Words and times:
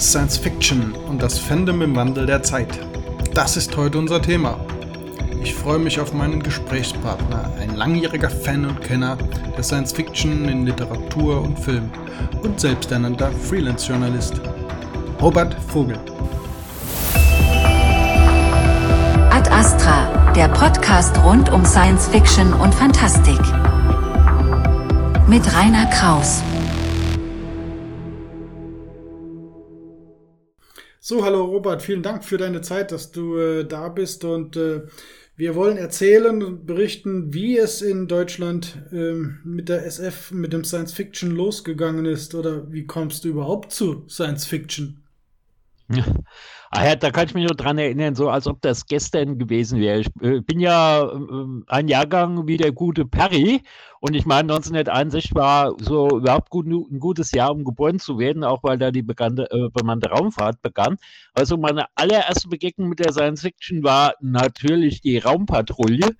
Science 0.00 0.38
Fiction 0.38 0.92
und 1.08 1.22
das 1.22 1.38
Fandom 1.38 1.82
im 1.82 1.94
Wandel 1.94 2.24
der 2.24 2.42
Zeit. 2.42 2.80
Das 3.34 3.56
ist 3.58 3.76
heute 3.76 3.98
unser 3.98 4.22
Thema. 4.22 4.58
Ich 5.42 5.54
freue 5.54 5.78
mich 5.78 6.00
auf 6.00 6.14
meinen 6.14 6.42
Gesprächspartner, 6.42 7.52
ein 7.60 7.76
langjähriger 7.76 8.30
Fan 8.30 8.64
und 8.64 8.80
Kenner 8.80 9.18
der 9.56 9.62
Science 9.62 9.92
Fiction 9.92 10.48
in 10.48 10.64
Literatur 10.64 11.42
und 11.42 11.58
Film 11.58 11.90
und 12.42 12.58
selbsternannter 12.58 13.30
Freelance-Journalist, 13.30 14.40
Robert 15.20 15.54
Vogel. 15.68 15.98
Ad 19.30 19.50
Astra, 19.50 20.32
der 20.34 20.48
Podcast 20.48 21.14
rund 21.24 21.52
um 21.52 21.64
Science 21.64 22.08
Fiction 22.08 22.54
und 22.54 22.74
Fantastik. 22.74 23.40
Mit 25.28 25.42
Rainer 25.54 25.86
Kraus. 25.86 26.42
So, 31.10 31.24
hallo 31.24 31.44
Robert, 31.44 31.82
vielen 31.82 32.04
Dank 32.04 32.24
für 32.24 32.38
deine 32.38 32.60
Zeit, 32.60 32.92
dass 32.92 33.10
du 33.10 33.36
äh, 33.36 33.64
da 33.64 33.88
bist 33.88 34.22
und 34.22 34.54
äh, 34.54 34.82
wir 35.34 35.56
wollen 35.56 35.76
erzählen 35.76 36.40
und 36.40 36.66
berichten, 36.66 37.34
wie 37.34 37.58
es 37.58 37.82
in 37.82 38.06
Deutschland 38.06 38.80
äh, 38.92 39.14
mit 39.42 39.68
der 39.68 39.84
SF, 39.86 40.30
mit 40.30 40.52
dem 40.52 40.62
Science 40.62 40.92
Fiction 40.92 41.32
losgegangen 41.32 42.06
ist 42.06 42.36
oder 42.36 42.70
wie 42.70 42.86
kommst 42.86 43.24
du 43.24 43.28
überhaupt 43.30 43.72
zu 43.72 44.04
Science 44.08 44.46
Fiction? 44.46 45.02
Ja. 45.92 46.04
Ah 46.72 46.86
ja, 46.86 46.94
da 46.94 47.10
kann 47.10 47.26
ich 47.26 47.34
mich 47.34 47.44
nur 47.44 47.56
dran 47.56 47.78
erinnern, 47.78 48.14
so 48.14 48.30
als 48.30 48.46
ob 48.46 48.62
das 48.62 48.86
gestern 48.86 49.38
gewesen 49.38 49.80
wäre. 49.80 50.00
Ich 50.00 50.06
äh, 50.22 50.40
bin 50.40 50.60
ja 50.60 51.02
äh, 51.02 51.62
ein 51.66 51.88
Jahrgang 51.88 52.46
wie 52.46 52.58
der 52.58 52.70
gute 52.70 53.04
Perry 53.04 53.62
und 53.98 54.14
ich 54.14 54.24
meine, 54.24 54.52
1961 54.52 55.34
war 55.34 55.74
so 55.80 56.18
überhaupt 56.18 56.48
gut, 56.48 56.66
ein 56.66 57.00
gutes 57.00 57.32
Jahr, 57.32 57.50
um 57.50 57.64
geboren 57.64 57.98
zu 57.98 58.20
werden, 58.20 58.44
auch 58.44 58.62
weil 58.62 58.78
da 58.78 58.92
die 58.92 59.02
bekannte, 59.02 59.50
äh, 59.50 59.68
bemannte 59.70 60.10
Raumfahrt 60.10 60.62
begann. 60.62 60.96
Also 61.34 61.56
meine 61.56 61.86
allererste 61.96 62.48
Begegnung 62.48 62.88
mit 62.88 63.00
der 63.00 63.12
Science 63.12 63.40
Fiction 63.42 63.82
war 63.82 64.14
natürlich 64.20 65.00
die 65.00 65.18
Raumpatrouille. 65.18 66.10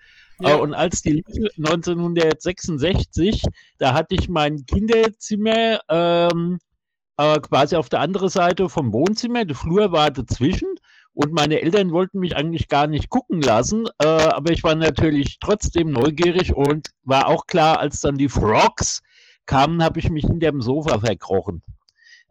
Ja. 0.40 0.56
Und 0.56 0.74
als 0.74 1.02
die 1.02 1.22
1966, 1.58 3.44
da 3.78 3.94
hatte 3.94 4.16
ich 4.16 4.28
mein 4.28 4.66
Kinderzimmer 4.66 5.78
ähm, 5.88 6.58
äh, 7.20 7.38
quasi 7.40 7.76
auf 7.76 7.90
der 7.90 8.00
anderen 8.00 8.30
Seite 8.30 8.70
vom 8.70 8.94
Wohnzimmer. 8.94 9.44
Der 9.44 9.54
Flur 9.54 9.92
war 9.92 10.10
dazwischen 10.10 10.68
und 11.12 11.32
meine 11.34 11.60
Eltern 11.60 11.92
wollten 11.92 12.18
mich 12.18 12.34
eigentlich 12.34 12.68
gar 12.68 12.86
nicht 12.86 13.10
gucken 13.10 13.42
lassen, 13.42 13.86
äh, 13.98 14.06
aber 14.06 14.52
ich 14.52 14.64
war 14.64 14.74
natürlich 14.74 15.38
trotzdem 15.38 15.90
neugierig 15.90 16.54
und 16.54 16.88
war 17.02 17.28
auch 17.28 17.46
klar, 17.46 17.78
als 17.78 18.00
dann 18.00 18.16
die 18.16 18.30
Frogs 18.30 19.02
kamen, 19.44 19.82
habe 19.82 19.98
ich 19.98 20.08
mich 20.08 20.24
in 20.24 20.40
dem 20.40 20.62
Sofa 20.62 21.00
verkrochen. 21.00 21.62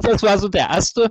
das 0.00 0.22
war 0.22 0.38
so 0.38 0.48
der 0.48 0.68
erste 0.68 1.10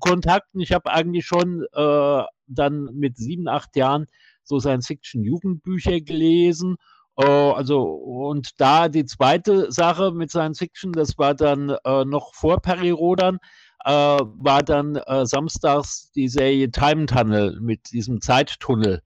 Kontakt 0.00 0.48
und 0.52 0.60
ich 0.60 0.72
habe 0.72 0.90
eigentlich 0.92 1.24
schon 1.24 1.64
äh, 1.72 2.22
dann 2.48 2.84
mit 2.92 3.16
sieben, 3.16 3.48
acht 3.48 3.74
Jahren 3.76 4.06
so 4.42 4.60
Science-Fiction-Jugendbücher 4.60 6.00
gelesen 6.00 6.76
äh, 7.20 7.26
also, 7.26 7.82
und 7.82 8.60
da 8.60 8.88
die 8.88 9.04
zweite 9.04 9.70
Sache 9.70 10.12
mit 10.12 10.30
Science 10.30 10.58
Fiction, 10.58 10.92
das 10.92 11.18
war 11.18 11.34
dann 11.34 11.76
äh, 11.84 12.04
noch 12.04 12.34
vor 12.34 12.60
Perry 12.60 12.90
Rodan, 12.90 13.38
äh, 13.84 13.90
war 13.90 14.62
dann 14.62 15.00
samstags 15.24 16.10
die 16.12 16.28
Serie 16.28 16.70
Time 16.70 17.06
Tunnel 17.06 17.58
mit 17.60 17.92
diesem 17.92 18.20
Zeittunnel. 18.20 19.02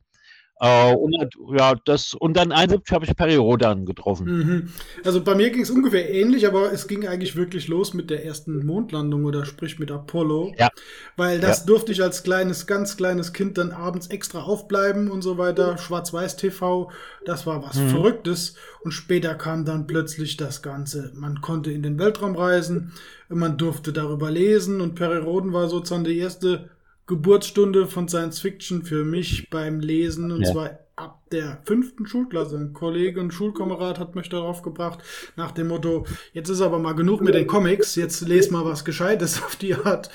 Äh, 0.60 0.94
und, 0.94 1.14
ja, 1.58 1.74
das, 1.84 2.14
und 2.14 2.36
dann 2.36 2.52
71 2.52 2.94
habe 2.94 3.04
ich 3.04 3.16
Periodan 3.16 3.86
getroffen. 3.86 4.26
Mhm. 4.26 4.68
Also 5.04 5.22
bei 5.22 5.34
mir 5.34 5.50
ging 5.50 5.62
es 5.62 5.70
ungefähr 5.70 6.08
ähnlich, 6.12 6.46
aber 6.46 6.72
es 6.72 6.86
ging 6.86 7.06
eigentlich 7.06 7.34
wirklich 7.34 7.66
los 7.66 7.92
mit 7.92 8.08
der 8.08 8.24
ersten 8.24 8.64
Mondlandung 8.64 9.24
oder 9.24 9.44
sprich 9.44 9.78
mit 9.80 9.90
Apollo. 9.90 10.54
Ja. 10.56 10.70
Weil 11.16 11.40
das 11.40 11.60
ja. 11.60 11.66
durfte 11.66 11.90
ich 11.90 12.02
als 12.02 12.22
kleines, 12.22 12.66
ganz 12.66 12.96
kleines 12.96 13.32
Kind 13.32 13.58
dann 13.58 13.72
abends 13.72 14.06
extra 14.06 14.42
aufbleiben 14.42 15.10
und 15.10 15.22
so 15.22 15.38
weiter. 15.38 15.76
Schwarz-Weiß-TV, 15.76 16.90
das 17.24 17.46
war 17.46 17.64
was 17.64 17.76
mhm. 17.76 17.88
Verrücktes. 17.88 18.54
Und 18.84 18.92
später 18.92 19.34
kam 19.34 19.64
dann 19.64 19.86
plötzlich 19.88 20.36
das 20.36 20.62
Ganze. 20.62 21.10
Man 21.14 21.40
konnte 21.40 21.72
in 21.72 21.82
den 21.82 21.98
Weltraum 21.98 22.36
reisen, 22.36 22.92
man 23.28 23.58
durfte 23.58 23.92
darüber 23.92 24.30
lesen 24.30 24.80
und 24.80 24.94
Perioden 24.94 25.52
war 25.52 25.68
sozusagen 25.68 26.04
die 26.04 26.18
erste 26.18 26.70
Geburtsstunde 27.06 27.86
von 27.86 28.08
Science 28.08 28.40
Fiction 28.40 28.82
für 28.82 29.04
mich 29.04 29.50
beim 29.50 29.80
Lesen 29.80 30.32
und 30.32 30.42
ja. 30.42 30.52
zwar 30.52 30.78
ab 30.96 31.20
der 31.32 31.60
fünften 31.64 32.06
Schulklasse. 32.06 32.56
Ein 32.56 32.72
Kollege 32.72 33.20
und 33.20 33.32
Schulkamerad 33.32 33.98
hat 33.98 34.14
mich 34.14 34.28
darauf 34.28 34.62
gebracht, 34.62 35.00
nach 35.36 35.50
dem 35.50 35.68
Motto, 35.68 36.06
jetzt 36.32 36.48
ist 36.48 36.60
aber 36.60 36.78
mal 36.78 36.94
genug 36.94 37.20
mit 37.20 37.34
den 37.34 37.48
Comics, 37.48 37.96
jetzt 37.96 38.20
les 38.28 38.50
mal 38.50 38.64
was 38.64 38.84
Gescheites 38.84 39.42
auf 39.44 39.56
die 39.56 39.74
Art. 39.74 40.10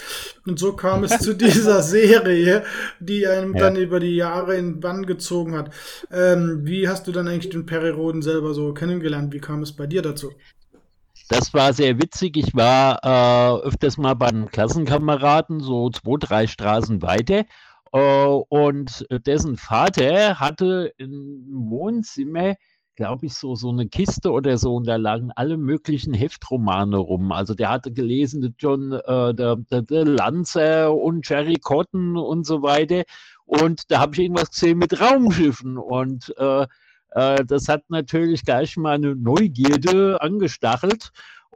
Und 0.48 0.58
so 0.58 0.74
kam 0.74 1.04
es 1.04 1.20
zu 1.20 1.36
dieser 1.36 1.82
Serie, 1.84 2.64
die 3.00 3.28
einem 3.28 3.54
ja. 3.56 3.60
dann 3.60 3.76
über 3.76 4.00
die 4.00 4.16
Jahre 4.16 4.56
in 4.56 4.80
Bann 4.80 5.06
gezogen 5.06 5.56
hat. 5.56 5.74
Ähm, 6.12 6.62
wie 6.64 6.88
hast 6.88 7.08
du 7.08 7.12
dann 7.12 7.28
eigentlich 7.28 7.50
den 7.50 7.66
Periroden 7.66 8.22
selber 8.22 8.54
so 8.54 8.74
kennengelernt? 8.74 9.34
Wie 9.34 9.40
kam 9.40 9.62
es 9.62 9.74
bei 9.74 9.86
dir 9.86 10.02
dazu? 10.02 10.32
Das 11.30 11.54
war 11.54 11.74
sehr 11.74 12.02
witzig. 12.02 12.38
Ich 12.38 12.56
war 12.56 13.00
äh, 13.04 13.62
öfters 13.62 13.98
mal 14.00 14.16
bei 14.16 14.26
einem 14.30 14.50
Klassenkameraden, 14.50 15.60
so 15.60 15.92
zwei, 15.92 16.18
drei 16.20 16.48
Straßen 16.48 17.04
weiter. 17.04 17.46
Äh, 17.94 18.26
und 18.26 19.06
dessen 19.12 19.56
Vater 19.56 20.40
hatte 20.40 20.92
im 20.98 21.46
Wohnzimmer, 21.70 22.56
glaube 22.96 23.28
ich, 23.28 23.36
so, 23.36 23.54
so 23.54 23.70
eine 23.70 23.88
Kiste 23.88 24.32
oder 24.32 24.58
so. 24.58 24.74
Und 24.74 24.88
da 24.88 24.96
lagen 24.96 25.30
alle 25.36 25.58
möglichen 25.58 26.16
Heftromane 26.16 26.98
rum. 26.98 27.32
Also 27.32 27.54
der 27.54 27.70
hatte 27.70 27.92
gelesen, 27.94 28.56
John, 28.58 28.92
äh, 28.94 29.36
der, 29.36 29.58
der, 29.58 29.84
der 29.84 30.06
Lancer 30.06 30.96
und 30.96 31.30
Jerry 31.30 31.58
Cotton 31.62 32.18
und 32.18 32.48
so 32.48 32.64
weiter. 32.64 33.04
Und 33.46 33.92
da 33.92 34.00
habe 34.00 34.14
ich 34.14 34.22
irgendwas 34.22 34.50
gesehen 34.50 34.80
mit 34.80 35.00
Raumschiffen. 35.00 35.78
Und 35.78 36.34
äh, 36.40 36.66
das 37.12 37.68
hat 37.68 37.90
natürlich 37.90 38.46
gleich 38.46 38.78
meine 38.78 39.16
Neugierde 39.16 40.22
angestachelt. 40.22 41.12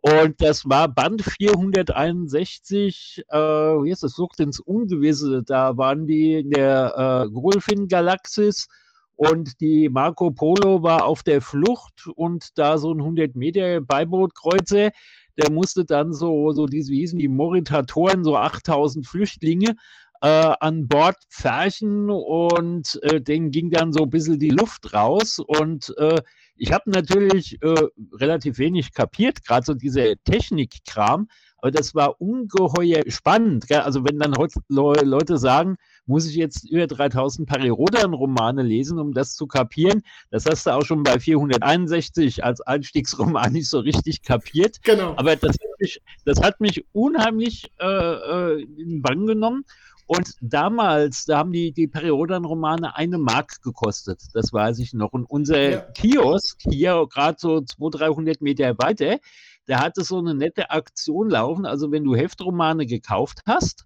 Und 0.06 0.41
das 0.41 0.68
war 0.68 0.90
Band 0.90 1.22
461, 1.22 3.24
äh, 3.31 3.88
jetzt 3.88 4.03
das 4.03 4.12
Sucht 4.12 4.41
ins 4.41 4.59
Ungewisse. 4.59 5.44
Da 5.44 5.78
waren 5.78 6.08
die 6.08 6.40
in 6.40 6.52
der 6.52 7.25
äh, 7.25 7.31
Golfin-Galaxis 7.31 8.68
und 9.16 9.62
die 9.62 9.88
Marco 9.88 10.30
Polo 10.31 10.84
war 10.84 11.06
auf 11.06 11.24
der 11.24 11.41
Flucht 11.41 12.06
und 12.16 12.58
da 12.58 12.78
so 12.78 12.94
ein 12.94 13.00
100 13.00 13.38
Meter 13.38 13.80
Beibootkreuzer, 13.80 14.91
der 15.38 15.52
musste 15.52 15.85
dann 15.85 16.14
so, 16.14 16.52
so 16.52 16.66
diese, 16.66 16.91
wie 16.91 17.00
hießen 17.00 17.20
die 17.20 17.30
Moritatoren, 17.30 18.25
so 18.25 18.35
8000 18.35 19.08
Flüchtlinge 19.08 19.78
äh, 20.23 20.56
an 20.61 20.88
Bord 20.88 21.17
pferchen 21.29 22.09
und 22.09 22.97
äh, 23.03 23.19
denen 23.19 23.51
ging 23.51 23.69
dann 23.69 23.91
so 23.91 24.03
ein 24.03 24.09
bisschen 24.09 24.39
die 24.39 24.51
Luft 24.51 24.94
raus. 24.94 25.38
Und 25.39 25.94
äh, 25.97 26.22
ich 26.56 26.72
habe 26.72 26.89
natürlich 26.89 27.61
äh, 27.61 27.89
relativ 28.13 28.57
wenig 28.57 28.94
kapiert, 28.94 29.44
gerade 29.45 29.66
so 29.66 29.73
diese 29.73 30.16
Technikkram, 30.23 31.28
aber 31.57 31.72
das 31.72 31.94
war 31.94 32.22
ungeheuer 32.22 33.03
spannend. 33.07 33.67
Gell? 33.67 33.79
Also 33.79 34.03
wenn 34.06 34.19
dann 34.19 34.35
heute 34.38 34.59
Leute 34.69 35.38
sagen, 35.38 35.75
muss 36.06 36.28
ich 36.28 36.35
jetzt 36.35 36.69
über 36.69 36.88
3000 36.88 37.47
Parirodan-Romane 37.47 38.63
lesen, 38.63 39.00
um 39.00 39.13
das 39.13 39.35
zu 39.35 39.47
kapieren. 39.47 40.03
Das 40.29 40.45
hast 40.45 40.66
du 40.67 40.72
auch 40.72 40.84
schon 40.84 41.03
bei 41.03 41.19
461 41.19 42.44
als 42.44 42.59
Einstiegsroman 42.61 43.51
nicht 43.53 43.69
so 43.69 43.79
richtig 43.79 44.23
kapiert. 44.23 44.84
Genau. 44.84 45.16
Aber 45.16 45.38
das 45.38 45.51
hat 45.51 45.79
mich, 45.79 46.01
das 46.25 46.41
hat 46.41 46.59
mich 46.59 46.85
unheimlich 46.91 47.72
äh, 47.79 47.85
äh 47.85 48.61
in 48.78 49.01
Bann 49.01 49.25
genommen. 49.25 49.63
Und 50.06 50.36
damals, 50.41 51.25
da 51.25 51.38
haben 51.38 51.52
die, 51.52 51.72
die 51.72 51.88
Periodan-Romane 51.88 52.96
eine 52.96 53.18
Mark 53.18 53.62
gekostet. 53.62 54.22
Das 54.34 54.52
weiß 54.52 54.80
ich 54.80 54.94
noch. 54.94 55.14
Und 55.14 55.25
unser 55.25 55.69
ja. 55.69 55.80
Kiosk 55.80 56.62
hier, 56.62 57.08
gerade 57.09 57.38
so 57.40 57.62
200, 57.62 58.02
300 58.02 58.41
Meter 58.41 58.78
weiter, 58.78 59.19
der 59.68 59.80
hatte 59.80 60.03
so 60.03 60.19
eine 60.19 60.36
nette 60.36 60.72
Aktion 60.72 61.29
laufen. 61.29 61.66
Also, 61.66 61.91
wenn 61.91 62.03
du 62.03 62.16
Heftromane 62.16 62.85
gekauft 62.85 63.41
hast, 63.46 63.85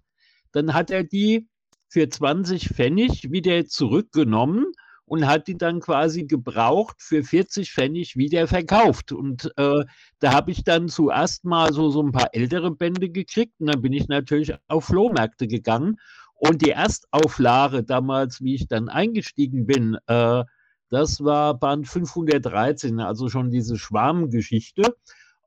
dann 0.52 0.74
hat 0.74 0.90
er 0.90 1.04
die 1.04 1.48
für 1.88 2.08
20 2.08 2.68
Pfennig 2.68 3.30
wieder 3.30 3.66
zurückgenommen 3.66 4.66
und 5.08 5.26
hat 5.26 5.48
die 5.48 5.56
dann 5.56 5.80
quasi 5.80 6.24
gebraucht 6.24 6.96
für 7.00 7.24
40 7.24 7.72
Pfennig 7.72 8.16
wieder 8.16 8.46
verkauft. 8.46 9.12
Und 9.12 9.50
äh, 9.56 9.84
da 10.18 10.32
habe 10.32 10.50
ich 10.50 10.64
dann 10.64 10.88
zuerst 10.88 11.44
mal 11.44 11.72
so, 11.72 11.90
so 11.90 12.02
ein 12.02 12.12
paar 12.12 12.34
ältere 12.34 12.70
Bände 12.70 13.10
gekriegt 13.10 13.54
und 13.58 13.66
dann 13.66 13.82
bin 13.82 13.92
ich 13.92 14.08
natürlich 14.08 14.54
auf 14.68 14.84
Flohmärkte 14.84 15.48
gegangen. 15.48 15.96
Und 16.34 16.62
die 16.62 16.70
Erstauflage 16.70 17.82
damals, 17.82 18.40
wie 18.42 18.54
ich 18.54 18.68
dann 18.68 18.88
eingestiegen 18.88 19.66
bin, 19.66 19.98
äh, 20.06 20.44
das 20.90 21.22
war 21.22 21.58
Band 21.58 21.88
513, 21.88 23.00
also 23.00 23.28
schon 23.28 23.50
diese 23.50 23.76
Schwarmgeschichte. 23.76 24.94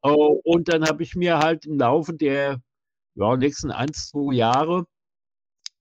Äh, 0.04 0.10
und 0.10 0.70
dann 0.70 0.86
habe 0.86 1.04
ich 1.04 1.16
mir 1.16 1.40
halt 1.40 1.66
im 1.66 1.78
Laufe 1.78 2.14
der 2.14 2.62
ja, 3.16 3.38
nächsten 3.38 3.72
ein, 3.72 3.94
zwei 3.94 4.34
Jahre 4.34 4.86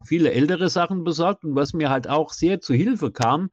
viele 0.04 0.32
ältere 0.32 0.68
Sachen 0.68 1.04
besorgt. 1.04 1.44
Und 1.44 1.54
was 1.54 1.72
mir 1.72 1.90
halt 1.90 2.08
auch 2.08 2.32
sehr 2.32 2.60
zu 2.60 2.74
Hilfe 2.74 3.10
kam, 3.10 3.50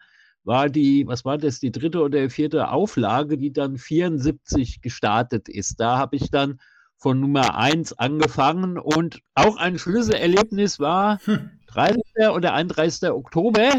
war 0.48 0.70
die, 0.70 1.06
was 1.06 1.26
war 1.26 1.38
das, 1.38 1.60
die 1.60 1.74
dritte 1.74 2.02
oder 2.02 2.30
vierte 2.30 2.70
Auflage, 2.70 3.38
die 3.38 3.52
dann 3.52 3.78
74 3.78 4.82
gestartet 4.82 5.50
ist. 5.50 5.80
Da 5.80 5.98
habe 5.98 6.16
ich 6.16 6.32
dann 6.32 6.60
von 6.96 7.20
Nummer 7.20 7.58
1 7.58 8.00
angefangen 8.00 8.80
und 8.80 9.20
auch 9.36 9.58
ein 9.58 9.78
Schlüsselerlebnis 9.78 10.80
war 10.80 11.20
hm. 11.26 11.52
30. 11.68 12.02
oder 12.34 12.54
31. 12.54 13.12
Oktober. 13.12 13.70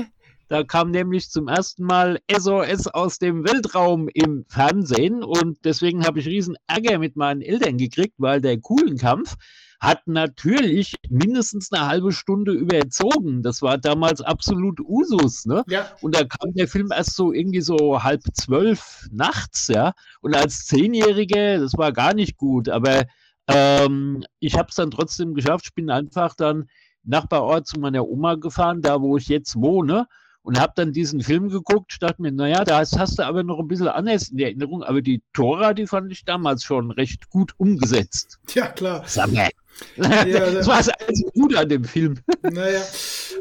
Da 0.48 0.62
kam 0.62 0.90
nämlich 0.90 1.30
zum 1.30 1.48
ersten 1.48 1.84
Mal 1.84 2.20
SOS 2.30 2.86
aus 2.86 3.18
dem 3.18 3.44
Weltraum 3.44 4.08
im 4.12 4.44
Fernsehen 4.48 5.22
und 5.22 5.58
deswegen 5.64 6.06
habe 6.06 6.20
ich 6.20 6.26
riesen 6.26 6.56
Ärger 6.66 6.98
mit 6.98 7.16
meinen 7.16 7.40
Eltern 7.40 7.78
gekriegt, 7.78 8.14
weil 8.18 8.42
der 8.42 8.60
coolen 8.60 8.98
Kampf 8.98 9.36
hat 9.80 10.06
natürlich 10.06 10.94
mindestens 11.08 11.72
eine 11.72 11.86
halbe 11.86 12.12
Stunde 12.12 12.52
überzogen. 12.52 13.42
Das 13.42 13.62
war 13.62 13.78
damals 13.78 14.20
absolut 14.20 14.80
Usus, 14.80 15.46
ne? 15.46 15.64
Ja. 15.68 15.86
Und 16.00 16.16
da 16.16 16.24
kam 16.24 16.52
der 16.54 16.66
Film 16.66 16.88
erst 16.92 17.14
so 17.14 17.32
irgendwie 17.32 17.60
so 17.60 18.02
halb 18.02 18.22
zwölf 18.34 19.06
nachts, 19.12 19.68
ja. 19.68 19.92
Und 20.20 20.34
als 20.34 20.66
Zehnjährige, 20.66 21.60
das 21.60 21.74
war 21.78 21.92
gar 21.92 22.14
nicht 22.14 22.36
gut, 22.36 22.68
aber 22.68 23.04
ähm, 23.46 24.24
ich 24.40 24.56
habe 24.56 24.68
es 24.68 24.74
dann 24.74 24.90
trotzdem 24.90 25.34
geschafft. 25.34 25.66
Ich 25.66 25.74
bin 25.74 25.90
einfach 25.90 26.34
dann 26.34 26.68
Nachbarort 27.04 27.66
zu 27.66 27.78
meiner 27.78 28.06
Oma 28.06 28.34
gefahren, 28.34 28.82
da 28.82 29.00
wo 29.00 29.16
ich 29.16 29.28
jetzt 29.28 29.56
wohne 29.56 30.06
und 30.48 30.58
habe 30.58 30.72
dann 30.76 30.94
diesen 30.94 31.20
Film 31.20 31.50
geguckt, 31.50 31.98
dachte 32.00 32.22
mir, 32.22 32.32
naja, 32.32 32.64
da 32.64 32.78
hast 32.78 33.18
du 33.18 33.22
aber 33.22 33.42
noch 33.42 33.58
ein 33.58 33.68
bisschen 33.68 33.88
anders 33.88 34.28
in 34.30 34.38
Erinnerung, 34.38 34.82
aber 34.82 35.02
die 35.02 35.20
Tora, 35.34 35.74
die 35.74 35.86
fand 35.86 36.10
ich 36.10 36.24
damals 36.24 36.64
schon 36.64 36.90
recht 36.90 37.28
gut 37.28 37.52
umgesetzt. 37.58 38.38
Ja, 38.54 38.68
klar. 38.68 39.04
Sag 39.06 39.30
mal. 39.30 39.50
Ja, 39.96 40.50
das 40.50 40.66
war 40.66 40.78
das 40.78 40.88
einzige 40.88 41.30
Gute 41.32 41.58
an 41.58 41.68
dem 41.68 41.84
Film. 41.84 42.14
Naja, 42.42 42.80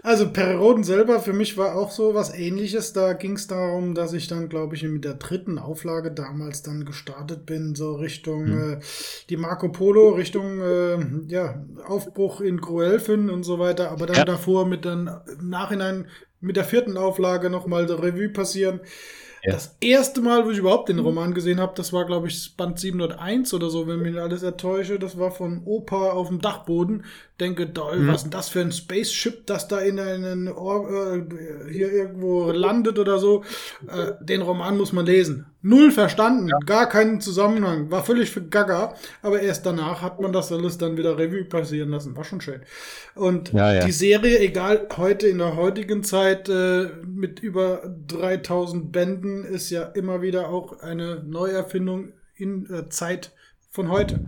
also 0.04 0.30
Perroden 0.30 0.83
selber 0.83 1.21
für 1.21 1.31
mich 1.31 1.56
war 1.56 1.75
auch 1.75 1.92
so 1.92 2.13
was 2.13 2.33
ähnliches. 2.33 2.94
Da 2.94 3.13
ging 3.13 3.33
es 3.33 3.48
darum, 3.48 3.95
dass 3.95 4.12
ich 4.12 4.27
dann, 4.27 4.50
glaube 4.50 4.75
ich, 4.75 4.83
mit 4.83 5.06
der 5.06 5.13
dritten 5.13 5.57
Auflage 5.57 6.12
damals 6.12 6.62
dann 6.62 6.83
gestartet 6.83 7.45
bin, 7.45 7.74
so 7.74 7.95
Richtung 7.95 8.48
hm. 8.48 8.74
äh, 8.74 8.80
die 9.30 9.38
Marco 9.38 9.69
Polo, 9.69 10.10
Richtung 10.10 10.60
äh, 10.62 10.98
ja, 11.27 11.63
Aufbruch 11.86 12.42
in 12.42 12.60
Gruelfin 12.60 13.30
und 13.30 13.44
so 13.44 13.60
weiter, 13.60 13.92
aber 13.92 14.07
dann 14.07 14.18
ja. 14.18 14.25
davor 14.25 14.65
mit 14.65 14.83
dann 14.83 15.10
im 15.39 15.50
Nachhinein 15.50 16.07
mit 16.39 16.56
der 16.56 16.63
vierten 16.63 16.98
Auflage 16.98 17.50
nochmal 17.50 17.86
der 17.86 18.01
Revue 18.01 18.30
passieren. 18.30 18.81
Ja. 19.44 19.54
Das 19.54 19.78
erste 19.80 20.22
Mal, 20.22 20.45
wo 20.45 20.50
ich 20.50 20.57
überhaupt 20.57 20.89
den 20.89 21.00
Roman 21.00 21.34
gesehen 21.34 21.60
habe, 21.60 21.74
das 21.75 21.94
war, 21.94 22.06
glaube 22.06 22.28
ich, 22.28 22.57
Band 22.57 22.80
701 22.80 23.54
oder 23.54 23.69
so, 23.69 23.88
wenn 23.88 24.01
mich 24.01 24.19
alles 24.19 24.44
ertäusche. 24.44 25.00
Das 25.00 25.18
war 25.18 25.31
von 25.31 25.62
Opa 25.63 26.12
auf 26.12 26.28
dem 26.30 26.42
Dachboden 26.42 27.06
denke, 27.39 27.68
doll, 27.68 28.00
mhm. 28.00 28.07
was 28.07 28.18
ist 28.18 28.24
denn 28.24 28.31
das 28.31 28.50
für 28.50 28.62
ein 28.62 28.72
Spaceship, 28.72 29.45
das 29.45 29.68
da 29.68 29.80
in 29.80 30.00
einen 30.00 30.48
Or 30.48 31.16
äh, 31.16 31.72
hier 31.72 31.92
irgendwo 31.92 32.51
landet 32.51 32.98
oder 32.98 33.19
so. 33.19 33.44
Äh, 33.88 34.13
den 34.22 34.42
Roman 34.42 34.78
muss 34.78 34.92
man 34.92 35.06
lesen. 35.06 35.45
Null 35.62 35.92
verstanden, 35.92 36.50
ja. 36.50 36.59
gar 36.65 36.88
keinen 36.88 37.19
Zusammenhang, 37.19 37.89
war 37.89 38.04
völlig 38.04 38.30
für 38.30 38.44
Gaga, 38.44 38.94
aber 39.24 39.42
erst 39.42 39.65
danach 39.65 40.01
hat 40.01 40.21
man 40.21 40.31
das 40.31 40.51
alles 40.51 40.77
dann 40.77 40.98
wieder 40.98 41.18
Revue 41.18 41.45
passieren 41.45 41.89
lassen, 41.89 42.15
war 42.15 42.24
schon 42.24 42.42
schön. 42.42 42.62
Und 43.15 43.54
ja, 43.54 43.74
ja. 43.74 43.86
die 43.86 43.92
Serie, 43.92 44.39
egal 44.39 44.88
heute 44.98 45.27
in 45.27 45.39
der 45.39 45.56
heutigen 45.56 46.04
Zeit 46.04 46.48
äh, 46.48 46.89
mit 47.06 47.39
über 47.39 47.92
3000 48.07 48.92
Bänden, 48.92 49.44
ist 49.44 49.71
ja 49.71 49.83
immer 49.83 50.21
wieder 50.21 50.50
auch 50.50 50.80
eine 50.80 51.24
Neuerfindung 51.25 52.13
in 52.36 52.65
der 52.65 52.89
Zeit 52.92 53.31
von 53.71 53.89
heute. 53.89 54.25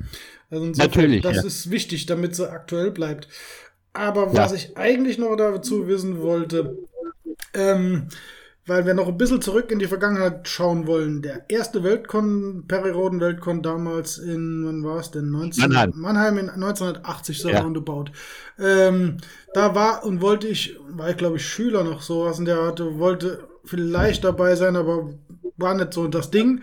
Also 0.49 0.65
Natürlich. 0.65 1.21
Das 1.21 1.43
ist 1.43 1.69
wichtig, 1.69 2.07
damit 2.07 2.35
sie 2.35 2.49
aktuell 2.49 2.91
bleibt. 2.91 3.27
Aber 3.93 4.33
was 4.33 4.53
ich 4.53 4.77
eigentlich 4.77 5.17
noch 5.17 5.35
dazu 5.35 5.87
wissen 5.87 6.21
wollte, 6.21 6.77
ähm, 7.53 8.09
weil 8.69 8.86
wir 8.86 8.94
noch 8.94 9.07
ein 9.07 9.18
bisschen 9.18 9.42
zurück 9.42 9.71
in 9.71 9.80
die 9.80 9.88
Vergangenheit 9.88 10.48
schauen 10.48 10.88
wollen. 10.88 11.21
Der 11.21 11.50
erste 11.50 11.83
Weltkon, 11.83 12.66
Periroden 12.68 13.19
Weltkon 13.19 13.62
damals 13.62 14.18
in, 14.18 14.63
wann 14.66 14.83
war 14.83 15.00
es 15.00 15.12
denn? 15.12 15.31
19, 15.31 15.63
Mannheim. 15.63 15.94
Mannheim 15.95 16.38
in 16.38 16.50
1980, 16.50 17.39
so 17.39 17.50
ja. 17.50 17.62
roundabout. 17.62 18.06
Ähm, 18.60 19.18
da 19.54 19.75
war 19.75 20.06
und 20.06 20.21
wollte 20.21 20.48
ich, 20.48 20.77
war 20.88 21.10
ich 21.10 21.18
glaube 21.18 21.38
ich 21.38 21.45
Schüler 21.45 21.83
noch 21.83 22.01
sowas 22.01 22.39
und 22.39 22.45
der 22.45 22.63
hatte, 22.63 23.00
wollte 23.00 23.48
vielleicht 23.66 24.24
dabei 24.24 24.56
sein, 24.56 24.75
aber 24.75 25.10
war 25.57 25.74
nicht 25.74 25.94
so 25.94 26.07
das 26.07 26.31
Ding. 26.31 26.62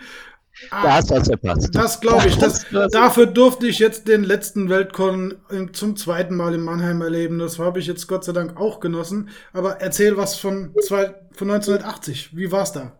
Ah, 0.70 0.82
da 0.82 0.92
hast 0.94 1.10
du 1.10 1.14
also 1.14 1.32
verpasst. 1.32 1.74
Das 1.74 2.00
glaube 2.00 2.28
ich. 2.28 2.36
Das, 2.46 2.64
dafür 2.92 3.26
durfte 3.26 3.66
ich 3.66 3.78
jetzt 3.78 4.06
den 4.08 4.22
letzten 4.22 4.68
Weltkon 4.68 5.34
zum 5.72 5.96
zweiten 5.96 6.36
Mal 6.36 6.54
in 6.54 6.60
Mannheim 6.60 7.00
erleben. 7.00 7.38
Das 7.38 7.58
habe 7.58 7.78
ich 7.80 7.86
jetzt 7.86 8.06
Gott 8.06 8.24
sei 8.24 8.32
Dank 8.32 8.56
auch 8.60 8.80
genossen. 8.80 9.30
Aber 9.52 9.80
erzähl 9.80 10.16
was 10.16 10.36
von, 10.36 10.74
zwei, 10.80 11.14
von 11.32 11.50
1980. 11.50 12.36
Wie 12.36 12.52
war 12.52 12.62
es 12.62 12.72
da? 12.72 12.92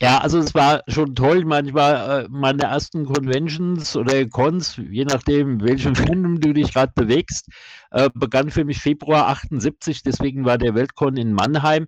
Ja, 0.00 0.18
also 0.18 0.38
es 0.38 0.54
war 0.54 0.82
schon 0.88 1.14
toll. 1.14 1.44
Manchmal 1.44 2.24
äh, 2.24 2.28
meine 2.28 2.64
ersten 2.64 3.06
Conventions 3.06 3.96
oder 3.96 4.26
Cons, 4.26 4.78
je 4.90 5.04
nachdem, 5.04 5.62
welchem 5.62 5.94
Fandom 5.94 6.40
du 6.40 6.52
dich 6.52 6.74
gerade 6.74 6.92
bewegst, 6.94 7.48
äh, 7.92 8.10
begann 8.14 8.50
für 8.50 8.64
mich 8.64 8.78
Februar 8.78 9.28
78. 9.28 10.02
Deswegen 10.02 10.44
war 10.44 10.58
der 10.58 10.74
Weltkon 10.74 11.16
in 11.16 11.32
Mannheim 11.32 11.86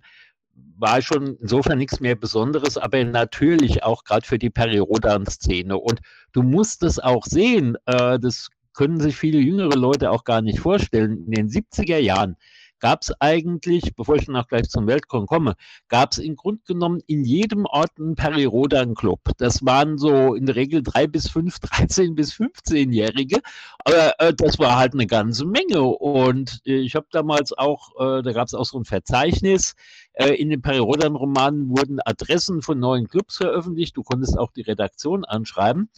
war 0.77 1.01
schon 1.01 1.35
insofern 1.41 1.77
nichts 1.77 1.99
mehr 1.99 2.15
Besonderes, 2.15 2.77
aber 2.77 3.03
natürlich 3.03 3.83
auch 3.83 4.03
gerade 4.03 4.25
für 4.25 4.39
die 4.39 4.49
Periodan-Szene. 4.49 5.77
Und 5.77 5.99
du 6.31 6.41
musst 6.41 6.83
es 6.83 6.99
auch 6.99 7.25
sehen, 7.25 7.75
äh, 7.85 8.19
das 8.19 8.49
können 8.73 8.99
sich 8.99 9.15
viele 9.17 9.39
jüngere 9.39 9.75
Leute 9.75 10.09
auch 10.11 10.23
gar 10.23 10.41
nicht 10.41 10.59
vorstellen. 10.59 11.25
In 11.25 11.31
den 11.31 11.49
70er 11.49 11.97
Jahren 11.97 12.37
gab 12.79 13.01
es 13.01 13.13
eigentlich, 13.19 13.95
bevor 13.95 14.15
ich 14.15 14.29
auch 14.29 14.47
gleich 14.47 14.69
zum 14.69 14.87
Weltkon 14.87 15.25
komme, 15.25 15.55
gab 15.87 16.11
es 16.11 16.17
im 16.17 16.35
Grunde 16.35 16.61
genommen 16.65 17.01
in 17.07 17.23
jedem 17.23 17.65
Ort 17.65 17.91
einen 17.99 18.15
Perirodan-Club. 18.15 19.19
Das 19.37 19.65
waren 19.65 19.97
so 19.97 20.35
in 20.35 20.45
der 20.45 20.55
Regel 20.55 20.83
drei 20.83 21.07
bis 21.07 21.29
fünf, 21.29 21.59
13 21.59 22.15
bis 22.15 22.33
15-Jährige, 22.33 23.39
aber 23.83 24.19
äh, 24.19 24.33
das 24.33 24.59
war 24.59 24.77
halt 24.77 24.93
eine 24.93 25.07
ganze 25.07 25.45
Menge. 25.45 25.81
Und 25.81 26.61
äh, 26.65 26.79
ich 26.79 26.95
habe 26.95 27.07
damals 27.11 27.53
auch, 27.57 27.91
äh, 27.99 28.21
da 28.21 28.31
gab 28.31 28.47
es 28.47 28.53
auch 28.53 28.65
so 28.65 28.79
ein 28.79 28.85
Verzeichnis, 28.85 29.75
äh, 30.13 30.33
in 30.33 30.49
den 30.49 30.61
Perirodan-Romanen 30.61 31.69
wurden 31.69 31.99
Adressen 32.03 32.61
von 32.61 32.79
neuen 32.79 33.07
Clubs 33.07 33.37
veröffentlicht. 33.37 33.95
Du 33.95 34.03
konntest 34.03 34.37
auch 34.37 34.51
die 34.51 34.61
Redaktion 34.61 35.25
anschreiben. 35.25 35.89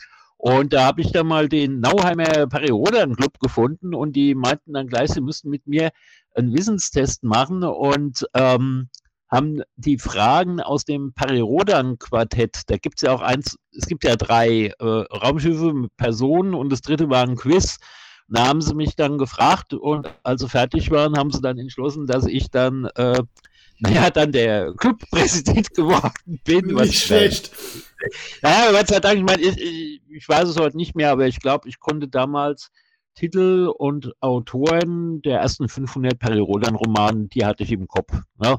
Und 0.44 0.74
da 0.74 0.86
habe 0.86 1.02
ich 1.02 1.12
dann 1.12 1.28
mal 1.28 1.48
den 1.48 1.82
Nauheimer 1.82 2.48
Periodan 2.48 3.16
Club 3.16 3.38
gefunden 3.40 3.94
und 3.94 4.16
die 4.16 4.34
meinten 4.34 4.74
dann 4.74 4.88
gleich, 4.88 5.12
sie 5.12 5.22
müssten 5.22 5.52
mit 5.52 5.68
mir 5.68 5.92
einen 6.36 6.54
Wissenstest 6.54 7.24
machen 7.24 7.64
und 7.64 8.26
ähm, 8.34 8.90
haben 9.32 9.62
die 9.78 9.98
Fragen 9.98 10.60
aus 10.60 10.84
dem 10.84 11.14
Perirodan-Quartett, 11.14 12.64
da 12.68 12.78
gibt 12.78 12.98
es 12.98 13.04
ja 13.04 13.14
auch 13.14 13.22
eins, 13.22 13.58
es 13.76 13.88
gibt 13.88 14.04
ja 14.04 14.18
drei 14.18 14.74
äh, 14.78 14.84
Raumschiffe 14.86 15.74
mit 15.74 15.96
Personen 15.96 16.54
und 16.54 16.70
das 16.70 16.82
dritte 16.82 17.10
war 17.10 17.24
ein 17.24 17.38
Quiz. 17.38 17.78
Da 18.28 18.48
haben 18.48 18.62
sie 18.62 18.76
mich 18.76 18.96
dann 18.96 19.18
gefragt 19.18 19.74
und 19.74 20.08
als 20.24 20.42
sie 20.42 20.50
fertig 20.50 20.92
waren, 20.92 21.18
haben 21.18 21.32
sie 21.32 21.42
dann 21.42 21.58
entschlossen, 21.58 22.08
dass 22.08 22.26
ich 22.26 22.50
dann, 22.50 22.86
äh, 22.96 23.22
naja, 23.80 24.10
dann 24.10 24.32
der 24.32 24.74
Clubpräsident 24.74 25.74
geworden 25.74 26.40
bin. 26.44 26.68
Nicht 26.68 27.04
schlecht. 27.04 27.52
Naja, 28.42 28.72
Gott 28.72 28.88
sei 28.88 29.00
Dank, 29.00 29.18
ich 29.18 29.24
meine, 29.24 29.42
ich, 29.42 30.02
ich 30.10 30.30
weiß 30.30 30.48
es 30.48 30.58
heute 30.58 30.78
nicht 30.78 30.96
mehr, 30.96 31.12
aber 31.12 31.28
ich 31.28 31.40
glaube, 31.40 31.68
ich 31.68 31.80
konnte 31.80 32.08
damals 32.08 32.72
Titel 33.16 33.72
und 33.78 34.14
Autoren 34.22 35.22
der 35.22 35.40
ersten 35.40 35.68
500 35.68 36.18
Periodan-Romanen, 36.18 37.30
die 37.30 37.46
hatte 37.46 37.64
ich 37.64 37.72
im 37.72 37.88
Kopf. 37.88 38.12
Ne? 38.38 38.58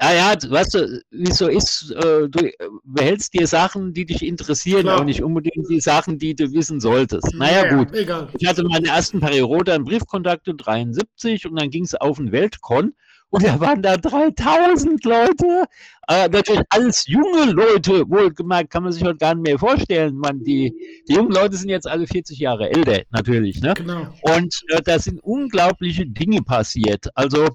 Ja, 0.00 0.12
ja, 0.12 0.50
weißt 0.50 0.74
du, 0.74 1.02
wie 1.10 1.30
es 1.30 1.38
so 1.38 1.46
ist, 1.46 1.92
äh, 1.92 2.28
du 2.28 2.50
behältst 2.82 3.32
dir 3.32 3.46
Sachen, 3.46 3.92
die 3.92 4.04
dich 4.04 4.24
interessieren, 4.24 4.82
Klar. 4.82 4.96
aber 4.96 5.04
nicht 5.04 5.22
unbedingt 5.22 5.68
die 5.70 5.80
Sachen, 5.80 6.18
die 6.18 6.34
du 6.34 6.52
wissen 6.52 6.80
solltest. 6.80 7.32
Naja, 7.34 7.64
ja, 7.64 7.76
gut. 7.76 7.94
Egal. 7.94 8.28
Ich 8.36 8.48
hatte 8.48 8.64
meine 8.64 8.88
ersten 8.88 9.20
Periodan 9.20 9.84
Briefkontakte 9.84 10.54
73 10.54 11.46
und 11.46 11.60
dann 11.60 11.70
ging 11.70 11.84
es 11.84 11.94
auf 11.94 12.16
den 12.16 12.32
Weltkon 12.32 12.92
und 13.34 13.44
da 13.44 13.58
waren 13.58 13.82
da 13.82 13.96
3000 13.96 15.04
Leute. 15.04 15.64
Äh, 16.06 16.28
natürlich 16.28 16.62
alles 16.70 17.04
junge 17.08 17.50
Leute, 17.50 18.08
wohlgemerkt, 18.08 18.70
kann 18.70 18.84
man 18.84 18.92
sich 18.92 19.02
heute 19.02 19.16
gar 19.16 19.34
nicht 19.34 19.44
mehr 19.44 19.58
vorstellen. 19.58 20.16
Man, 20.16 20.44
die, 20.44 20.72
die 21.08 21.14
jungen 21.14 21.32
Leute 21.32 21.56
sind 21.56 21.68
jetzt 21.68 21.88
alle 21.88 22.06
40 22.06 22.38
Jahre 22.38 22.70
älter, 22.70 23.02
natürlich. 23.10 23.60
Ne? 23.60 23.74
Genau. 23.74 24.06
Und 24.22 24.54
äh, 24.68 24.80
da 24.82 25.00
sind 25.00 25.18
unglaubliche 25.24 26.06
Dinge 26.06 26.42
passiert. 26.42 27.08
Also, 27.16 27.48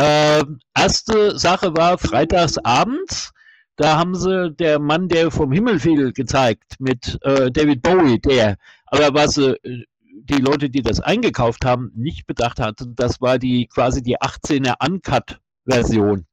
äh, 0.00 0.44
erste 0.74 1.38
Sache 1.38 1.76
war 1.76 1.98
freitagsabends. 1.98 3.32
Da 3.76 3.98
haben 3.98 4.14
sie 4.14 4.50
der 4.52 4.78
Mann, 4.78 5.08
der 5.08 5.30
vom 5.30 5.52
Himmel 5.52 5.78
fiel, 5.78 6.12
gezeigt 6.12 6.76
mit 6.78 7.18
äh, 7.22 7.50
David 7.50 7.82
Bowie, 7.82 8.18
der. 8.18 8.56
Aber 8.86 9.14
was 9.14 9.36
äh, 9.38 9.54
die 9.62 10.40
Leute, 10.40 10.70
die 10.70 10.82
das 10.82 11.00
eingekauft 11.00 11.64
haben, 11.64 11.90
nicht 11.94 12.26
bedacht 12.26 12.60
hatten, 12.60 12.94
das 12.94 13.20
war 13.20 13.38
die 13.38 13.66
quasi 13.66 14.02
die 14.02 14.18
18er 14.18 14.74
Uncut-Version 14.86 16.26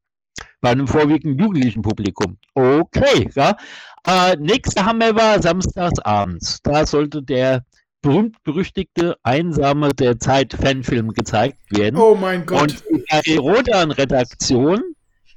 bei 0.62 0.70
einem 0.70 0.88
vorwiegend 0.88 1.40
jugendlichen 1.40 1.82
Publikum. 1.82 2.38
Okay, 2.54 3.30
ja. 3.36 3.58
Äh, 4.06 4.38
nächster 4.38 4.86
Hammer 4.86 5.16
war 5.16 5.42
samstags 5.42 6.00
abends. 6.00 6.62
Da 6.64 6.86
sollte 6.86 7.22
der 7.22 7.66
berühmt-berüchtigte 8.02 9.18
Einsame 9.24 9.94
der 9.94 10.20
Zeit 10.20 10.54
Fanfilm 10.54 11.14
gezeigt 11.14 11.60
werden. 11.70 11.98
Oh 11.98 12.16
mein 12.16 12.46
Gott. 12.46 12.84
Und 12.90 13.04
die 13.26 13.36
Rodan-Redaktion 13.36 14.82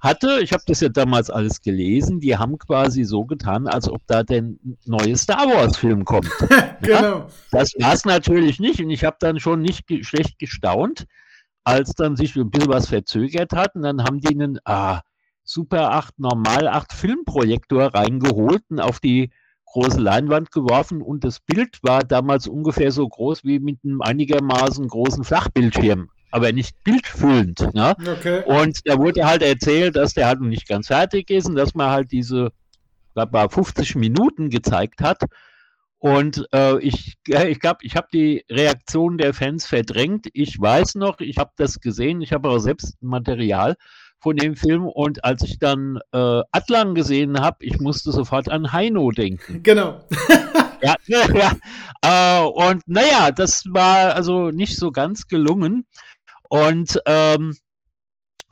hatte, 0.01 0.41
ich 0.43 0.53
habe 0.53 0.63
das 0.67 0.81
ja 0.81 0.89
damals 0.89 1.31
alles 1.31 1.61
gelesen, 1.61 2.21
die 2.21 2.37
haben 2.37 2.59
quasi 2.59 3.05
so 3.05 3.25
getan, 3.25 3.67
als 3.67 3.89
ob 3.89 4.01
da 4.07 4.23
der 4.23 4.45
neue 4.87 5.17
Star 5.17 5.47
Wars-Film 5.47 6.05
kommt. 6.05 6.31
genau. 6.81 7.03
Ja? 7.03 7.27
Das 7.51 7.73
war 7.79 7.93
es 7.93 8.05
natürlich 8.05 8.61
nicht 8.61 8.81
und 8.81 8.91
ich 8.91 9.05
habe 9.05 9.17
dann 9.21 9.39
schon 9.39 9.61
nicht 9.61 9.87
ge 9.87 10.03
schlecht 10.03 10.39
gestaunt, 10.39 11.07
als 11.65 11.93
dann 11.95 12.17
sich 12.17 12.35
ein 12.37 12.51
bisschen 12.51 12.71
was 12.71 12.89
verzögert 12.89 13.53
hat 13.53 13.75
und 13.75 13.83
dann 13.83 14.03
haben 14.03 14.21
die 14.21 14.29
einen 14.29 14.59
ah, 14.65 15.03
Super 15.45 15.93
8, 15.93 16.19
Normal 16.19 16.69
8 16.69 16.93
Filmprojektor 16.93 17.95
reingeholt 17.95 18.63
und 18.71 18.81
auf 18.81 19.01
die 19.01 19.31
große 19.73 20.01
Leinwand 20.01 20.51
geworfen 20.51 21.03
und 21.03 21.25
das 21.25 21.41
Bild 21.41 21.79
war 21.83 22.03
damals 22.03 22.49
ungefähr 22.49 22.93
so 22.93 23.09
groß 23.09 23.45
wie 23.45 23.59
mit 23.59 23.79
einem 23.85 24.03
einigermaßen 24.03 24.87
großen 24.89 25.25
Flachbildschirm 25.25 26.11
aber 26.31 26.53
nicht 26.53 26.83
bildfüllend. 26.85 27.75
Ne? 27.75 27.95
Okay. 27.99 28.43
Und 28.47 28.81
da 28.85 28.99
wurde 28.99 29.27
halt 29.27 29.43
erzählt, 29.43 29.97
dass 29.97 30.15
der 30.15 30.27
halt 30.27 30.41
noch 30.41 30.49
nicht 30.49 30.69
ganz 30.69 30.87
fertig 30.87 31.31
ist 31.31 31.49
und 31.49 31.57
dass 31.57 31.75
man 31.75 31.91
halt 31.91 32.13
diese 32.13 32.53
glaub, 33.15 33.53
50 33.53 33.97
Minuten 33.97 34.51
gezeigt 34.51 35.01
hat. 35.01 35.25
Und 35.99 36.47
äh, 36.55 36.79
ich 36.79 37.19
ich 37.27 37.61
glaube, 37.61 37.81
ich 37.83 37.95
habe 37.95 38.09
die 38.13 38.45
Reaktion 38.51 39.19
der 39.19 39.35
Fans 39.35 39.67
verdrängt. 39.67 40.29
Ich 40.33 40.59
weiß 40.59 40.95
noch, 40.95 41.21
ich 41.21 41.37
habe 41.37 41.51
das 41.57 41.81
gesehen, 41.81 42.23
ich 42.23 42.33
habe 42.33 42.49
auch 42.49 42.59
selbst 42.59 42.97
Material 43.03 43.77
von 44.21 44.37
dem 44.37 44.55
Film 44.57 44.87
und 44.87 45.25
als 45.25 45.43
ich 45.43 45.59
dann 45.59 45.99
äh, 46.13 46.43
Atlan 46.53 46.95
gesehen 46.95 47.41
habe, 47.41 47.65
ich 47.65 47.81
musste 47.81 48.13
sofort 48.13 48.51
an 48.51 48.73
Heino 48.73 49.11
denken. 49.11 49.63
Genau. 49.63 50.01
ja, 50.83 50.95
ja. 51.07 51.53
Äh, 52.03 52.45
und 52.45 52.83
naja, 52.87 53.31
das 53.31 53.65
war 53.69 54.15
also 54.15 54.51
nicht 54.51 54.77
so 54.77 54.93
ganz 54.93 55.27
gelungen. 55.27 55.87
Und 56.49 57.01
ähm, 57.07 57.57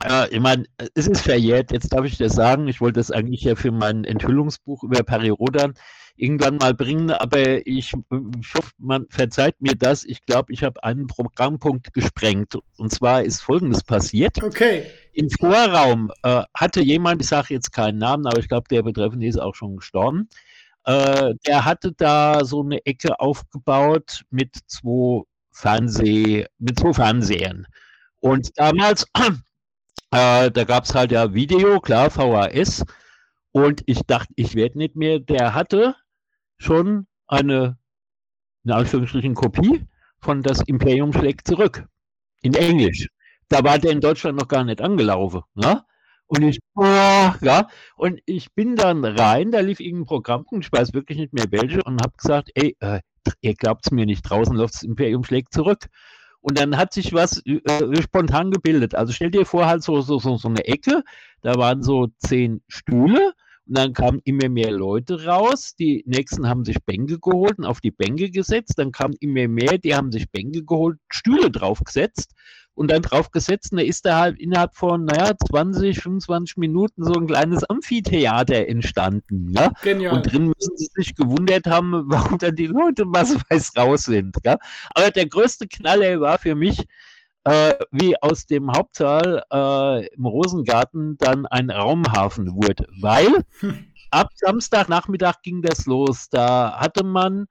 äh, 0.03 0.33
ich 0.33 0.39
meine, 0.39 0.65
es 0.95 1.07
ist 1.07 1.21
verjährt, 1.21 1.71
jetzt 1.71 1.93
darf 1.93 2.05
ich 2.05 2.17
das 2.17 2.33
sagen. 2.33 2.67
Ich 2.67 2.81
wollte 2.81 2.99
das 2.99 3.11
eigentlich 3.11 3.41
ja 3.41 3.55
für 3.55 3.71
mein 3.71 4.05
Enthüllungsbuch 4.05 4.83
über 4.83 5.03
Perirodan 5.03 5.73
irgendwann 6.19 6.57
mal 6.57 6.73
bringen, 6.73 7.11
aber 7.11 7.65
ich, 7.65 7.93
ich 7.93 8.53
hoffe, 8.53 8.71
man 8.77 9.07
verzeiht 9.09 9.61
mir 9.61 9.75
das. 9.75 10.03
Ich 10.03 10.25
glaube, 10.25 10.51
ich 10.51 10.63
habe 10.63 10.83
einen 10.83 11.07
Programmpunkt 11.07 11.93
gesprengt. 11.93 12.57
Und 12.77 12.91
zwar 12.91 13.23
ist 13.23 13.41
Folgendes 13.41 13.83
passiert. 13.83 14.41
Okay. 14.43 14.85
Im 15.13 15.29
Vorraum 15.29 16.11
äh, 16.23 16.43
hatte 16.53 16.81
jemand, 16.81 17.21
ich 17.21 17.27
sage 17.27 17.53
jetzt 17.53 17.71
keinen 17.71 17.97
Namen, 17.97 18.27
aber 18.27 18.39
ich 18.39 18.47
glaube, 18.47 18.67
der 18.69 18.83
Betreffende 18.83 19.27
ist 19.27 19.39
auch 19.39 19.55
schon 19.55 19.77
gestorben. 19.77 20.29
Äh, 20.85 21.35
der 21.45 21.65
hatte 21.65 21.93
da 21.93 22.43
so 22.43 22.63
eine 22.63 22.85
Ecke 22.85 23.19
aufgebaut 23.19 24.23
mit 24.29 24.55
zwei 24.67 25.23
Fernseh, 25.51 26.45
mit 26.57 26.79
zwei 26.79 26.93
Fernsehern. 26.93 27.65
Und 28.19 28.57
damals, 28.57 29.05
äh, 30.11 30.51
da 30.51 30.63
gab 30.65 30.83
es 30.83 30.93
halt 30.93 31.11
ja 31.11 31.33
Video, 31.33 31.79
klar, 31.79 32.09
VHS. 32.09 32.83
Und 33.51 33.83
ich 33.85 34.01
dachte, 34.05 34.33
ich 34.35 34.55
werde 34.55 34.77
nicht 34.77 34.95
mehr. 34.95 35.19
Der 35.19 35.53
hatte 35.53 35.95
schon 36.59 37.07
eine, 37.27 37.77
in 38.63 38.71
Anführungsstrichen, 38.71 39.33
Kopie 39.33 39.85
von 40.19 40.43
Das 40.43 40.61
Imperium 40.61 41.13
schlägt 41.13 41.47
zurück. 41.47 41.87
In 42.41 42.53
Englisch. 42.53 43.07
Da 43.47 43.63
war 43.63 43.79
der 43.79 43.91
in 43.91 44.01
Deutschland 44.01 44.37
noch 44.37 44.47
gar 44.47 44.63
nicht 44.63 44.81
angelaufen. 44.81 45.41
Ne? 45.55 45.83
Und 46.27 46.43
ich, 46.43 46.59
boah, 46.75 47.35
ja, 47.41 47.67
und 47.95 48.21
ich 48.27 48.53
bin 48.53 48.75
dann 48.75 49.03
rein, 49.03 49.51
da 49.51 49.61
lief 49.61 49.79
irgendein 49.79 50.05
Programm, 50.05 50.45
ich 50.59 50.71
weiß 50.71 50.93
wirklich 50.93 51.17
nicht 51.17 51.33
mehr 51.33 51.47
welche, 51.49 51.81
und 51.83 51.99
habe 52.03 52.13
gesagt, 52.15 52.51
ey, 52.53 52.77
äh, 52.81 52.99
ihr 53.41 53.55
glaubt 53.55 53.87
es 53.87 53.91
mir 53.91 54.05
nicht, 54.05 54.21
draußen 54.21 54.55
läuft 54.55 54.75
das 54.75 54.83
Imperium 54.83 55.23
schlägt 55.23 55.53
zurück. 55.53 55.87
Und 56.41 56.59
dann 56.59 56.77
hat 56.77 56.93
sich 56.93 57.13
was 57.13 57.43
äh, 57.45 58.01
spontan 58.01 58.51
gebildet. 58.51 58.93
Also 58.93 59.11
stell 59.11 59.31
dir 59.31 59.45
vor, 59.45 59.65
halt 59.65 59.81
so, 59.81 60.01
so, 60.01 60.19
so, 60.19 60.37
so 60.37 60.47
eine 60.47 60.65
Ecke, 60.65 61.03
da 61.41 61.55
waren 61.55 61.81
so 61.81 62.07
zehn 62.19 62.61
Stühle 62.67 63.33
und 63.69 63.77
dann 63.77 63.93
kamen 63.93 64.19
immer 64.23 64.49
mehr 64.49 64.71
Leute 64.71 65.25
raus. 65.25 65.75
Die 65.77 66.03
nächsten 66.07 66.49
haben 66.49 66.65
sich 66.65 66.77
Bänke 66.83 67.19
geholt 67.19 67.59
und 67.59 67.65
auf 67.65 67.81
die 67.81 67.91
Bänke 67.91 68.31
gesetzt. 68.31 68.73
Dann 68.77 68.91
kamen 68.91 69.13
immer 69.19 69.47
mehr, 69.47 69.77
die 69.77 69.95
haben 69.95 70.11
sich 70.11 70.31
Bänke 70.31 70.65
geholt, 70.65 70.97
Stühle 71.07 71.51
draufgesetzt 71.51 72.33
und 72.73 72.89
dann 72.89 73.03
drauf 73.03 73.29
gesetzt. 73.29 73.71
Und 73.71 73.77
da 73.77 73.83
ist 73.83 74.07
da 74.07 74.21
halt 74.21 74.39
innerhalb 74.39 74.75
von, 74.75 75.05
naja, 75.05 75.33
20, 75.51 75.99
25 75.99 76.57
Minuten 76.57 77.03
so 77.03 77.13
ein 77.13 77.27
kleines 77.27 77.63
Amphitheater 77.63 78.67
entstanden. 78.67 79.51
Ja? 79.51 79.71
Genial. 79.83 80.15
Und 80.15 80.31
drin 80.31 80.47
müssen 80.47 80.75
sie 80.75 80.89
sich 80.95 81.13
gewundert 81.13 81.67
haben, 81.67 81.91
warum 82.07 82.39
dann 82.39 82.55
die 82.55 82.67
Leute 82.67 83.03
was 83.05 83.35
weiß 83.51 83.73
raus 83.77 84.05
sind. 84.05 84.35
Ja? 84.43 84.57
Aber 84.95 85.11
der 85.11 85.27
größte 85.27 85.67
Knaller 85.67 86.19
war 86.21 86.39
für 86.39 86.55
mich, 86.55 86.87
äh, 87.43 87.73
wie 87.91 88.15
aus 88.21 88.45
dem 88.45 88.71
Hauptsaal 88.71 89.43
äh, 89.51 90.07
im 90.13 90.25
Rosengarten 90.25 91.17
dann 91.17 91.45
ein 91.45 91.69
Raumhafen 91.69 92.53
wurde. 92.53 92.87
Weil 92.99 93.45
hm. 93.59 93.87
ab 94.11 94.29
Samstagnachmittag 94.35 95.41
ging 95.41 95.61
das 95.61 95.85
los. 95.85 96.29
Da 96.29 96.79
hatte 96.79 97.03
man 97.03 97.47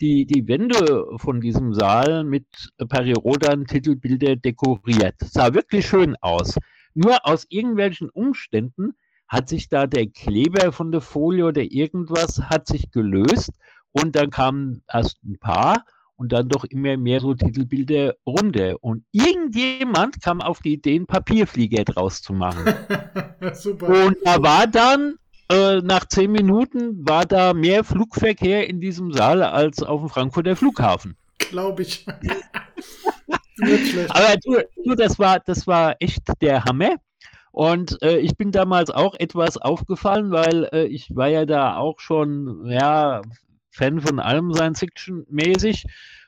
die, 0.00 0.26
die 0.26 0.46
Wände 0.48 1.06
von 1.16 1.40
diesem 1.40 1.74
Saal 1.74 2.24
mit 2.24 2.46
Periodan-Titelbilder 2.88 4.36
dekoriert. 4.36 5.14
Sah 5.20 5.54
wirklich 5.54 5.86
schön 5.86 6.16
aus. 6.20 6.56
Nur 6.94 7.24
aus 7.26 7.46
irgendwelchen 7.48 8.10
Umständen 8.10 8.94
hat 9.28 9.48
sich 9.48 9.68
da 9.68 9.86
der 9.86 10.08
Kleber 10.08 10.72
von 10.72 10.92
der 10.92 11.00
Folie 11.00 11.46
oder 11.46 11.62
irgendwas 11.62 12.42
hat 12.42 12.66
sich 12.66 12.90
gelöst 12.90 13.52
und 13.92 14.16
dann 14.16 14.30
kamen 14.30 14.82
erst 14.92 15.22
ein 15.24 15.38
paar 15.38 15.84
und 16.22 16.32
dann 16.32 16.48
doch 16.48 16.62
immer 16.62 16.96
mehr 16.96 17.18
so 17.18 17.34
Titelbilder 17.34 18.14
runter. 18.24 18.76
Und 18.80 19.04
irgendjemand 19.10 20.22
kam 20.22 20.40
auf 20.40 20.60
die 20.60 20.74
Idee, 20.74 20.94
einen 20.94 21.06
Papierflieger 21.06 21.82
draus 21.82 22.22
zu 22.22 22.32
machen. 22.32 22.72
Super. 23.54 24.06
Und 24.06 24.16
da 24.22 24.40
war 24.40 24.68
dann 24.68 25.16
äh, 25.50 25.80
nach 25.80 26.06
zehn 26.06 26.30
Minuten 26.30 27.04
war 27.04 27.26
da 27.26 27.52
mehr 27.52 27.82
Flugverkehr 27.82 28.70
in 28.70 28.80
diesem 28.80 29.12
Saal 29.12 29.42
als 29.42 29.82
auf 29.82 30.00
dem 30.00 30.10
Frankfurter 30.10 30.54
Flughafen. 30.54 31.16
Glaube 31.38 31.82
ich. 31.82 32.06
Aber 34.08 34.36
du, 34.44 34.58
du, 34.84 34.94
das 34.94 35.18
war, 35.18 35.40
das 35.40 35.66
war 35.66 35.96
echt 35.98 36.22
der 36.40 36.64
Hammer. 36.64 36.94
Und 37.50 38.00
äh, 38.00 38.18
ich 38.18 38.36
bin 38.36 38.52
damals 38.52 38.90
auch 38.90 39.14
etwas 39.18 39.58
aufgefallen, 39.58 40.30
weil 40.30 40.68
äh, 40.72 40.84
ich 40.84 41.16
war 41.16 41.28
ja 41.28 41.46
da 41.46 41.76
auch 41.76 41.98
schon, 41.98 42.70
ja, 42.70 43.22
Fan 43.72 44.00
von 44.00 44.20
allem 44.20 44.52
Science 44.52 44.80
Fiction 44.80 45.26
mäßig. 45.30 45.84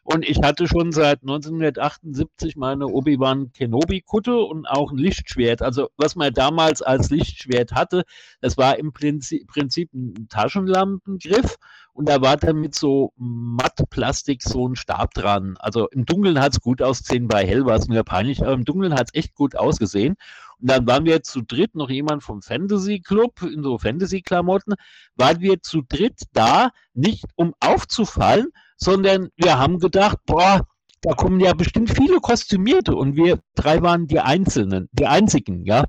Und 0.06 0.28
ich 0.28 0.42
hatte 0.42 0.68
schon 0.68 0.92
seit 0.92 1.22
1978 1.22 2.56
meine 2.56 2.86
Obi-Wan 2.88 3.52
Kenobi-Kutte 3.52 4.36
und 4.36 4.66
auch 4.66 4.92
ein 4.92 4.98
Lichtschwert. 4.98 5.62
Also 5.62 5.88
was 5.96 6.14
man 6.14 6.34
damals 6.34 6.82
als 6.82 7.08
Lichtschwert 7.08 7.72
hatte, 7.72 8.04
das 8.42 8.58
war 8.58 8.78
im 8.78 8.92
Prinzip, 8.92 9.46
Prinzip 9.46 9.94
ein 9.94 10.28
Taschenlampengriff 10.28 11.56
und 11.94 12.06
da 12.06 12.20
war 12.20 12.36
dann 12.36 12.56
mit 12.56 12.74
so 12.74 13.14
Mattplastik 13.16 14.42
so 14.42 14.68
ein 14.68 14.76
Stab 14.76 15.14
dran. 15.14 15.56
Also 15.58 15.88
im 15.88 16.04
Dunkeln 16.04 16.38
hat 16.38 16.52
es 16.52 16.60
gut 16.60 16.82
ausgesehen, 16.82 17.26
bei 17.26 17.46
hell 17.46 17.64
war 17.64 17.76
es 17.76 17.88
nur 17.88 18.04
peinlich, 18.04 18.42
aber 18.42 18.52
im 18.52 18.66
Dunkeln 18.66 18.94
hat 18.94 19.08
es 19.10 19.18
echt 19.18 19.34
gut 19.34 19.56
ausgesehen. 19.56 20.16
Und 20.60 20.70
dann 20.70 20.86
waren 20.86 21.06
wir 21.06 21.22
zu 21.22 21.40
dritt, 21.40 21.74
noch 21.74 21.88
jemand 21.88 22.22
vom 22.22 22.42
Fantasy 22.42 23.00
Club 23.00 23.40
in 23.42 23.62
so 23.62 23.78
Fantasy-Klamotten, 23.78 24.74
waren 25.16 25.40
wir 25.40 25.62
zu 25.62 25.80
dritt 25.80 26.24
da, 26.34 26.70
nicht 26.92 27.24
um 27.36 27.54
aufzufallen, 27.60 28.48
sondern 28.76 29.28
wir 29.36 29.58
haben 29.58 29.78
gedacht, 29.78 30.18
boah, 30.26 30.66
da 31.04 31.12
kommen 31.12 31.38
ja 31.40 31.52
bestimmt 31.52 31.90
viele 31.90 32.18
Kostümierte 32.18 32.96
und 32.96 33.14
wir 33.14 33.38
drei 33.54 33.82
waren 33.82 34.06
die 34.06 34.20
Einzelnen, 34.20 34.88
die 34.92 35.06
Einzigen, 35.06 35.64
ja. 35.66 35.84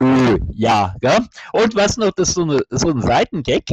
Äh, 0.00 0.38
ja, 0.52 0.94
ja. 1.02 1.26
Und 1.52 1.74
was 1.74 1.96
noch, 1.96 2.12
das 2.12 2.28
ist 2.28 2.34
so, 2.36 2.42
eine, 2.42 2.60
so 2.70 2.90
ein 2.90 3.02
Seitengag. 3.02 3.64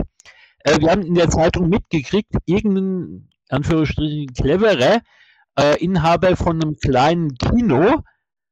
Äh, 0.63 0.79
wir 0.79 0.89
haben 0.89 1.03
in 1.03 1.13
der 1.13 1.29
Zeitung 1.29 1.69
mitgekriegt, 1.69 2.31
irgendein, 2.45 3.29
Anführungsstrichen, 3.49 4.33
cleverer 4.33 5.01
äh, 5.59 5.83
Inhaber 5.83 6.35
von 6.35 6.61
einem 6.61 6.75
kleinen 6.77 7.35
Kino 7.35 8.01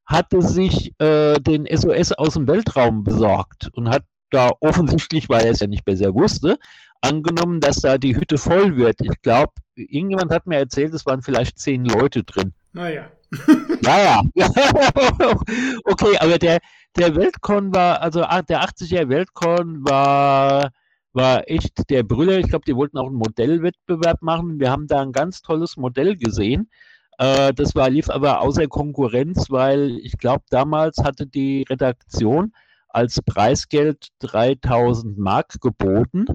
hatte 0.06 0.42
sich 0.42 0.94
äh, 1.00 1.40
den 1.40 1.66
SOS 1.66 2.12
aus 2.12 2.36
dem 2.36 2.48
Weltraum 2.48 3.04
besorgt 3.04 3.70
und 3.74 3.90
hat 3.90 4.04
da 4.30 4.52
offensichtlich, 4.60 5.30
weil 5.30 5.46
er 5.46 5.52
es 5.52 5.62
ja 5.62 5.68
nicht 5.68 5.86
besser 5.86 6.14
wusste, 6.14 6.58
angenommen, 7.02 7.60
dass 7.60 7.78
da 7.78 7.98
die 7.98 8.16
Hütte 8.16 8.38
voll 8.38 8.76
wird. 8.78 9.02
Ich 9.02 9.22
glaube, 9.22 9.52
irgendjemand 9.76 10.32
hat 10.32 10.48
mir 10.48 10.58
erzählt, 10.58 10.94
es 10.94 11.06
waren 11.06 11.22
vielleicht 11.22 11.60
zehn 11.60 11.86
Leute 11.86 12.24
drin. 12.24 12.54
Naja. 12.74 13.10
naja. 13.82 14.22
okay, 15.86 16.18
aber 16.20 16.38
der, 16.38 16.60
der 16.98 17.16
Weltcon 17.16 17.74
war, 17.74 18.02
also 18.02 18.24
ah, 18.24 18.42
der 18.42 18.64
80er 18.64 19.10
Weltcon 19.10 19.84
war, 19.88 20.72
war 21.14 21.50
echt 21.50 21.90
der 21.90 22.04
Brüller. 22.04 22.40
Ich 22.40 22.50
glaube, 22.50 22.66
die 22.66 22.76
wollten 22.76 22.98
auch 22.98 23.08
einen 23.08 23.16
Modellwettbewerb 23.16 24.22
machen. 24.22 24.60
Wir 24.60 24.72
haben 24.72 24.88
da 24.88 25.02
ein 25.02 25.12
ganz 25.12 25.42
tolles 25.42 25.78
Modell 25.78 26.18
gesehen. 26.18 26.70
Äh, 27.18 27.54
das 27.54 27.76
war, 27.76 27.90
lief 27.90 28.10
aber 28.10 28.42
außer 28.42 28.68
Konkurrenz, 28.68 29.50
weil 29.50 29.98
ich 30.02 30.18
glaube, 30.18 30.44
damals 30.50 30.98
hatte 31.04 31.28
die 31.28 31.64
Redaktion 31.70 32.54
als 32.90 33.22
Preisgeld 33.22 34.08
3000 34.20 35.18
Mark 35.18 35.60
geboten 35.62 36.28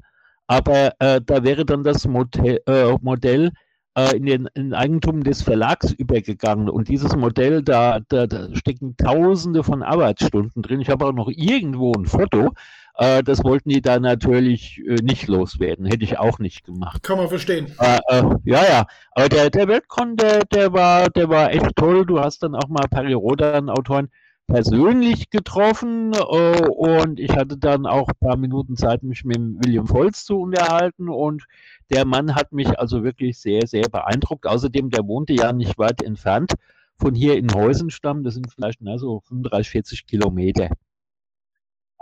aber 0.51 0.95
äh, 0.99 1.21
da 1.25 1.45
wäre 1.45 1.65
dann 1.65 1.85
das 1.85 2.09
Modell, 2.09 2.61
äh, 2.67 2.93
Modell 3.03 3.53
äh, 3.97 4.17
in 4.17 4.27
den 4.27 4.49
in 4.55 4.75
Eigentum 4.75 5.23
des 5.23 5.43
Verlags 5.43 5.93
übergegangen. 5.93 6.69
Und 6.69 6.89
dieses 6.89 7.15
Modell, 7.15 7.63
da, 7.63 8.01
da, 8.09 8.27
da 8.27 8.53
stecken 8.57 8.97
Tausende 8.97 9.63
von 9.63 9.85
Arbeitsstunden 9.85 10.61
drin. 10.61 10.81
Ich 10.81 10.91
habe 10.91 11.07
auch 11.07 11.13
noch 11.13 11.29
irgendwo 11.29 11.93
ein 11.93 12.05
Foto. 12.05 12.53
Äh, 12.97 13.23
das 13.23 13.45
wollten 13.45 13.69
die 13.69 13.81
da 13.81 14.01
natürlich 14.01 14.83
äh, 14.89 14.97
nicht 15.05 15.29
loswerden. 15.29 15.87
Hätte 15.87 16.03
ich 16.03 16.19
auch 16.19 16.41
nicht 16.41 16.65
gemacht. 16.65 17.05
Kann 17.05 17.19
man 17.19 17.29
verstehen. 17.29 17.73
Äh, 17.79 18.01
äh, 18.09 18.25
ja, 18.43 18.65
ja. 18.65 18.87
Aber 19.13 19.29
der, 19.29 19.51
der 19.51 19.69
Weltkon, 19.69 20.17
der, 20.17 20.41
der, 20.47 20.73
war, 20.73 21.11
der 21.11 21.29
war 21.29 21.53
echt 21.53 21.77
toll. 21.77 22.05
Du 22.05 22.19
hast 22.19 22.43
dann 22.43 22.57
auch 22.57 22.69
mal 22.69 22.89
Peri-Rodan-Autoren 22.91 24.09
persönlich 24.51 25.31
getroffen 25.31 26.13
äh, 26.13 26.67
und 26.69 27.21
ich 27.21 27.31
hatte 27.37 27.57
dann 27.57 27.87
auch 27.87 28.09
ein 28.09 28.19
paar 28.21 28.37
Minuten 28.37 28.77
Zeit, 28.77 29.03
mich 29.03 29.25
mit 29.25 29.39
William 29.39 29.89
Volz 29.89 30.25
zu 30.25 30.41
unterhalten 30.41 31.09
und 31.09 31.45
der 31.91 32.05
Mann 32.05 32.35
hat 32.35 32.53
mich 32.53 32.79
also 32.79 33.05
wirklich 33.05 33.39
sehr, 33.39 33.67
sehr 33.67 33.89
beeindruckt. 33.89 34.47
Außerdem, 34.47 34.91
der 34.91 35.07
wohnte 35.07 35.33
ja 35.33 35.53
nicht 35.53 35.79
weit 35.79 36.03
entfernt 36.03 36.55
von 36.99 37.15
hier 37.15 37.37
in 37.37 37.55
Heusenstamm, 37.55 38.25
das 38.25 38.35
sind 38.35 38.53
vielleicht 38.53 38.81
na, 38.83 38.99
so 38.99 39.21
35, 39.29 39.71
40 39.71 40.07
Kilometer. 40.07 40.69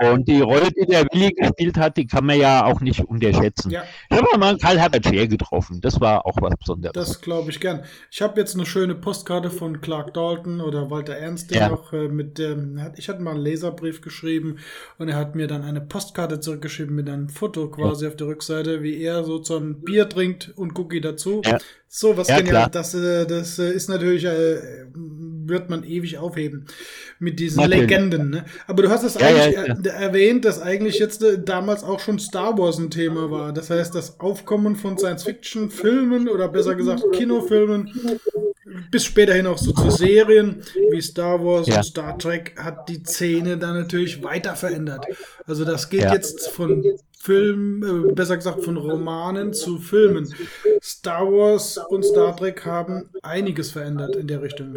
Und 0.01 0.29
die 0.29 0.41
Rolle, 0.41 0.71
die 0.71 0.87
der 0.87 1.07
Willi 1.13 1.33
gespielt 1.33 1.77
hat, 1.77 1.97
die 1.97 2.07
kann 2.07 2.25
man 2.25 2.39
ja 2.39 2.65
auch 2.65 2.81
nicht 2.81 3.01
unterschätzen. 3.01 3.71
Ja. 3.71 3.83
Ich 4.09 4.17
habe 4.17 4.39
mal 4.39 4.57
Karl 4.57 4.79
Herbert 4.79 5.05
Scher 5.05 5.27
getroffen. 5.27 5.81
Das 5.81 6.01
war 6.01 6.25
auch 6.25 6.37
was 6.41 6.55
Besonderes. 6.57 6.93
Das 6.93 7.21
glaube 7.21 7.51
ich 7.51 7.59
gern. 7.59 7.83
Ich 8.11 8.23
habe 8.23 8.39
jetzt 8.41 8.55
eine 8.55 8.65
schöne 8.65 8.95
Postkarte 8.95 9.51
von 9.51 9.81
Clark 9.81 10.15
Dalton 10.15 10.61
oder 10.61 10.91
Walter 10.91 11.15
Ernst, 11.15 11.51
der 11.51 11.61
ja. 11.63 11.69
noch 11.69 11.93
äh, 11.93 12.09
mit 12.09 12.39
dem, 12.39 12.81
ich 12.97 13.09
hatte 13.09 13.23
mal 13.23 13.33
einen 13.33 13.41
Leserbrief 13.41 14.01
geschrieben 14.01 14.59
und 14.99 15.09
er 15.09 15.17
hat 15.17 15.35
mir 15.35 15.49
dann 15.49 15.65
eine 15.65 15.81
Postkarte 15.81 16.39
zurückgeschrieben 16.39 16.95
mit 16.95 17.09
einem 17.09 17.29
Foto 17.29 17.69
quasi 17.69 18.05
ja. 18.05 18.11
auf 18.11 18.17
der 18.17 18.29
Rückseite, 18.29 18.83
wie 18.83 19.03
er 19.03 19.25
so 19.25 19.43
ein 19.57 19.81
Bier 19.81 20.09
trinkt 20.09 20.53
und 20.57 20.79
Cookie 20.79 21.01
dazu. 21.01 21.43
Ja. 21.89 21.95
So 22.01 22.17
was 22.17 22.29
ja, 22.29 22.41
genial. 22.41 22.69
Das, 22.71 22.95
äh, 22.95 23.27
das 23.27 23.59
äh, 23.59 23.73
ist 23.73 23.89
natürlich, 23.89 24.25
wird 24.25 25.71
man 25.71 25.85
ewig 25.85 26.19
aufheben 26.19 26.67
mit 27.19 27.41
diesen 27.41 27.61
natürlich. 27.63 27.89
Legenden. 27.89 28.31
Ne? 28.31 28.45
Aber 28.67 28.83
du 28.83 28.91
hast 28.91 29.03
es 29.03 29.17
eigentlich 29.17 29.57
erwähnt, 29.87 30.45
dass 30.45 30.61
eigentlich 30.61 30.99
jetzt 30.99 31.23
äh, 31.23 31.43
damals 31.43 31.83
auch 31.83 32.01
schon 32.01 32.19
Star 32.19 32.59
Wars 32.59 32.79
ein 32.79 32.91
Thema 32.91 33.31
war. 33.31 33.53
Das 33.53 33.71
heißt, 33.71 33.95
das 33.95 34.21
Aufkommen 34.21 34.77
von 34.77 34.99
Science-Fiction-Filmen 34.99 36.29
oder 36.29 36.49
besser 36.49 36.75
gesagt 36.75 37.03
Kinofilmen 37.13 37.91
bis 38.91 39.05
späterhin 39.05 39.47
auch 39.47 39.59
so 39.59 39.73
zu 39.73 39.91
Serien 39.91 40.63
wie 40.91 41.01
Star 41.01 41.43
Wars 41.43 41.67
ja. 41.67 41.77
und 41.77 41.85
Star 41.85 42.19
Trek 42.19 42.55
hat 42.59 42.89
die 42.89 43.03
Szene 43.03 43.57
dann 43.57 43.75
natürlich 43.75 44.23
weiter 44.23 44.55
verändert. 44.57 45.07
Also 45.47 45.65
das 45.65 45.89
geht 45.89 46.03
ja. 46.03 46.13
jetzt 46.13 46.49
von 46.49 46.85
Film, 47.29 47.83
äh, 47.83 48.13
besser 48.15 48.37
gesagt 48.37 48.65
von 48.65 48.79
Romanen 48.79 49.53
zu 49.53 49.77
Filmen. 49.77 50.33
Star 50.83 51.27
Wars 51.27 51.77
und 51.77 52.03
Star 52.03 52.35
Trek 52.35 52.65
haben 52.65 53.11
einiges 53.23 53.71
verändert 53.71 54.17
in 54.17 54.27
der 54.27 54.41
Richtung. 54.41 54.75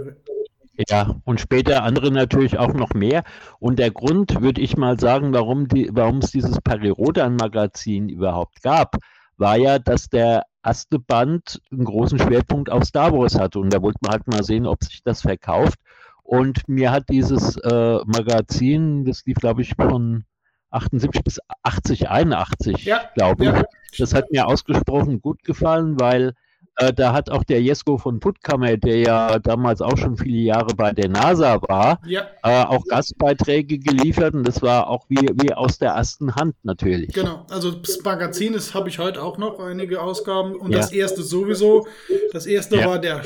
Ja, 0.89 1.15
und 1.23 1.39
später 1.39 1.83
andere 1.83 2.11
natürlich 2.11 2.57
auch 2.57 2.73
noch 2.73 2.93
mehr. 2.93 3.23
Und 3.59 3.79
der 3.79 3.91
Grund, 3.91 4.41
würde 4.41 4.59
ich 4.59 4.75
mal 4.75 4.99
sagen, 4.99 5.31
warum, 5.33 5.69
die, 5.69 5.89
warum 5.93 6.17
es 6.17 6.31
dieses 6.31 6.59
Parirodan-Magazin 6.59 8.09
überhaupt 8.09 8.61
gab, 8.61 8.97
war 9.37 9.55
ja, 9.55 9.79
dass 9.79 10.09
der 10.09 10.43
erste 10.61 10.99
Band 10.99 11.61
einen 11.71 11.85
großen 11.85 12.19
Schwerpunkt 12.19 12.69
auf 12.69 12.83
Star 12.83 13.13
Wars 13.13 13.39
hatte. 13.39 13.59
Und 13.59 13.73
da 13.73 13.81
wollte 13.81 13.99
man 14.01 14.11
halt 14.11 14.27
mal 14.27 14.43
sehen, 14.43 14.67
ob 14.67 14.83
sich 14.83 15.03
das 15.03 15.21
verkauft. 15.21 15.79
Und 16.23 16.67
mir 16.67 16.91
hat 16.91 17.07
dieses 17.09 17.55
äh, 17.55 17.99
Magazin, 18.05 19.05
das 19.05 19.25
lief, 19.25 19.37
glaube 19.37 19.61
ich, 19.61 19.73
von 19.75 20.25
78 20.71 21.23
bis 21.23 21.39
80, 21.63 22.09
81, 22.09 22.85
ja, 22.85 23.01
glaube 23.15 23.45
ich. 23.45 23.51
Ja. 23.51 23.63
Das 23.97 24.13
hat 24.13 24.31
mir 24.31 24.47
ausgesprochen 24.47 25.21
gut 25.21 25.43
gefallen, 25.43 25.99
weil 25.99 26.33
äh, 26.77 26.93
da 26.93 27.13
hat 27.13 27.29
auch 27.29 27.43
der 27.43 27.61
Jesko 27.61 27.97
von 27.97 28.19
Puttkammer, 28.19 28.77
der 28.77 28.97
ja 28.97 29.39
damals 29.39 29.81
auch 29.81 29.97
schon 29.97 30.17
viele 30.17 30.37
Jahre 30.37 30.73
bei 30.73 30.93
der 30.93 31.09
NASA 31.09 31.61
war, 31.63 31.99
ja. 32.05 32.27
äh, 32.43 32.63
auch 32.63 32.83
Gastbeiträge 32.85 33.77
geliefert 33.77 34.33
und 34.33 34.47
das 34.47 34.61
war 34.61 34.87
auch 34.87 35.05
wie, 35.09 35.29
wie 35.41 35.53
aus 35.53 35.77
der 35.77 35.91
ersten 35.91 36.35
Hand 36.35 36.55
natürlich. 36.63 37.13
Genau, 37.13 37.45
also 37.49 37.71
das 37.71 38.01
Magazin 38.03 38.57
habe 38.73 38.89
ich 38.89 38.99
heute 38.99 39.21
auch 39.21 39.37
noch 39.37 39.59
einige 39.59 40.01
Ausgaben 40.01 40.55
und 40.55 40.73
das 40.73 40.91
erste 40.91 41.23
sowieso. 41.23 41.87
Das 42.31 42.45
erste 42.45 42.83
war 42.85 42.99
der 42.99 43.21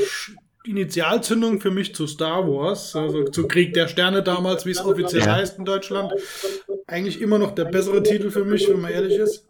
Initialzündung 0.68 1.62
für 1.62 1.72
mich 1.72 1.96
zu 1.96 2.08
Star 2.08 2.48
Wars, 2.48 2.96
also 2.96 3.24
zu 3.26 3.48
Krieg 3.48 3.74
der 3.74 3.88
Sterne 3.88 4.24
damals, 4.24 4.66
wie 4.66 4.72
es 4.72 4.84
offiziell 4.84 5.24
heißt 5.24 5.60
in 5.60 5.66
Deutschland. 5.66 6.14
Eigentlich 6.88 7.22
immer 7.22 7.38
noch 7.38 7.52
der 7.52 7.66
bessere 7.66 8.04
Titel 8.04 8.30
für 8.30 8.46
mich, 8.46 8.70
wenn 8.70 8.82
man 8.82 8.92
ehrlich 8.92 9.18
ist. 9.18 9.46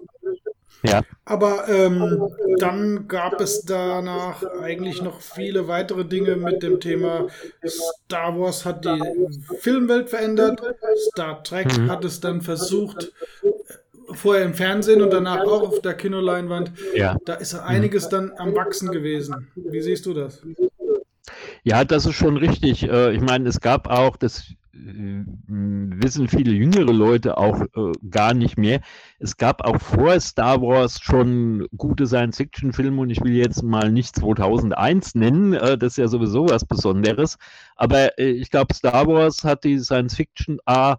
Ja. 0.83 1.01
Aber 1.23 1.67
ähm, 1.67 2.29
dann 2.59 3.07
gab 3.07 3.41
es 3.41 3.61
danach 3.61 4.43
eigentlich 4.61 5.01
noch 5.01 5.21
viele 5.21 5.67
weitere 5.67 6.05
Dinge 6.05 6.35
mit 6.35 6.61
dem 6.61 6.79
Thema 6.79 7.27
Star 7.65 8.39
Wars 8.39 8.65
hat 8.65 8.85
die 8.85 9.01
Filmwelt 9.59 10.09
verändert, 10.09 10.61
Star 11.11 11.43
Trek 11.43 11.75
mhm. 11.77 11.89
hat 11.89 12.05
es 12.05 12.19
dann 12.19 12.41
versucht, 12.41 13.11
vorher 14.11 14.45
im 14.45 14.53
Fernsehen 14.53 15.01
und 15.01 15.11
danach 15.11 15.43
auch 15.45 15.63
auf 15.63 15.81
der 15.81 15.95
Kinoleinwand. 15.95 16.71
Ja. 16.93 17.17
Da 17.25 17.35
ist 17.35 17.55
einiges 17.55 18.09
dann 18.09 18.31
am 18.37 18.55
Wachsen 18.55 18.91
gewesen. 18.91 19.47
Wie 19.55 19.81
siehst 19.81 20.05
du 20.05 20.13
das? 20.13 20.41
Ja, 21.67 21.83
das 21.83 22.05
ist 22.05 22.13
schon 22.13 22.37
richtig. 22.37 22.83
Äh, 22.83 23.13
ich 23.13 23.21
meine, 23.21 23.49
es 23.49 23.59
gab 23.59 23.87
auch, 23.87 24.17
das 24.17 24.51
äh, 24.75 25.23
wissen 25.47 26.27
viele 26.27 26.51
jüngere 26.51 26.93
Leute 26.93 27.39
auch 27.39 27.59
äh, 27.59 27.91
gar 28.11 28.35
nicht 28.35 28.55
mehr. 28.55 28.81
Es 29.17 29.35
gab 29.35 29.65
auch 29.65 29.81
vor 29.81 30.19
Star 30.19 30.61
Wars 30.61 30.99
schon 31.01 31.67
gute 31.75 32.05
Science-Fiction-Filme 32.05 33.01
und 33.01 33.09
ich 33.09 33.23
will 33.23 33.33
jetzt 33.33 33.63
mal 33.63 33.91
nicht 33.91 34.15
2001 34.15 35.15
nennen, 35.15 35.53
das 35.53 35.93
ist 35.93 35.97
ja 35.97 36.07
sowieso 36.07 36.47
was 36.47 36.65
Besonderes. 36.65 37.37
Aber 37.75 38.15
ich 38.19 38.51
glaube, 38.51 38.75
Star 38.75 39.07
Wars 39.07 39.43
hat 39.43 39.63
die 39.63 39.79
Science-Fiction 39.79 40.59
A 40.67 40.97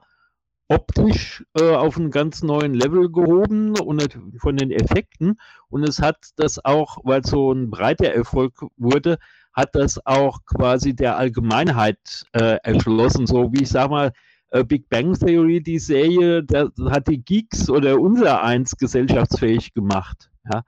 optisch 0.69 1.45
auf 1.55 1.97
einen 1.97 2.11
ganz 2.11 2.43
neuen 2.43 2.75
Level 2.75 3.09
gehoben 3.09 3.79
und 3.79 4.19
von 4.39 4.57
den 4.57 4.73
Effekten 4.73 5.39
und 5.69 5.85
es 5.89 6.01
hat 6.03 6.17
das 6.35 6.65
auch, 6.65 6.99
weil 7.05 7.21
es 7.21 7.31
so 7.31 7.53
ein 7.53 7.71
breiter 7.71 8.13
Erfolg 8.13 8.55
wurde, 8.77 9.19
hat 9.57 9.75
das 9.75 10.05
auch 10.07 10.45
quasi 10.45 10.95
der 10.95 11.17
Allgemeinheit 11.17 12.25
äh, 12.33 12.59
erschlossen. 12.63 13.27
So 13.27 13.53
wie 13.53 13.63
ich 13.63 13.71
sag 13.71 13.91
mal, 13.91 14.13
äh, 14.51 14.63
Big 14.63 14.89
Bang 14.91 15.15
Theory, 15.19 15.63
die 15.63 15.79
Serie, 15.79 16.45
das 16.45 16.69
hat 16.91 17.09
die 17.09 17.23
Geeks 17.23 17.71
oder 17.71 17.99
unser 17.99 18.43
eins 18.43 18.77
gesellschaftsfähig 18.77 19.73
gemacht. 19.73 20.31
Ja? 20.53 20.63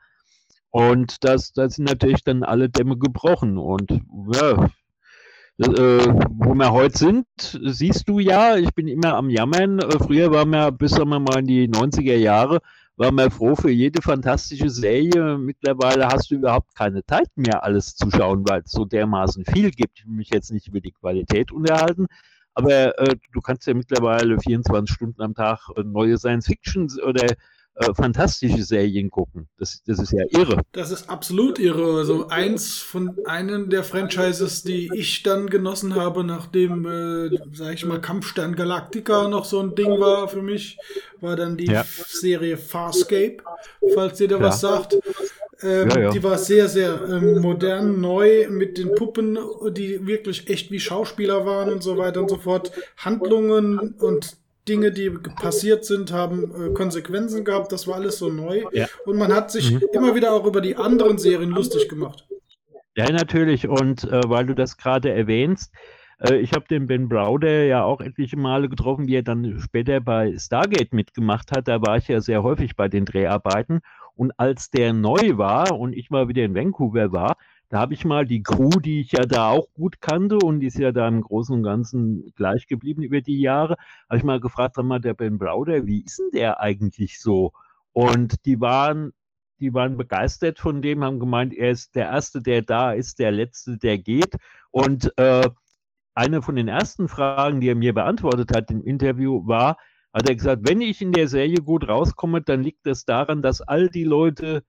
Und 0.70 1.22
das, 1.22 1.52
das 1.52 1.74
sind 1.74 1.88
natürlich 1.88 2.24
dann 2.24 2.42
alle 2.42 2.70
Dämme 2.70 2.96
gebrochen. 2.96 3.58
Und 3.58 3.90
ja, 4.32 4.68
äh, 5.58 6.06
wo 6.30 6.54
wir 6.54 6.72
heute 6.72 6.98
sind, 6.98 7.26
siehst 7.64 8.08
du 8.08 8.20
ja, 8.20 8.56
ich 8.56 8.72
bin 8.74 8.88
immer 8.88 9.14
am 9.14 9.28
Jammern. 9.28 9.80
Äh, 9.80 9.98
früher 9.98 10.30
waren 10.30 10.50
wir 10.50 10.72
bis 10.72 10.92
sagen 10.92 11.10
wir 11.10 11.20
mal 11.20 11.40
in 11.40 11.46
die 11.46 11.68
90er 11.68 12.16
Jahre, 12.16 12.60
war 12.98 13.12
mal 13.12 13.30
froh 13.30 13.54
für 13.54 13.70
jede 13.70 14.02
fantastische 14.02 14.68
Serie. 14.68 15.38
Mittlerweile 15.38 16.08
hast 16.08 16.30
du 16.30 16.34
überhaupt 16.34 16.74
keine 16.74 17.06
Zeit 17.06 17.30
mehr, 17.36 17.62
alles 17.62 17.94
zu 17.94 18.10
schauen, 18.10 18.44
weil 18.48 18.62
es 18.62 18.72
so 18.72 18.84
dermaßen 18.84 19.44
viel 19.44 19.70
gibt. 19.70 20.00
Ich 20.00 20.06
will 20.06 20.14
mich 20.14 20.30
jetzt 20.32 20.50
nicht 20.50 20.66
über 20.66 20.80
die 20.80 20.90
Qualität 20.90 21.52
unterhalten, 21.52 22.06
aber 22.54 22.98
äh, 22.98 23.14
du 23.32 23.40
kannst 23.40 23.68
ja 23.68 23.74
mittlerweile 23.74 24.40
24 24.40 24.92
Stunden 24.92 25.22
am 25.22 25.34
Tag 25.34 25.68
äh, 25.76 25.84
neue 25.84 26.18
Science-Fiction 26.18 26.90
oder 27.06 27.24
äh, 27.78 27.94
fantastische 27.94 28.62
Serien 28.64 29.10
gucken. 29.10 29.48
Das, 29.56 29.82
das 29.86 30.00
ist 30.00 30.12
ja 30.12 30.24
irre. 30.30 30.62
Das 30.72 30.90
ist 30.90 31.08
absolut 31.08 31.60
irre. 31.60 31.98
Also 31.98 32.28
eins 32.28 32.78
von 32.78 33.16
einem 33.24 33.70
der 33.70 33.84
Franchises, 33.84 34.64
die 34.64 34.90
ich 34.94 35.22
dann 35.22 35.48
genossen 35.48 35.94
habe, 35.94 36.24
nachdem, 36.24 36.86
äh, 36.86 37.38
sag 37.52 37.74
ich 37.74 37.84
mal, 37.84 38.00
Kampfstern 38.00 38.56
Galactica 38.56 39.28
noch 39.28 39.44
so 39.44 39.60
ein 39.60 39.76
Ding 39.76 40.00
war 40.00 40.28
für 40.28 40.42
mich, 40.42 40.76
war 41.20 41.36
dann 41.36 41.56
die 41.56 41.66
ja. 41.66 41.84
Serie 42.06 42.56
Farscape, 42.56 43.38
falls 43.94 44.20
ihr 44.20 44.28
da 44.28 44.38
ja. 44.38 44.42
was 44.42 44.60
sagt. 44.60 44.96
Ähm, 45.62 45.88
ja, 45.90 46.00
ja. 46.00 46.10
Die 46.10 46.22
war 46.22 46.38
sehr, 46.38 46.68
sehr 46.68 47.00
ähm, 47.08 47.40
modern, 47.40 48.00
neu 48.00 48.48
mit 48.48 48.78
den 48.78 48.94
Puppen, 48.94 49.38
die 49.70 50.04
wirklich 50.06 50.48
echt 50.48 50.70
wie 50.70 50.80
Schauspieler 50.80 51.46
waren 51.46 51.72
und 51.72 51.82
so 51.82 51.96
weiter 51.96 52.20
und 52.20 52.30
so 52.30 52.38
fort. 52.38 52.72
Handlungen 52.96 53.94
und 53.98 54.36
Dinge, 54.68 54.92
die 54.92 55.10
passiert 55.10 55.84
sind, 55.84 56.12
haben 56.12 56.70
äh, 56.70 56.74
Konsequenzen 56.74 57.44
gehabt. 57.44 57.72
Das 57.72 57.86
war 57.86 57.96
alles 57.96 58.18
so 58.18 58.28
neu. 58.28 58.64
Ja. 58.72 58.86
Und 59.06 59.16
man 59.16 59.32
hat 59.32 59.50
sich 59.50 59.72
mhm. 59.72 59.82
immer 59.92 60.14
wieder 60.14 60.32
auch 60.32 60.44
über 60.44 60.60
die 60.60 60.76
anderen 60.76 61.18
Serien 61.18 61.50
lustig 61.50 61.88
gemacht. 61.88 62.26
Ja, 62.96 63.10
natürlich. 63.10 63.68
Und 63.68 64.04
äh, 64.04 64.20
weil 64.26 64.46
du 64.46 64.54
das 64.54 64.76
gerade 64.76 65.12
erwähnst, 65.12 65.72
äh, 66.20 66.36
ich 66.36 66.52
habe 66.52 66.66
den 66.68 66.86
Ben 66.86 67.08
Browder 67.08 67.64
ja 67.64 67.84
auch 67.84 68.00
etliche 68.00 68.36
Male 68.36 68.68
getroffen, 68.68 69.06
wie 69.06 69.16
er 69.16 69.22
dann 69.22 69.58
später 69.60 70.00
bei 70.00 70.36
Stargate 70.36 70.92
mitgemacht 70.92 71.52
hat. 71.52 71.68
Da 71.68 71.80
war 71.80 71.96
ich 71.96 72.08
ja 72.08 72.20
sehr 72.20 72.42
häufig 72.42 72.76
bei 72.76 72.88
den 72.88 73.04
Dreharbeiten. 73.04 73.80
Und 74.14 74.32
als 74.38 74.70
der 74.70 74.92
neu 74.92 75.38
war 75.38 75.78
und 75.78 75.92
ich 75.92 76.10
mal 76.10 76.28
wieder 76.28 76.44
in 76.44 76.54
Vancouver 76.54 77.12
war, 77.12 77.36
da 77.68 77.80
habe 77.80 77.94
ich 77.94 78.04
mal 78.04 78.26
die 78.26 78.42
Crew, 78.42 78.70
die 78.70 79.00
ich 79.00 79.12
ja 79.12 79.24
da 79.26 79.50
auch 79.50 79.68
gut 79.74 80.00
kannte 80.00 80.38
und 80.38 80.60
die 80.60 80.68
ist 80.68 80.78
ja 80.78 80.92
da 80.92 81.06
im 81.06 81.20
Großen 81.20 81.54
und 81.54 81.62
Ganzen 81.62 82.32
gleich 82.34 82.66
geblieben 82.66 83.02
über 83.02 83.20
die 83.20 83.40
Jahre, 83.40 83.76
habe 84.08 84.18
ich 84.18 84.24
mal 84.24 84.40
gefragt, 84.40 84.76
sag 84.76 84.84
mal, 84.84 85.00
der 85.00 85.14
Ben 85.14 85.38
Browder, 85.38 85.86
wie 85.86 86.02
ist 86.04 86.18
denn 86.18 86.30
der 86.32 86.60
eigentlich 86.60 87.20
so? 87.20 87.52
Und 87.92 88.44
die 88.46 88.60
waren 88.60 89.12
die 89.60 89.74
waren 89.74 89.96
begeistert 89.96 90.58
von 90.58 90.82
dem, 90.82 91.04
haben 91.04 91.18
gemeint, 91.18 91.54
er 91.54 91.70
ist 91.70 91.94
der 91.94 92.06
Erste, 92.06 92.40
der 92.40 92.62
da 92.62 92.92
ist, 92.92 93.18
der 93.18 93.32
Letzte, 93.32 93.76
der 93.76 93.98
geht. 93.98 94.36
Und 94.70 95.12
äh, 95.18 95.48
eine 96.14 96.42
von 96.42 96.56
den 96.56 96.68
ersten 96.68 97.08
Fragen, 97.08 97.60
die 97.60 97.68
er 97.68 97.74
mir 97.74 97.94
beantwortet 97.94 98.54
hat 98.54 98.70
im 98.70 98.82
Interview, 98.82 99.46
war, 99.46 99.76
hat 100.12 100.28
er 100.28 100.34
gesagt, 100.34 100.68
wenn 100.68 100.80
ich 100.80 101.02
in 101.02 101.12
der 101.12 101.28
Serie 101.28 101.58
gut 101.58 101.88
rauskomme, 101.88 102.42
dann 102.42 102.62
liegt 102.62 102.86
es 102.86 103.04
das 103.04 103.04
daran, 103.04 103.42
dass 103.42 103.60
all 103.60 103.88
die 103.88 104.04
Leute 104.04 104.64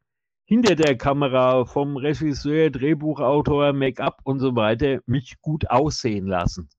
hinter 0.50 0.76
der 0.76 0.98
Kamera 0.98 1.64
vom 1.64 1.96
Regisseur, 1.96 2.72
Drehbuchautor, 2.72 3.72
Make-up 3.72 4.18
und 4.24 4.40
so 4.40 4.56
weiter 4.56 5.00
mich 5.06 5.40
gut 5.42 5.70
aussehen 5.70 6.26
lassen. 6.26 6.70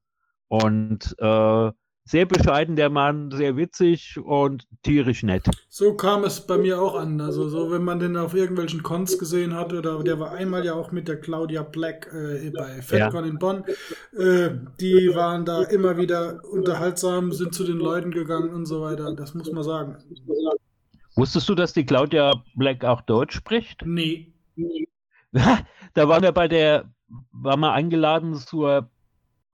Und 0.48 1.14
äh, 1.18 1.70
sehr 2.04 2.26
bescheiden 2.26 2.74
der 2.74 2.90
Mann, 2.90 3.30
sehr 3.30 3.56
witzig 3.56 4.18
und 4.18 4.66
tierisch 4.82 5.22
nett. 5.22 5.44
So 5.68 5.94
kam 5.94 6.24
es 6.24 6.40
bei 6.40 6.58
mir 6.58 6.82
auch 6.82 6.96
an. 6.96 7.20
Also 7.20 7.48
so, 7.48 7.70
wenn 7.70 7.84
man 7.84 8.00
den 8.00 8.16
auf 8.16 8.34
irgendwelchen 8.34 8.82
Cons 8.82 9.16
gesehen 9.20 9.54
hat, 9.54 9.72
oder 9.72 10.02
der 10.02 10.18
war 10.18 10.32
einmal 10.32 10.64
ja 10.64 10.74
auch 10.74 10.90
mit 10.90 11.06
der 11.06 11.20
Claudia 11.20 11.62
Black 11.62 12.12
äh, 12.12 12.50
bei 12.50 12.82
FedCon 12.82 13.24
ja. 13.24 13.30
in 13.30 13.38
Bonn. 13.38 13.64
Äh, 14.18 14.50
die 14.80 15.14
waren 15.14 15.44
da 15.44 15.62
immer 15.62 15.96
wieder 15.96 16.40
unterhaltsam, 16.50 17.30
sind 17.30 17.54
zu 17.54 17.62
den 17.62 17.78
Leuten 17.78 18.10
gegangen 18.10 18.50
und 18.50 18.66
so 18.66 18.80
weiter. 18.80 19.14
Das 19.14 19.32
muss 19.34 19.52
man 19.52 19.62
sagen. 19.62 19.96
Wusstest 21.20 21.50
du, 21.50 21.54
dass 21.54 21.74
die 21.74 21.84
Claudia 21.84 22.32
Black 22.54 22.82
auch 22.82 23.02
Deutsch 23.02 23.34
spricht? 23.34 23.84
Nee. 23.84 24.32
da 25.32 26.08
waren 26.08 26.22
wir 26.22 26.32
bei 26.32 26.48
der, 26.48 26.94
waren 27.30 27.60
wir 27.60 27.74
eingeladen 27.74 28.36
zur 28.36 28.88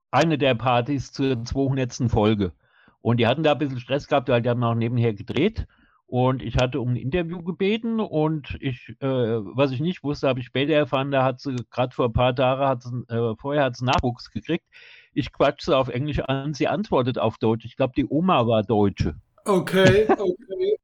eine 0.09 0.37
der 0.37 0.55
Partys 0.55 1.11
zur 1.11 1.43
200. 1.43 2.09
Folge. 2.09 2.53
Und 3.01 3.17
die 3.17 3.27
hatten 3.27 3.43
da 3.43 3.51
ein 3.51 3.57
bisschen 3.57 3.81
Stress 3.81 4.07
gehabt, 4.07 4.29
weil 4.29 4.41
die 4.41 4.47
haben 4.47 4.63
auch 4.63 4.75
nebenher 4.75 5.13
gedreht. 5.13 5.67
Und 6.05 6.41
ich 6.41 6.55
hatte 6.55 6.79
um 6.79 6.91
ein 6.91 6.95
Interview 6.95 7.43
gebeten 7.43 7.99
und 7.99 8.57
ich, 8.61 8.95
äh, 9.01 9.05
was 9.05 9.71
ich 9.71 9.81
nicht 9.81 10.05
wusste, 10.05 10.29
habe 10.29 10.39
ich 10.39 10.45
später 10.45 10.71
erfahren, 10.71 11.11
da 11.11 11.25
hat 11.25 11.41
sie 11.41 11.53
gerade 11.69 11.93
vor 11.93 12.05
ein 12.05 12.13
paar 12.13 12.33
Tagen, 12.33 12.61
hat 12.65 12.83
sie, 12.83 12.95
äh, 13.09 13.35
vorher 13.37 13.65
hat 13.65 13.75
sie 13.75 13.83
Nachwuchs 13.83 14.31
gekriegt. 14.31 14.63
Ich 15.13 15.33
quatsche 15.33 15.65
sie 15.65 15.77
auf 15.77 15.89
Englisch 15.89 16.21
an, 16.21 16.53
sie 16.53 16.69
antwortet 16.69 17.19
auf 17.19 17.37
Deutsch. 17.39 17.65
Ich 17.65 17.75
glaube, 17.75 17.91
die 17.93 18.07
Oma 18.07 18.47
war 18.47 18.63
Deutsche. 18.63 19.15
Okay, 19.43 20.07
okay. 20.09 20.77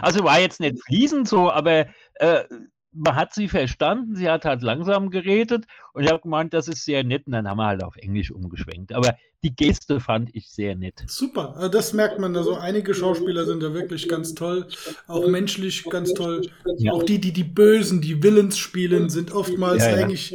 Also 0.00 0.24
war 0.24 0.40
jetzt 0.40 0.60
nicht 0.60 0.82
fließend 0.84 1.28
so, 1.28 1.50
aber 1.50 1.86
äh, 2.14 2.44
man 2.92 3.16
hat 3.16 3.34
sie 3.34 3.48
verstanden, 3.48 4.16
sie 4.16 4.28
hat 4.28 4.44
halt 4.44 4.62
langsam 4.62 5.10
geredet 5.10 5.66
und 5.92 6.04
ich 6.04 6.10
habe 6.10 6.22
gemeint, 6.22 6.54
das 6.54 6.68
ist 6.68 6.84
sehr 6.84 7.04
nett 7.04 7.26
und 7.26 7.32
dann 7.32 7.46
haben 7.46 7.58
wir 7.58 7.66
halt 7.66 7.84
auf 7.84 7.96
Englisch 7.96 8.30
umgeschwenkt. 8.30 8.94
Aber 8.94 9.14
die 9.44 9.54
Geste 9.54 10.00
fand 10.00 10.34
ich 10.34 10.48
sehr 10.48 10.74
nett. 10.74 11.02
Super, 11.06 11.54
also 11.56 11.68
das 11.68 11.92
merkt 11.92 12.18
man. 12.18 12.34
Also 12.36 12.54
einige 12.54 12.94
Schauspieler 12.94 13.44
sind 13.44 13.62
da 13.62 13.74
wirklich 13.74 14.08
ganz 14.08 14.34
toll, 14.34 14.68
auch 15.06 15.26
menschlich 15.26 15.84
ganz 15.84 16.14
toll. 16.14 16.48
Ja. 16.78 16.92
Auch 16.92 17.02
die, 17.02 17.20
die 17.20 17.32
die 17.32 17.44
Bösen, 17.44 18.00
die 18.00 18.22
Villains 18.22 18.56
spielen, 18.56 19.10
sind 19.10 19.32
oftmals 19.32 19.84
ja, 19.84 19.90
ja. 19.90 20.04
eigentlich 20.04 20.34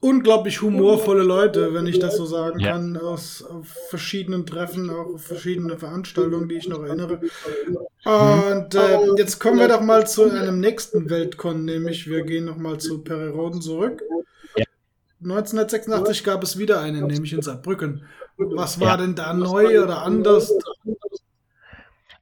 unglaublich 0.00 0.60
humorvolle 0.60 1.22
Leute, 1.22 1.74
wenn 1.74 1.86
ich 1.86 1.98
das 1.98 2.16
so 2.16 2.26
sagen 2.26 2.60
kann, 2.60 2.96
aus 2.96 3.44
verschiedenen 3.88 4.46
Treffen, 4.46 4.90
auch 4.90 5.18
verschiedene 5.18 5.78
Veranstaltungen, 5.78 6.48
die 6.48 6.56
ich 6.56 6.68
noch 6.68 6.82
erinnere. 6.84 7.20
Und 8.04 8.74
äh, 8.74 8.98
jetzt 9.16 9.40
kommen 9.40 9.58
wir 9.58 9.68
doch 9.68 9.80
mal 9.80 10.06
zu 10.06 10.30
einem 10.30 10.60
nächsten 10.60 11.08
Weltkon, 11.08 11.64
nämlich 11.64 12.06
wir 12.06 12.22
gehen 12.22 12.44
noch 12.44 12.58
mal 12.58 12.78
zu 12.78 13.02
Periroden 13.02 13.62
zurück. 13.62 14.02
1986 15.24 16.22
gab 16.22 16.42
es 16.42 16.58
wieder 16.58 16.80
einen, 16.80 17.06
nämlich 17.06 17.32
in 17.32 17.40
Saarbrücken. 17.40 18.04
Was 18.36 18.78
war 18.78 18.88
ja. 18.88 18.96
denn 18.98 19.14
da 19.14 19.32
neu 19.32 19.82
oder 19.82 20.02
anders? 20.02 20.52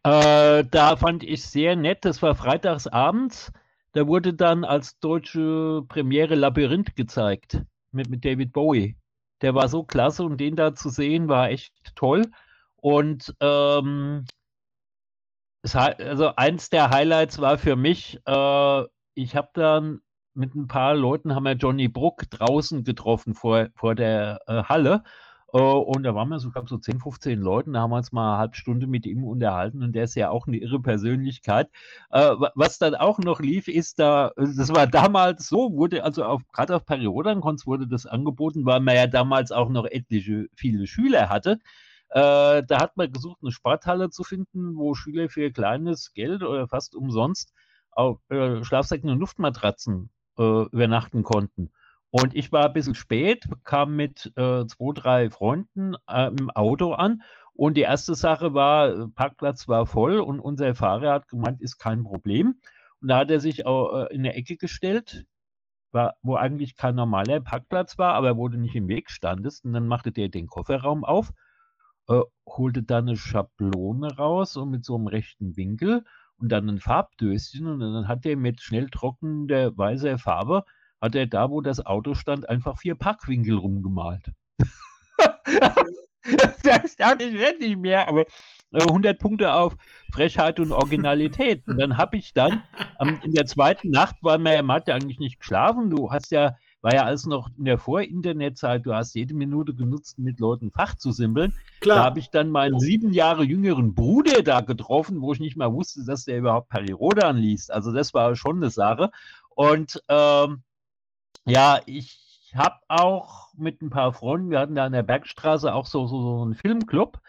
Äh, 0.05 0.65
da 0.71 0.97
fand 0.97 1.25
ich 1.25 1.43
sehr 1.45 1.75
nett, 1.77 2.05
das 2.05 2.23
war 2.23 2.35
freitags 2.35 2.87
abends. 2.87 3.53
Da 3.93 4.07
wurde 4.07 4.35
dann 4.35 4.65
als 4.65 4.99
deutsche 5.01 5.83
Premiere 5.89 6.35
Labyrinth 6.35 6.97
gezeigt 6.97 7.61
mit, 7.91 8.09
mit 8.09 8.25
David 8.25 8.53
Bowie. 8.53 8.97
Der 9.43 9.55
war 9.55 9.69
so 9.69 9.83
klasse 9.83 10.23
und 10.23 10.39
den 10.39 10.57
da 10.57 10.75
zu 10.75 10.89
sehen 10.89 11.29
war 11.29 11.51
echt 11.51 11.75
toll. 11.97 12.27
Und 12.77 13.35
ähm, 13.41 14.25
es, 15.63 15.75
also 15.75 16.35
eins 16.37 16.71
der 16.71 16.91
Highlights 16.91 17.41
war 17.41 17.59
für 17.59 17.77
mich, 17.77 18.21
äh, 18.27 18.83
ich 19.15 19.37
habe 19.37 19.51
dann 19.55 20.01
mit 20.35 20.55
ein 20.55 20.67
paar 20.69 20.95
Leuten 20.95 21.35
haben 21.35 21.45
wir 21.45 21.53
Johnny 21.53 21.89
Bruck 21.89 22.29
draußen 22.31 22.85
getroffen 22.85 23.35
vor, 23.35 23.69
vor 23.75 23.95
der 23.95 24.41
äh, 24.47 24.63
Halle. 24.65 25.05
Äh, 25.53 25.59
und 25.59 26.03
da 26.05 26.15
waren 26.15 26.29
wir 26.29 26.39
so, 26.39 26.51
glaube 26.51 26.69
so 26.69 26.79
10, 26.79 27.01
15 27.01 27.41
Leuten, 27.41 27.73
da 27.75 27.81
haben 27.81 27.91
wir 27.91 27.99
uns 27.99 28.13
mal 28.13 28.33
eine 28.33 28.39
halbe 28.39 28.57
Stunde 28.57 28.87
mit 28.87 29.07
ihm 29.07 29.25
unterhalten 29.25 29.83
und 29.83 29.93
der 29.93 30.05
ist 30.05 30.15
ja 30.15 30.31
auch 30.31 30.47
eine 30.47 30.57
irre 30.59 30.81
Persönlichkeit. 30.81 31.69
Äh, 32.11 32.31
was 32.55 32.79
dann 32.79 32.95
auch 32.95 33.19
noch 33.19 33.41
lief, 33.41 33.69
ist 33.69 33.99
da, 33.99 34.33
das 34.37 34.75
war 34.75 34.87
damals 34.87 35.49
so, 35.49 35.73
wurde 35.75 36.05
also 36.05 36.25
auf, 36.25 36.43
gerade 36.53 36.77
auf 36.77 36.87
Periodenkons 36.87 37.67
wurde 37.67 37.87
das 37.87 38.07
angeboten, 38.07 38.65
weil 38.67 38.81
man 38.81 38.97
ja 38.97 39.07
damals 39.07 39.53
auch 39.53 39.69
noch 39.69 39.87
etliche, 39.87 40.47
viele 40.57 40.87
Schüler 40.87 41.29
hatte. 41.29 41.59
Äh, 42.11 42.63
da 42.67 42.81
hat 42.81 42.97
man 42.97 43.13
gesucht, 43.13 43.39
eine 43.43 43.53
Sporthalle 43.53 44.11
zu 44.11 44.23
finden, 44.25 44.77
wo 44.77 44.95
Schüler 44.95 45.29
für 45.29 45.51
kleines 45.51 46.13
Geld 46.15 46.43
oder 46.43 46.69
fast 46.69 46.95
umsonst 46.95 47.53
auf 47.91 48.19
äh, 48.31 48.65
Schlafsäcken 48.65 49.11
und 49.11 49.19
Luftmatratzen 49.19 50.11
äh, 50.39 50.65
übernachten 50.67 51.23
konnten. 51.23 51.73
Und 52.11 52.35
ich 52.35 52.53
war 52.53 52.67
ein 52.67 52.73
bisschen 52.75 52.95
spät, 52.95 53.47
kam 53.65 53.97
mit 53.97 54.33
äh, 54.37 54.67
zwei, 54.67 54.93
drei 54.95 55.31
Freunden 55.31 55.95
äh, 56.07 56.29
im 56.29 56.51
Auto 56.51 56.93
an. 56.93 57.23
Und 57.55 57.77
die 57.77 57.83
erste 57.83 58.15
Sache 58.15 58.55
war, 58.55 59.09
Parkplatz 59.15 59.67
war 59.67 59.87
voll 59.87 60.21
und 60.21 60.41
unser 60.41 60.75
Fahrer 60.75 61.13
hat 61.13 61.29
gemeint, 61.29 61.61
ist 61.61 61.79
kein 61.79 62.05
Problem. 62.05 62.61
Und 63.01 63.09
da 63.09 63.19
hat 63.19 63.31
er 63.31 63.41
sich 63.41 63.67
auch 63.67 63.95
äh, 63.95 64.15
in 64.15 64.23
der 64.25 64.37
Ecke 64.37 64.57
gestellt, 64.57 65.25
war, 65.91 66.15
wo 66.23 66.37
eigentlich 66.37 66.77
kein 66.77 66.95
normaler 66.95 67.41
Parkplatz 67.41 67.99
war, 67.99 68.15
aber 68.15 68.37
wo 68.37 68.49
du 68.49 68.59
nicht 68.59 68.75
im 68.75 68.89
Weg 68.89 69.11
standest. 69.11 69.65
Und 69.65 69.73
dann 69.73 69.87
machte 69.87 70.13
der 70.13 70.29
den 70.29 70.49
Kofferraum 70.49 71.05
auf, 71.05 71.33
äh, 72.09 72.21
holte 72.47 72.83
dann 72.83 73.09
eine 73.09 73.17
Schablone 73.17 74.17
raus 74.17 74.57
und 74.57 74.71
mit 74.71 74.85
so 74.85 74.97
einem 74.97 75.07
rechten 75.07 75.57
Winkel 75.57 76.05
und 76.43 76.49
dann 76.49 76.69
ein 76.69 76.81
Farbdöschen 76.81 77.67
und 77.67 77.81
dann 77.81 78.09
hat 78.09 78.27
er 78.27 78.37
mit 78.37 78.61
schnell 78.61 78.91
trockender 78.91 79.77
weißer 79.79 80.19
Farbe, 80.19 80.65
hat 81.01 81.15
er 81.15 81.27
da, 81.27 81.51
wo 81.51 81.61
das 81.61 81.87
Auto 81.87 82.15
stand, 82.15 82.49
einfach 82.49 82.79
vier 82.79 82.97
Packwinkel 82.97 83.57
rumgemalt. 83.57 84.33
das 86.65 86.97
dachte 86.97 87.25
ich 87.25 87.59
nicht 87.61 87.79
mehr, 87.79 88.09
aber 88.09 88.25
100 88.73 89.15
äh, 89.15 89.19
Punkte 89.19 89.53
auf 89.53 89.77
Frechheit 90.13 90.59
und 90.59 90.73
Originalität. 90.73 91.67
Und 91.67 91.79
dann 91.79 91.97
habe 91.97 92.17
ich 92.17 92.33
dann 92.33 92.63
ähm, 93.01 93.21
in 93.23 93.33
der 93.33 93.47
zweiten 93.47 93.91
Nacht, 93.91 94.17
weil 94.23 94.39
man, 94.39 94.67
man 94.67 94.77
hat 94.77 94.89
ja 94.89 94.95
eigentlich 94.97 95.19
nicht 95.21 95.39
geschlafen, 95.39 95.91
du 95.91 96.11
hast 96.11 96.33
ja 96.33 96.57
war 96.83 96.95
ja 96.95 97.05
alles 97.05 97.27
noch 97.27 97.49
in 97.57 97.65
der 97.65 97.79
Vor-Internet-Zeit, 97.79 98.85
du 98.85 98.93
hast 98.93 99.15
jede 99.15 99.35
Minute 99.35 99.73
genutzt, 99.73 100.19
mit 100.19 100.41
Leuten 100.41 100.71
Fach 100.71 100.97
zu 100.97 101.13
simpeln. 101.13 101.55
Klar. 101.81 101.99
Da 101.99 102.05
habe 102.05 102.19
ich 102.19 102.31
dann 102.31 102.51
meinen 102.51 102.81
sieben 102.81 103.13
Jahre 103.13 103.45
jüngeren 103.45 103.95
Bruder 103.95 104.43
da 104.43 104.61
getroffen, 104.61 105.21
wo 105.21 105.33
ich 105.33 105.41
nicht 105.41 105.57
mal 105.57 105.73
wusste, 105.73 106.05
dass 106.05 106.25
der 106.25 106.39
überhaupt 106.39 106.69
Perirodan 106.69 107.37
liest. 107.37 107.73
Also 107.73 107.93
das 107.93 108.13
war 108.15 108.35
schon 108.35 108.57
eine 108.57 108.71
Sache. 108.71 109.11
Und 109.51 110.03
ähm, 110.09 110.63
ja, 111.45 111.81
ich 111.87 112.53
habe 112.55 112.77
auch 112.89 113.55
mit 113.55 113.81
ein 113.81 113.91
paar 113.91 114.13
Freunden, 114.13 114.51
wir 114.51 114.59
hatten 114.59 114.75
da 114.75 114.85
an 114.85 114.93
der 114.93 115.05
Bergstraße 115.05 115.73
auch 115.73 115.87
so, 115.87 116.07
so, 116.07 116.21
so 116.21 116.43
einen 116.43 116.55
Filmclub. 116.55 117.21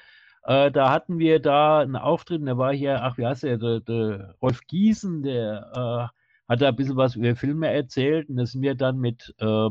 Äh, 0.45 0.71
da 0.71 0.91
hatten 0.91 1.19
wir 1.19 1.39
da 1.39 1.79
einen 1.79 1.95
Auftritt, 1.95 2.45
der 2.45 2.57
war 2.57 2.73
hier, 2.73 3.03
ach, 3.03 3.17
wie 3.17 3.25
heißt 3.25 3.43
der, 3.43 3.57
der, 3.57 3.79
der 3.81 4.35
Rolf 4.41 4.61
Giesen, 4.67 5.21
der 5.21 6.11
äh, 6.11 6.22
hat 6.53 6.61
er 6.61 6.69
ein 6.69 6.75
bisschen 6.75 6.97
was 6.97 7.15
über 7.15 7.35
Filme 7.35 7.67
erzählt 7.71 8.29
und 8.29 8.37
da 8.37 8.45
sind 8.45 8.61
wir 8.61 8.75
dann 8.75 8.99
mit, 8.99 9.33
äh, 9.39 9.69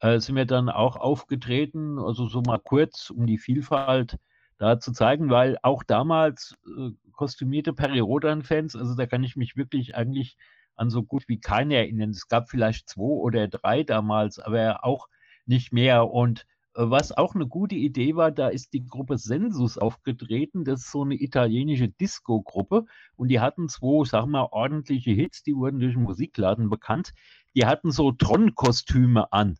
äh, 0.00 0.20
sind 0.20 0.36
wir 0.36 0.46
dann 0.46 0.68
auch 0.68 0.96
aufgetreten, 0.96 1.98
also 1.98 2.28
so 2.28 2.42
mal 2.42 2.60
kurz, 2.60 3.10
um 3.10 3.26
die 3.26 3.38
Vielfalt 3.38 4.16
da 4.58 4.78
zu 4.78 4.92
zeigen, 4.92 5.30
weil 5.30 5.58
auch 5.62 5.82
damals 5.82 6.56
äh, 6.66 6.90
kostümierte 7.12 7.72
Periodan-Fans, 7.72 8.76
also 8.76 8.94
da 8.94 9.06
kann 9.06 9.24
ich 9.24 9.34
mich 9.34 9.56
wirklich 9.56 9.96
eigentlich 9.96 10.36
an 10.76 10.90
so 10.90 11.02
gut 11.02 11.24
wie 11.26 11.40
keine 11.40 11.74
erinnern. 11.74 12.10
Es 12.10 12.28
gab 12.28 12.48
vielleicht 12.48 12.88
zwei 12.88 13.02
oder 13.02 13.48
drei 13.48 13.82
damals, 13.82 14.38
aber 14.38 14.84
auch 14.84 15.08
nicht 15.44 15.72
mehr. 15.72 16.08
Und 16.08 16.46
was 16.74 17.12
auch 17.12 17.34
eine 17.34 17.46
gute 17.46 17.74
Idee 17.74 18.14
war, 18.16 18.30
da 18.30 18.48
ist 18.48 18.72
die 18.72 18.86
Gruppe 18.86 19.18
Sensus 19.18 19.76
aufgetreten. 19.76 20.64
Das 20.64 20.80
ist 20.80 20.92
so 20.92 21.02
eine 21.02 21.20
italienische 21.20 21.88
Disco-Gruppe. 21.88 22.84
Und 23.16 23.28
die 23.28 23.40
hatten 23.40 23.68
zwei, 23.68 24.04
wir 24.12 24.26
mal, 24.26 24.48
ordentliche 24.50 25.10
Hits, 25.10 25.42
die 25.42 25.56
wurden 25.56 25.80
durch 25.80 25.94
den 25.94 26.04
Musikladen 26.04 26.70
bekannt. 26.70 27.12
Die 27.54 27.66
hatten 27.66 27.90
so 27.90 28.12
Tron-Kostüme 28.12 29.32
an. 29.32 29.56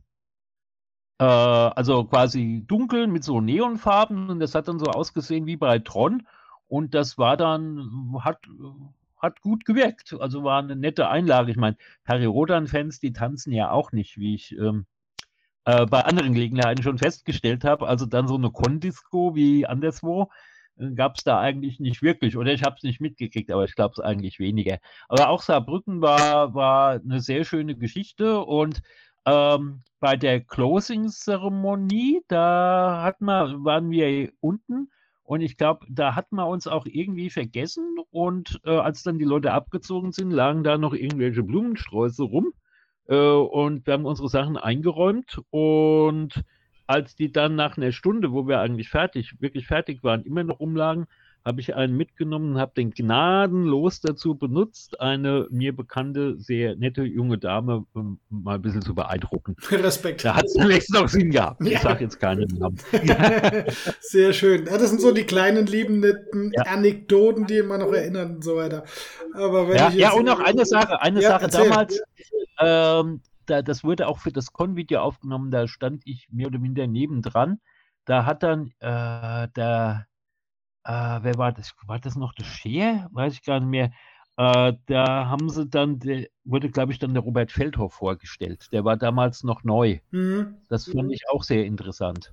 Äh, 1.19 1.25
also 1.25 2.05
quasi 2.05 2.65
dunkel 2.67 3.09
mit 3.09 3.25
so 3.25 3.41
Neonfarben. 3.41 4.31
Und 4.31 4.41
das 4.41 4.55
hat 4.55 4.69
dann 4.69 4.79
so 4.79 4.87
ausgesehen 4.87 5.47
wie 5.47 5.57
bei 5.57 5.81
Tron. 5.81 6.27
Und 6.69 6.95
das 6.95 7.19
war 7.19 7.37
dann, 7.37 8.15
hat, 8.21 8.39
hat 9.17 9.41
gut 9.41 9.65
gewirkt. 9.65 10.17
Also 10.21 10.45
war 10.45 10.63
eine 10.63 10.77
nette 10.77 11.09
Einlage. 11.09 11.51
Ich 11.51 11.57
meine, 11.57 11.77
Harry 12.05 12.27
Rodan-Fans, 12.27 13.01
die 13.01 13.13
tanzen 13.13 13.53
ja 13.53 13.73
auch 13.73 13.91
nicht, 13.91 14.17
wie 14.17 14.37
ich 14.37 14.53
ähm, 14.57 14.87
äh, 15.65 15.87
bei 15.87 16.05
anderen 16.05 16.35
Gelegenheiten 16.35 16.83
schon 16.83 16.99
festgestellt 16.99 17.65
habe. 17.65 17.87
Also 17.87 18.07
dann 18.07 18.29
so 18.29 18.37
eine 18.37 18.51
Kondisco 18.51 19.35
wie 19.35 19.67
anderswo, 19.67 20.31
äh, 20.77 20.91
gab 20.93 21.17
es 21.17 21.25
da 21.25 21.39
eigentlich 21.41 21.81
nicht 21.81 22.03
wirklich. 22.03 22.37
Oder 22.37 22.53
ich 22.53 22.63
habe 22.63 22.77
es 22.77 22.83
nicht 22.83 23.01
mitgekriegt, 23.01 23.51
aber 23.51 23.65
ich 23.65 23.75
glaube 23.75 23.95
es 23.97 24.01
eigentlich 24.01 24.39
weniger. 24.39 24.79
Aber 25.09 25.29
auch 25.29 25.43
Saarbrücken 25.43 26.01
war, 26.03 26.55
war 26.55 26.93
eine 26.93 27.21
sehr 27.21 27.45
schöne 27.45 27.77
Geschichte 27.77 28.41
und 28.41 28.83
ähm, 29.27 29.83
bei 30.01 30.17
der 30.17 30.41
Closing-Zeremonie, 30.41 32.23
da 32.29 33.03
hat 33.05 33.21
man, 33.21 33.65
waren 33.65 33.91
wir 33.91 34.33
unten 34.41 34.91
und 35.25 35.43
ich 35.43 35.57
glaube, 35.59 35.87
da 35.91 36.15
hat 36.17 36.33
man 36.33 36.49
uns 36.49 36.67
auch 36.67 36.87
irgendwie 36.87 37.31
vergessen 37.31 37.97
und 38.11 38.61
äh, 38.65 38.71
als 38.71 39.03
dann 39.03 39.19
die 39.19 39.27
Leute 39.27 39.53
abgezogen 39.53 40.13
sind, 40.13 40.31
lagen 40.31 40.65
da 40.65 40.79
noch 40.79 40.95
irgendwelche 40.95 41.43
Blumensträuße 41.43 42.23
rum 42.23 42.53
äh, 43.07 43.17
und 43.17 43.87
wir 43.87 43.95
haben 43.95 44.07
unsere 44.07 44.29
Sachen 44.29 44.57
eingeräumt 44.57 45.41
und 45.51 46.45
als 46.87 47.15
die 47.15 47.31
dann 47.31 47.55
nach 47.55 47.77
einer 47.77 47.93
Stunde, 47.93 48.33
wo 48.33 48.49
wir 48.49 48.59
eigentlich 48.59 48.89
fertig, 48.89 49.41
wirklich 49.41 49.67
fertig 49.67 50.03
waren, 50.03 50.25
immer 50.25 50.43
noch 50.43 50.59
rumlagen, 50.59 51.07
habe 51.45 51.61
ich 51.61 51.75
einen 51.75 51.97
mitgenommen 51.97 52.53
und 52.53 52.61
habe 52.61 52.73
den 52.77 52.91
gnadenlos 52.91 54.01
dazu 54.01 54.35
benutzt, 54.35 55.01
eine 55.01 55.47
mir 55.51 55.75
bekannte, 55.75 56.39
sehr 56.39 56.77
nette 56.77 57.03
junge 57.03 57.39
Dame 57.39 57.87
um, 57.95 58.21
mal 58.29 58.57
ein 58.57 58.63
bisschen 58.63 58.83
zu 58.83 58.95
beeindrucken. 58.95 59.57
Respekt. 59.71 60.25
Da 60.25 60.37
hat 60.37 60.45
es 60.45 60.55
nächstes 60.55 61.01
noch 61.01 61.09
Sinn 61.09 61.31
gehabt. 61.31 61.65
Ja. 61.65 61.73
Ich 61.73 61.79
sage 61.79 62.05
jetzt 62.05 62.21
keinen 62.21 62.47
Namen. 62.59 62.77
sehr 64.01 64.33
schön. 64.33 64.67
Ja, 64.67 64.77
das 64.77 64.91
sind 64.91 65.01
so 65.01 65.13
die 65.13 65.25
kleinen, 65.25 65.67
lieben, 65.67 66.01
netten 66.01 66.53
ja. 66.55 66.63
Anekdoten, 66.65 67.47
die 67.47 67.59
immer 67.59 67.79
noch 67.79 67.93
erinnern 67.93 68.37
und 68.37 68.45
so 68.45 68.57
weiter. 68.57 68.85
Aber 69.35 69.69
wenn 69.69 69.77
ja, 69.77 69.89
ich 69.89 69.95
ja, 69.95 70.13
und 70.13 70.27
noch 70.27 70.41
eine 70.41 70.67
Sache, 70.67 71.01
eine 71.01 71.23
Sache 71.23 71.45
erzähl. 71.45 71.69
damals. 71.69 72.03
Ähm, 72.61 73.23
da, 73.47 73.63
das 73.63 73.83
wurde 73.85 74.07
auch 74.07 74.19
für 74.19 74.33
das 74.33 74.53
Con-Video 74.53 75.01
aufgenommen, 75.01 75.51
da 75.51 75.67
stand 75.67 76.03
ich 76.05 76.29
mehr 76.31 76.47
oder 76.47 76.59
minder 76.59 76.87
nebendran. 76.87 77.61
Da 78.05 78.25
hat 78.25 78.43
dann 78.43 78.73
äh, 78.81 79.49
der 79.57 80.07
äh, 80.85 81.19
wer 81.23 81.37
war 81.37 81.53
das? 81.53 81.75
War 81.87 81.99
das 81.99 82.17
noch 82.17 82.33
der 82.33 82.45
Scheer? 82.45 83.09
Weiß 83.13 83.35
ich 83.35 83.43
gar 83.43 83.61
nicht 83.61 83.69
mehr. 83.69 83.93
Äh, 84.37 84.73
da 84.87 85.29
haben 85.29 85.51
sie 85.51 85.67
dann, 85.67 85.99
der, 85.99 86.27
wurde, 86.45 86.71
glaube 86.71 86.93
ich, 86.93 86.99
dann 86.99 87.13
der 87.13 87.23
Robert 87.23 87.53
Feldhoff 87.53 87.95
vorgestellt. 87.95 88.69
Der 88.73 88.85
war 88.85 88.97
damals 88.97 89.45
noch 89.45 89.65
neu. 89.65 89.99
Mhm. 90.11 90.57
Das 90.69 90.87
fand 90.87 91.13
ich 91.13 91.29
auch 91.31 91.43
sehr 91.43 91.67
interessant. 91.67 92.33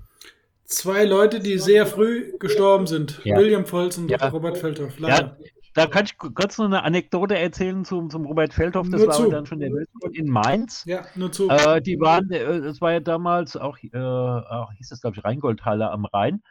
Zwei 0.63 1.05
Leute, 1.05 1.39
die 1.39 1.57
sehr 1.57 1.85
früh 1.85 2.37
gestorben 2.39 2.87
sind. 2.87 3.21
Ja. 3.23 3.37
William 3.37 3.65
Volz 3.65 3.97
und 3.97 4.09
ja. 4.09 4.27
Robert 4.29 4.57
Feldhoff. 4.57 4.99
Leider. 4.99 5.37
Ja, 5.39 5.45
da 5.77 5.85
kann 5.85 6.05
ich 6.05 6.17
kurz 6.17 6.57
noch 6.57 6.65
eine 6.65 6.83
Anekdote 6.83 7.37
erzählen 7.37 7.85
zum, 7.85 8.09
zum 8.09 8.25
Robert 8.25 8.51
Feldhoff. 8.51 8.89
Das 8.89 8.99
nur 8.99 9.09
war 9.09 9.15
zu. 9.15 9.29
dann 9.29 9.45
schon 9.45 9.59
der 9.59 9.71
Weltrekord 9.71 10.15
in 10.15 10.27
Mainz. 10.27 10.83
Ja, 10.87 11.05
nur 11.13 11.31
zu. 11.31 11.49
Äh, 11.49 11.83
die 11.83 11.99
waren, 11.99 12.31
äh, 12.31 12.61
das 12.61 12.81
war 12.81 12.93
ja 12.93 12.99
damals 12.99 13.55
auch, 13.55 13.77
äh, 13.83 13.95
auch 13.95 14.73
hieß 14.73 14.89
das, 14.89 15.01
glaube 15.01 15.17
ich, 15.17 15.23
Rheingoldhalle 15.23 15.91
am 15.91 16.05
Rhein. 16.05 16.41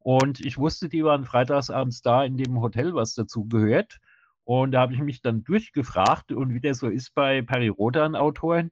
Und 0.00 0.40
ich 0.44 0.58
wusste, 0.58 0.90
die 0.90 1.02
waren 1.02 1.24
freitagsabends 1.24 2.02
da 2.02 2.24
in 2.24 2.36
dem 2.36 2.60
Hotel, 2.60 2.94
was 2.94 3.14
dazu 3.14 3.46
gehört. 3.46 4.00
Und 4.44 4.72
da 4.72 4.82
habe 4.82 4.92
ich 4.92 5.00
mich 5.00 5.22
dann 5.22 5.44
durchgefragt 5.44 6.30
und 6.32 6.52
wie 6.52 6.60
das 6.60 6.76
so 6.76 6.88
ist 6.88 7.14
bei 7.14 7.40
Peri-Rodan-Autoren, 7.40 8.70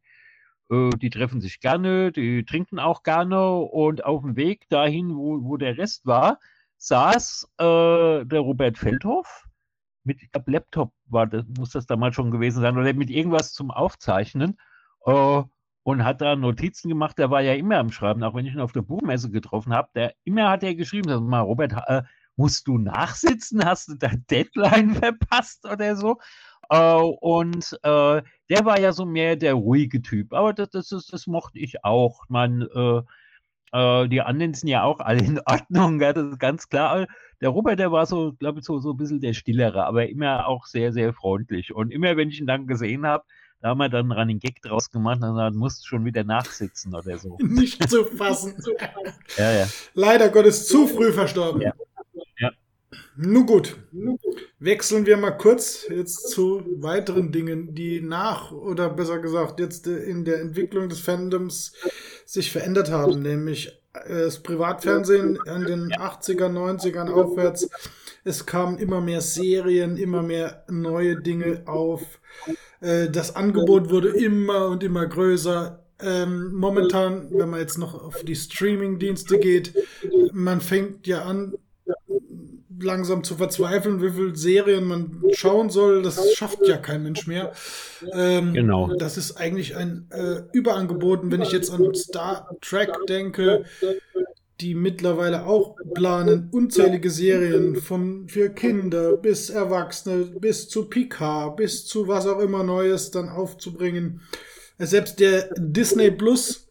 äh, 0.70 0.90
die 0.90 1.08
treffen 1.08 1.40
sich 1.40 1.60
gerne, 1.60 2.12
die 2.12 2.44
trinken 2.44 2.78
auch 2.78 3.02
gerne 3.02 3.56
und 3.56 4.04
auf 4.04 4.20
dem 4.20 4.36
Weg 4.36 4.68
dahin, 4.68 5.16
wo, 5.16 5.42
wo 5.42 5.56
der 5.56 5.78
Rest 5.78 6.04
war, 6.04 6.38
saß 6.76 7.48
äh, 7.56 8.26
der 8.26 8.40
Robert 8.40 8.76
Feldhoff 8.76 9.48
mit, 10.04 10.22
ich 10.22 10.30
glaube, 10.30 10.50
Laptop 10.50 10.92
war 11.06 11.26
das, 11.26 11.44
muss 11.56 11.70
das 11.70 11.86
damals 11.86 12.14
schon 12.14 12.30
gewesen 12.30 12.60
sein, 12.60 12.76
oder 12.76 12.92
mit 12.94 13.10
irgendwas 13.10 13.52
zum 13.52 13.70
Aufzeichnen. 13.70 14.58
Äh, 15.06 15.42
und 15.84 16.04
hat 16.04 16.20
da 16.20 16.36
Notizen 16.36 16.88
gemacht. 16.88 17.18
Der 17.18 17.30
war 17.30 17.40
ja 17.40 17.54
immer 17.54 17.78
am 17.78 17.90
Schreiben, 17.90 18.22
auch 18.22 18.34
wenn 18.34 18.46
ich 18.46 18.54
ihn 18.54 18.60
auf 18.60 18.72
der 18.72 18.82
Buchmesse 18.82 19.30
getroffen 19.30 19.72
habe. 19.74 19.88
Der 19.94 20.14
immer 20.24 20.50
hat 20.50 20.62
er 20.62 20.74
geschrieben, 20.74 21.08
sag 21.08 21.20
mal, 21.22 21.40
Robert, 21.40 21.74
äh, 21.86 22.02
musst 22.36 22.66
du 22.68 22.78
nachsitzen? 22.78 23.64
Hast 23.64 23.88
du 23.88 23.94
dein 23.94 24.24
Deadline 24.30 24.94
verpasst 24.94 25.66
oder 25.66 25.96
so? 25.96 26.18
Äh, 26.70 26.94
und 26.94 27.78
äh, 27.82 28.22
der 28.48 28.64
war 28.64 28.78
ja 28.78 28.92
so 28.92 29.04
mehr 29.04 29.36
der 29.36 29.54
ruhige 29.54 30.02
Typ. 30.02 30.32
Aber 30.32 30.52
das, 30.52 30.70
das, 30.70 30.92
ist, 30.92 31.12
das 31.12 31.26
mochte 31.26 31.58
ich 31.58 31.84
auch. 31.84 32.28
Man, 32.28 32.62
äh, 33.72 34.08
die 34.08 34.20
anderen 34.20 34.54
sind 34.54 34.68
ja 34.68 34.84
auch 34.84 35.00
alle 35.00 35.24
in 35.24 35.40
Ordnung, 35.46 36.00
ja, 36.00 36.12
das 36.12 36.26
ist 36.32 36.38
ganz 36.38 36.68
klar. 36.68 37.06
Der 37.40 37.48
Robert, 37.48 37.78
der 37.78 37.90
war 37.90 38.06
so, 38.06 38.32
glaube 38.34 38.60
ich, 38.60 38.64
so, 38.64 38.78
so 38.78 38.92
ein 38.92 38.96
bisschen 38.96 39.20
der 39.20 39.32
Stillere, 39.32 39.84
aber 39.84 40.08
immer 40.08 40.46
auch 40.46 40.66
sehr, 40.66 40.92
sehr 40.92 41.12
freundlich. 41.12 41.74
Und 41.74 41.90
immer, 41.90 42.16
wenn 42.16 42.28
ich 42.28 42.40
ihn 42.40 42.46
dann 42.46 42.66
gesehen 42.66 43.06
habe, 43.06 43.24
da 43.60 43.68
haben 43.68 43.78
wir 43.78 43.88
dann 43.88 44.10
einen 44.10 44.18
Running 44.18 44.38
Gag 44.40 44.60
draus 44.60 44.90
gemacht 44.90 45.22
und 45.22 45.36
dann 45.36 45.54
musst 45.54 45.82
du 45.82 45.86
schon 45.86 46.04
wieder 46.04 46.24
nachsitzen 46.24 46.94
oder 46.94 47.16
so. 47.16 47.38
Nicht 47.42 47.88
zu 47.88 48.04
fassen. 48.04 48.56
ja, 49.36 49.52
ja. 49.52 49.66
Leider 49.94 50.28
Gottes 50.28 50.66
zu 50.66 50.88
früh 50.88 51.12
verstorben. 51.12 51.62
Ja. 51.62 51.72
Nun 53.16 53.46
gut. 53.46 53.76
Wechseln 54.58 55.06
wir 55.06 55.16
mal 55.16 55.32
kurz 55.32 55.86
jetzt 55.88 56.30
zu 56.30 56.62
weiteren 56.76 57.32
Dingen, 57.32 57.74
die 57.74 58.00
nach 58.00 58.52
oder 58.52 58.88
besser 58.88 59.18
gesagt 59.18 59.60
jetzt 59.60 59.86
in 59.86 60.24
der 60.24 60.40
Entwicklung 60.40 60.88
des 60.88 61.00
Fandoms 61.00 61.72
sich 62.24 62.50
verändert 62.50 62.90
haben, 62.90 63.20
nämlich 63.20 63.80
äh, 63.92 64.24
das 64.24 64.42
Privatfernsehen 64.42 65.38
in 65.44 65.64
den 65.64 65.92
80er, 65.92 66.48
90ern 66.48 67.10
aufwärts. 67.10 67.68
Es 68.24 68.46
kamen 68.46 68.78
immer 68.78 69.00
mehr 69.00 69.20
Serien, 69.20 69.96
immer 69.96 70.22
mehr 70.22 70.64
neue 70.70 71.20
Dinge 71.20 71.62
auf. 71.66 72.20
Äh, 72.80 73.10
das 73.10 73.36
Angebot 73.36 73.90
wurde 73.90 74.10
immer 74.10 74.68
und 74.68 74.82
immer 74.82 75.06
größer. 75.06 75.84
Ähm, 76.00 76.54
momentan, 76.54 77.28
wenn 77.30 77.50
man 77.50 77.60
jetzt 77.60 77.78
noch 77.78 77.94
auf 77.94 78.22
die 78.24 78.36
Streaming-Dienste 78.36 79.38
geht, 79.38 79.74
man 80.32 80.60
fängt 80.60 81.06
ja 81.06 81.22
an, 81.22 81.54
langsam 82.80 83.24
zu 83.24 83.36
verzweifeln, 83.36 84.02
wie 84.02 84.10
viele 84.10 84.36
Serien 84.36 84.84
man 84.84 85.22
schauen 85.32 85.70
soll. 85.70 86.02
Das 86.02 86.34
schafft 86.34 86.66
ja 86.66 86.76
kein 86.76 87.02
Mensch 87.02 87.26
mehr. 87.26 87.52
Ähm, 88.12 88.54
genau. 88.54 88.94
Das 88.94 89.16
ist 89.16 89.36
eigentlich 89.36 89.76
ein 89.76 90.08
äh, 90.10 90.42
Überangebot. 90.52 91.20
wenn 91.24 91.42
ich 91.42 91.52
jetzt 91.52 91.70
an 91.70 91.94
Star 91.94 92.48
Trek 92.60 92.90
denke, 93.08 93.64
die 94.60 94.74
mittlerweile 94.74 95.46
auch 95.46 95.76
planen, 95.94 96.48
unzählige 96.52 97.10
Serien 97.10 97.76
von 97.76 98.28
für 98.28 98.48
Kinder 98.50 99.16
bis 99.16 99.50
Erwachsene 99.50 100.26
bis 100.40 100.68
zu 100.68 100.88
Picard 100.88 101.56
bis 101.56 101.84
zu 101.84 102.06
was 102.06 102.26
auch 102.26 102.38
immer 102.38 102.62
Neues 102.62 103.10
dann 103.10 103.28
aufzubringen. 103.28 104.20
Selbst 104.78 105.18
der 105.20 105.50
Disney 105.56 106.10
Plus 106.10 106.68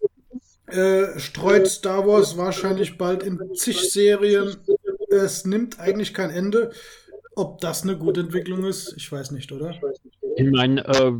äh, 0.68 1.20
streut 1.20 1.68
Star 1.68 2.08
Wars 2.08 2.38
wahrscheinlich 2.38 2.98
bald 2.98 3.24
in 3.24 3.40
zig 3.56 3.78
Serien. 3.92 4.56
Es 5.12 5.45
nimmt 5.45 5.80
eigentlich 5.80 6.13
kein 6.13 6.30
Ende. 6.30 6.71
Ob 7.36 7.60
das 7.62 7.84
eine 7.84 7.97
gute 7.97 8.21
Entwicklung 8.21 8.65
ist, 8.65 8.93
ich 8.97 9.10
weiß 9.12 9.32
nicht, 9.32 9.52
oder? 9.52 9.74
Ich 10.36 10.52
meine, 10.52 10.86
äh, 10.86 11.12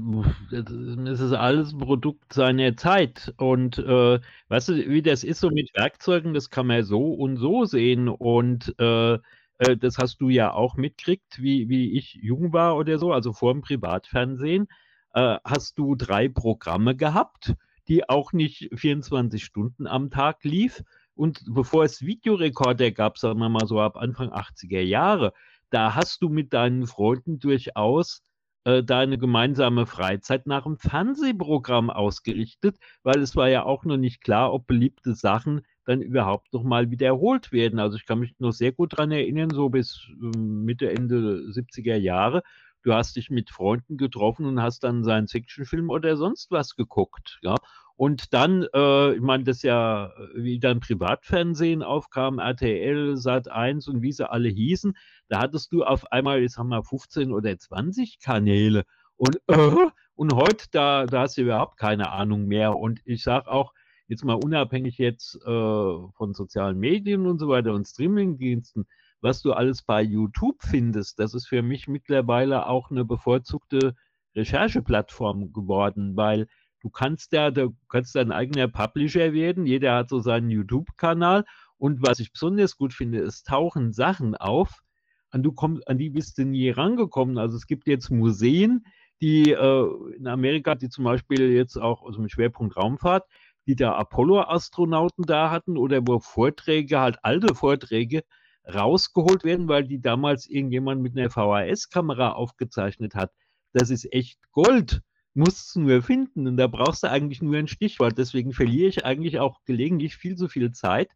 es 1.10 1.19
ist 1.19 1.34
alles 1.34 1.73
ein 1.73 1.80
Produkt 1.80 2.34
seiner 2.34 2.75
Zeit. 2.75 3.34
Und 3.38 3.77
äh, 3.77 4.19
weißt 4.49 4.69
du, 4.69 4.89
wie 4.89 5.01
das 5.01 5.23
ist 5.23 5.39
so 5.39 5.49
mit 5.49 5.71
Werkzeugen, 5.73 6.34
das 6.34 6.49
kann 6.49 6.67
man 6.67 6.84
so 6.84 7.13
und 7.13 7.38
so 7.38 7.65
sehen. 7.65 8.10
Und 8.10 8.73
äh, 8.80 9.13
äh 9.13 9.77
das 9.77 9.97
hast 9.97 10.19
du 10.19 10.30
ja 10.30 10.54
auch 10.54 10.75
mitkriegt, 10.75 11.41
wie, 11.41 11.69
wie 11.69 11.97
ich 11.97 12.19
jung 12.21 12.51
war 12.51 12.75
oder 12.75 12.97
so, 12.97 13.13
also 13.13 13.32
vor 13.32 13.54
dem 13.54 13.62
Privatfernsehen, 13.62 14.67
äh, 15.13 15.38
hast 15.45 15.77
du 15.77 15.95
drei 15.95 16.27
Programme 16.27 16.95
gehabt, 16.95 17.54
die 17.88 18.08
auch 18.10 18.34
nicht 18.34 18.69
24 18.73 19.43
Stunden 19.43 19.88
am 19.88 20.10
Tag 20.10 20.43
lief. 20.43 20.84
Und 21.21 21.43
bevor 21.53 21.84
es 21.84 22.01
Videorekorder 22.01 22.89
gab, 22.89 23.19
sagen 23.19 23.38
wir 23.38 23.47
mal 23.47 23.67
so 23.67 23.79
ab 23.79 23.95
Anfang 23.95 24.29
80er 24.29 24.81
Jahre, 24.81 25.34
da 25.69 25.93
hast 25.93 26.23
du 26.23 26.29
mit 26.29 26.51
deinen 26.51 26.88
Freunden 26.88 27.38
durchaus 27.38 28.23
äh, 28.63 28.81
deine 28.84 29.19
gemeinsame 29.19 29.86
Freizeit 29.86 30.47
nach 30.47 30.63
dem 30.63 30.79
Fernsehprogramm 30.79 31.91
ausgerichtet, 31.91 32.79
weil 33.03 33.19
es 33.19 33.36
war 33.36 33.49
ja 33.49 33.65
auch 33.65 33.86
noch 33.86 33.97
nicht 33.97 34.21
klar, 34.21 34.51
ob 34.51 34.65
beliebte 34.65 35.13
Sachen 35.13 35.62
dann 35.86 36.01
überhaupt 36.01 36.51
noch 36.53 36.63
mal 36.63 36.89
wiederholt 36.89 37.51
werden. 37.51 37.77
Also 37.77 37.97
ich 37.97 38.07
kann 38.07 38.17
mich 38.17 38.34
noch 38.39 38.51
sehr 38.51 38.71
gut 38.71 38.93
daran 38.93 39.12
erinnern, 39.12 39.51
so 39.51 39.69
bis 39.69 40.07
äh, 40.23 40.36
Mitte, 40.39 40.89
Ende 40.89 41.51
70er 41.51 41.97
Jahre. 41.97 42.41
Du 42.81 42.95
hast 42.95 43.15
dich 43.15 43.29
mit 43.29 43.51
Freunden 43.51 43.95
getroffen 43.95 44.47
und 44.47 44.60
hast 44.60 44.84
dann 44.84 45.03
Science-Fiction-Film 45.03 45.91
oder 45.91 46.17
sonst 46.17 46.49
was 46.49 46.75
geguckt. 46.75 47.38
Ja? 47.43 47.57
Und 47.95 48.34
dann, 48.34 48.65
äh, 48.73 49.13
ich 49.13 49.21
meine, 49.21 49.43
das 49.43 49.62
ja, 49.62 50.08
äh, 50.08 50.27
wie 50.36 50.60
dann 50.60 50.80
Privatfernsehen 50.80 51.84
aufkam, 51.84 52.39
RTL, 52.39 53.13
Sat1 53.13 53.89
und 53.89 54.01
wie 54.01 54.12
sie 54.12 54.30
alle 54.30 54.49
hießen, 54.49 54.95
da 55.27 55.39
hattest 55.39 55.71
du 55.71 55.84
auf 55.84 56.12
einmal, 56.12 56.41
jetzt 56.41 56.58
haben 56.58 56.69
wir 56.69 56.84
15 56.84 57.32
oder 57.32 57.58
20 57.58 58.19
Kanäle. 58.19 58.84
Und, 59.17 59.39
äh, 59.47 59.88
und 60.15 60.34
heute, 60.34 60.65
da, 60.71 61.06
da 61.06 61.21
hast 61.21 61.38
du 61.38 61.43
überhaupt 61.43 61.77
keine 61.77 62.12
Ahnung 62.12 62.47
mehr. 62.47 62.75
Und 62.75 63.01
ich 63.06 63.23
sage 63.23 63.51
auch, 63.51 63.73
jetzt 64.08 64.25
mal 64.25 64.34
unabhängig 64.34 64.97
jetzt 64.97 65.36
äh, 65.36 65.47
von 65.47 66.34
sozialen 66.34 66.77
Medien 66.77 67.25
und 67.27 67.39
so 67.39 67.47
weiter 67.47 67.73
und 67.73 67.88
Streamingdiensten, 67.88 68.86
was 69.21 69.41
du 69.41 69.54
alles 69.54 69.84
bei 69.84 70.01
YouTube 70.01 70.62
findest, 70.63 71.19
das 71.19 71.34
ist 71.34 71.47
für 71.47 71.62
mich 71.62 71.88
mittlerweile 71.88 72.65
auch 72.65 72.91
eine 72.91 73.06
bevorzugte 73.06 73.95
Rechercheplattform 74.36 75.54
geworden, 75.54 76.15
weil 76.15 76.47
Du 76.82 76.89
kannst 76.89 77.32
ja, 77.34 77.52
du 77.52 77.76
kannst 77.89 78.15
dein 78.15 78.32
eigener 78.32 78.67
Publisher 78.67 79.34
werden. 79.34 79.65
Jeder 79.65 79.96
hat 79.96 80.10
so 80.10 80.20
seinen 80.20 80.50
YouTube-Kanal 80.50 81.46
Und 81.78 82.06
was 82.06 82.20
ich 82.20 82.32
besonders 82.32 82.78
gut 82.78 82.94
finde, 82.94 83.20
es 83.22 83.44
tauchen 83.44 83.94
Sachen 83.94 84.36
auf, 84.36 84.82
an, 85.30 85.44
du 85.44 85.52
komm, 85.54 85.82
an 85.86 85.98
die 85.98 86.10
bist 86.10 86.38
du 86.38 86.46
nie 86.46 86.70
rangekommen. 86.70 87.38
Also 87.38 87.56
es 87.56 87.67
gibt 87.67 87.88
jetzt 87.88 88.10
Museen, 88.12 88.86
die 89.22 89.52
äh, 89.52 90.15
in 90.17 90.28
Amerika, 90.28 90.76
die 90.76 90.89
zum 90.89 91.06
Beispiel 91.06 91.52
jetzt 91.52 91.78
auch, 91.78 92.04
also 92.04 92.20
mit 92.22 92.32
Schwerpunkt 92.32 92.76
Raumfahrt, 92.76 93.26
die 93.67 93.76
da 93.76 93.94
Apollo-Astronauten 93.96 95.26
da 95.26 95.52
hatten 95.52 95.78
oder 95.78 96.02
wo 96.06 96.20
Vorträge, 96.20 97.00
halt 97.00 97.20
alte 97.24 97.54
Vorträge, 97.56 98.24
rausgeholt 98.72 99.44
werden, 99.44 99.67
weil 99.67 99.88
die 99.88 100.02
damals 100.02 100.48
irgendjemand 100.48 101.02
mit 101.02 101.17
einer 101.17 101.30
VHS-Kamera 101.30 102.32
aufgezeichnet 102.34 103.15
hat. 103.15 103.32
Das 103.74 103.89
ist 103.89 104.12
echt 104.12 104.39
Gold. 104.52 105.02
Musst 105.34 105.76
du 105.76 105.82
nur 105.82 106.02
finden 106.02 106.48
und 106.48 106.58
da 106.58 106.67
brauchst 106.67 107.04
du 107.04 107.10
eigentlich 107.10 107.41
nur 107.41 107.56
ein 107.58 107.67
Stichwort. 107.67 108.17
Deswegen 108.17 108.52
verliere 108.52 108.89
ich 108.89 109.06
eigentlich 109.06 109.39
auch 109.39 109.63
gelegentlich 109.65 110.15
viel 110.17 110.36
zu 110.36 110.50
viel 110.50 110.72
Zeit, 110.72 111.10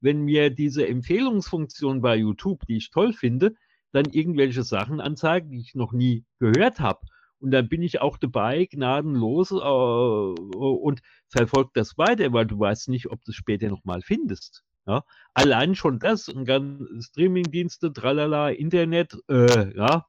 wenn 0.00 0.22
mir 0.22 0.50
diese 0.50 0.86
Empfehlungsfunktion 0.86 2.02
bei 2.02 2.16
YouTube, 2.16 2.66
die 2.66 2.76
ich 2.76 2.90
toll 2.90 3.12
finde, 3.12 3.54
dann 3.92 4.06
irgendwelche 4.06 4.62
Sachen 4.62 5.00
anzeigt, 5.00 5.50
die 5.50 5.60
ich 5.60 5.74
noch 5.74 5.92
nie 5.92 6.24
gehört 6.38 6.80
habe. 6.80 7.00
Und 7.38 7.50
dann 7.50 7.68
bin 7.68 7.82
ich 7.82 8.00
auch 8.00 8.18
dabei, 8.18 8.66
gnadenlos 8.66 9.50
äh, 9.50 9.54
und 9.54 11.00
verfolge 11.28 11.70
das 11.74 11.98
weiter, 11.98 12.32
weil 12.32 12.46
du 12.46 12.58
weißt 12.58 12.88
nicht, 12.88 13.10
ob 13.10 13.24
du 13.24 13.32
es 13.32 13.36
später 13.36 13.68
nochmal 13.68 14.00
findest. 14.02 14.64
Ja? 14.86 15.04
Allein 15.34 15.74
schon 15.74 15.98
das 15.98 16.28
und 16.28 16.48
dann 16.48 16.86
Streamingdienste, 17.00 17.92
tralala, 17.92 18.50
Internet, 18.50 19.16
äh, 19.28 19.76
ja. 19.76 20.06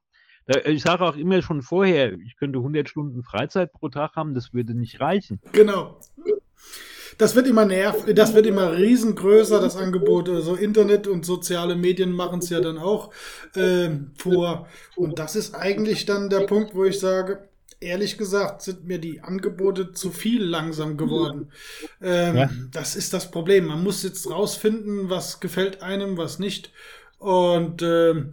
Ich 0.66 0.82
sage 0.82 1.04
auch 1.04 1.16
immer 1.16 1.40
schon 1.42 1.62
vorher, 1.62 2.12
ich 2.12 2.36
könnte 2.36 2.58
100 2.58 2.88
Stunden 2.88 3.22
Freizeit 3.22 3.72
pro 3.72 3.88
Tag 3.88 4.14
haben, 4.16 4.34
das 4.34 4.52
würde 4.52 4.74
nicht 4.74 5.00
reichen. 5.00 5.40
Genau. 5.52 5.98
Das 7.16 7.36
wird 7.36 7.46
immer 7.46 7.64
nerv, 7.64 8.04
das 8.12 8.34
wird 8.34 8.46
immer 8.46 8.76
riesengrößer, 8.76 9.60
das 9.60 9.76
Angebot. 9.76 10.28
Also 10.28 10.54
Internet 10.54 11.06
und 11.06 11.24
soziale 11.24 11.76
Medien 11.76 12.12
machen 12.12 12.40
es 12.40 12.50
ja 12.50 12.60
dann 12.60 12.76
auch 12.78 13.10
äh, 13.54 13.90
vor. 14.18 14.68
Und 14.96 15.18
das 15.18 15.36
ist 15.36 15.54
eigentlich 15.54 16.06
dann 16.06 16.28
der 16.28 16.40
Punkt, 16.40 16.74
wo 16.74 16.84
ich 16.84 16.98
sage, 16.98 17.48
ehrlich 17.80 18.18
gesagt, 18.18 18.62
sind 18.62 18.84
mir 18.84 18.98
die 18.98 19.20
Angebote 19.20 19.92
zu 19.92 20.10
viel 20.10 20.42
langsam 20.42 20.96
geworden. 20.96 21.52
Ähm, 22.02 22.36
ja. 22.36 22.50
Das 22.72 22.96
ist 22.96 23.12
das 23.12 23.30
Problem. 23.30 23.66
Man 23.66 23.82
muss 23.82 24.02
jetzt 24.02 24.28
rausfinden, 24.28 25.10
was 25.10 25.40
gefällt 25.40 25.82
einem, 25.82 26.16
was 26.16 26.38
nicht. 26.38 26.72
Und 27.18 27.82
äh, 27.82 28.24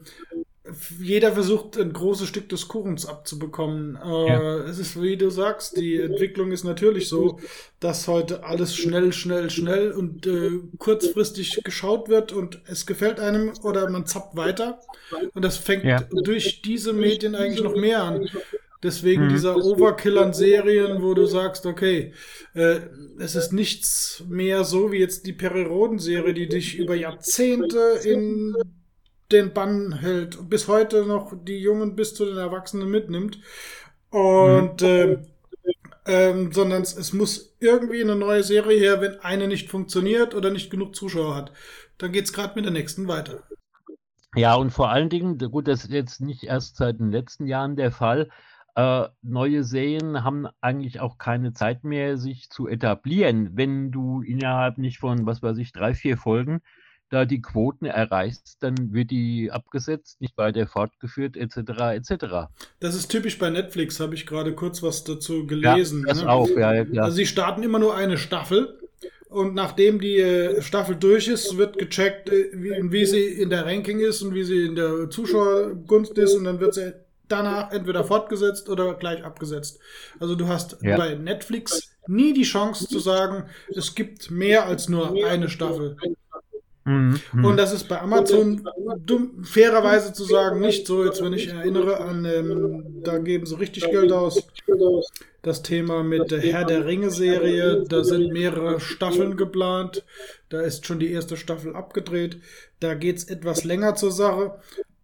jeder 1.00 1.34
versucht, 1.34 1.78
ein 1.78 1.94
großes 1.94 2.28
Stück 2.28 2.50
des 2.50 2.68
Kuchens 2.68 3.06
abzubekommen. 3.06 3.98
Äh, 4.04 4.28
ja. 4.28 4.58
Es 4.66 4.80
ist, 4.80 5.02
wie 5.02 5.18
du 5.18 5.30
sagst, 5.30 5.78
die 5.78 6.00
Entwicklung 6.00 6.52
ist 6.52 6.64
natürlich 6.64 7.08
so, 7.08 7.40
dass 7.80 8.08
heute 8.08 8.44
alles 8.44 8.76
schnell, 8.76 9.14
schnell, 9.14 9.50
schnell 9.50 9.92
und 9.92 10.28
äh, 10.28 10.52
kurzfristig 10.78 11.62
geschaut 11.64 12.10
wird 12.10 12.32
und 12.32 12.62
es 12.66 12.86
gefällt 12.86 13.20
einem 13.20 13.54
oder 13.64 13.90
man 13.90 14.06
zappt 14.06 14.36
weiter. 14.36 14.80
Und 15.34 15.44
das 15.44 15.58
fängt 15.58 15.84
ja. 15.84 16.02
durch 16.24 16.62
diese 16.62 16.94
Medien 16.94 17.36
eigentlich 17.36 17.64
noch 17.64 17.76
mehr 17.76 18.04
an. 18.04 18.30
Deswegen 18.84 19.26
mhm. 19.26 19.30
dieser 19.30 19.58
Overkill 19.58 20.18
an 20.18 20.34
Serien, 20.34 21.04
wo 21.04 21.14
du 21.14 21.26
sagst, 21.28 21.66
okay, 21.66 22.14
äh, 22.56 22.80
es 23.20 23.36
ist 23.36 23.54
nichts 23.54 24.24
mehr 24.28 24.64
so 24.64 24.92
wie 24.92 24.98
jetzt 24.98 25.28
die 25.28 25.34
Periroden-Serie, 25.34 26.34
die 26.34 26.48
dich 26.48 26.78
über 26.78 26.96
Jahrzehnte 26.96 28.00
in 28.04 28.56
den 29.32 29.54
Bann 29.54 29.94
hält, 29.94 30.50
bis 30.50 30.68
heute 30.68 31.06
noch 31.06 31.34
die 31.44 31.60
Jungen 31.60 31.96
bis 31.96 32.14
zu 32.14 32.26
den 32.26 32.38
Erwachsenen 32.38 32.90
mitnimmt. 32.90 33.40
Und 34.10 34.82
mhm. 34.82 34.88
äh, 34.88 35.18
ähm, 36.06 36.52
sondern 36.52 36.82
es, 36.82 36.98
es, 36.98 37.14
muss 37.14 37.56
irgendwie 37.60 38.02
eine 38.02 38.16
neue 38.16 38.44
Serie 38.44 38.80
her, 38.80 39.02
wenn 39.02 39.20
eine 39.20 39.48
nicht 39.48 39.70
funktioniert 39.70 40.34
oder 40.34 40.50
nicht 40.50 40.72
genug 40.72 40.96
Zuschauer 40.96 41.36
hat. 41.36 41.52
Dann 42.00 42.12
geht 42.12 42.26
es 42.26 42.34
gerade 42.34 42.56
mit 42.56 42.66
der 42.66 42.72
nächsten 42.72 43.08
weiter. 43.08 43.44
Ja, 44.36 44.56
und 44.56 44.72
vor 44.72 44.90
allen 44.90 45.10
Dingen, 45.10 45.38
gut, 45.38 45.68
das 45.68 45.84
ist 45.84 45.92
jetzt 45.92 46.22
nicht 46.22 46.44
erst 46.44 46.78
seit 46.78 47.00
den 47.00 47.12
letzten 47.12 47.46
Jahren 47.46 47.76
der 47.76 47.92
Fall, 47.92 48.30
äh, 48.76 49.08
neue 49.22 49.64
Serien 49.64 50.24
haben 50.24 50.48
eigentlich 50.62 51.02
auch 51.02 51.18
keine 51.18 51.54
Zeit 51.54 51.84
mehr, 51.84 52.18
sich 52.18 52.50
zu 52.50 52.68
etablieren. 52.68 53.52
Wenn 53.54 53.92
du 53.92 54.22
innerhalb 54.22 54.78
nicht 54.78 55.00
von, 55.00 55.26
was 55.26 55.44
weiß 55.44 55.58
ich, 55.58 55.74
drei, 55.74 55.94
vier 55.94 56.18
Folgen 56.18 56.62
da 57.12 57.26
die 57.26 57.42
Quoten 57.42 57.86
erreichst, 57.86 58.58
dann 58.62 58.94
wird 58.94 59.12
die 59.12 59.52
abgesetzt, 59.52 60.22
nicht 60.22 60.38
weiter 60.38 60.66
fortgeführt, 60.66 61.36
etc. 61.38 61.58
etc. 61.94 62.26
Das 62.80 62.96
ist 62.96 63.10
typisch 63.10 63.38
bei 63.38 63.50
Netflix, 63.50 64.00
habe 64.00 64.16
ich 64.16 64.26
gerade 64.26 64.56
kurz 64.56 64.82
was 64.82 65.04
dazu 65.04 65.46
gelesen. 65.46 66.02
Ja, 66.02 66.08
das 66.08 66.24
ne? 66.24 66.30
auch, 66.30 66.50
ja, 66.50 66.74
ja. 66.74 67.04
Also 67.04 67.18
sie 67.18 67.26
starten 67.26 67.64
immer 67.64 67.80
nur 67.80 67.96
eine 67.96 68.18
Staffel 68.18 68.80
und 69.32 69.54
nachdem 69.54 70.00
die 70.00 70.18
äh, 70.18 70.62
Staffel 70.62 70.96
durch 70.96 71.28
ist, 71.28 71.58
wird 71.58 71.78
gecheckt, 71.78 72.30
äh, 72.30 72.50
wie, 72.54 72.92
wie, 72.92 73.06
sie 73.06 73.26
in 73.26 73.50
der 73.50 73.66
Ranking 73.66 74.00
ist 74.00 74.22
und 74.22 74.34
wie 74.34 74.44
sie 74.44 74.66
in 74.66 74.76
der 74.76 75.10
Zuschauergunst 75.10 76.18
ist 76.18 76.36
und 76.36 76.46
dann 76.46 76.60
wird 76.60 76.74
sie 76.74 76.94
danach 77.30 77.72
entweder 77.72 78.04
fortgesetzt 78.04 78.70
oder 78.70 78.94
gleich 78.96 79.24
abgesetzt. 79.24 79.80
Also 80.20 80.36
du 80.36 80.48
hast 80.48 80.78
ja. 80.82 80.98
bei 80.98 81.16
Netflix 81.16 81.92
nie 82.08 82.34
die 82.34 82.44
Chance 82.44 82.88
zu 82.88 83.00
sagen, 83.00 83.46
es 83.70 83.96
gibt 83.96 84.32
mehr 84.32 84.66
als 84.66 84.90
nur 84.90 85.14
eine 85.26 85.50
Staffel. 85.50 85.96
Mhm. 86.84 87.20
Und 87.44 87.58
das 87.58 87.74
ist 87.74 87.88
bei 87.88 88.02
Amazon 88.02 88.68
dumm, 89.06 89.44
fairerweise 89.44 90.14
zu 90.14 90.24
sagen 90.24 90.60
nicht 90.60 90.88
so. 90.88 91.06
Jetzt, 91.06 91.24
wenn 91.24 91.34
ich 91.34 91.50
erinnere 91.50 92.00
an, 92.00 92.26
ähm, 92.26 93.02
da 93.04 93.18
geben 93.20 93.46
sie 93.46 93.60
richtig 93.60 93.90
Geld 93.92 94.12
aus. 94.12 94.48
Das 95.44 95.62
Thema 95.62 96.04
mit 96.04 96.32
der 96.32 96.40
Herr 96.40 96.66
der 96.66 96.86
Ringe-Serie, 96.86 97.84
da 97.88 98.04
sind 98.04 98.32
mehrere 98.32 98.80
Staffeln 98.80 99.38
geplant. 99.38 100.04
Da 100.50 100.62
ist 100.62 100.86
schon 100.86 101.00
die 101.00 101.12
erste 101.12 101.38
Staffel 101.38 101.76
abgedreht. 101.76 102.38
Da 102.80 102.96
geht 102.96 103.18
es 103.18 103.24
etwas 103.26 103.64
länger 103.64 103.96
zur 103.96 104.12
Sache. 104.12 104.56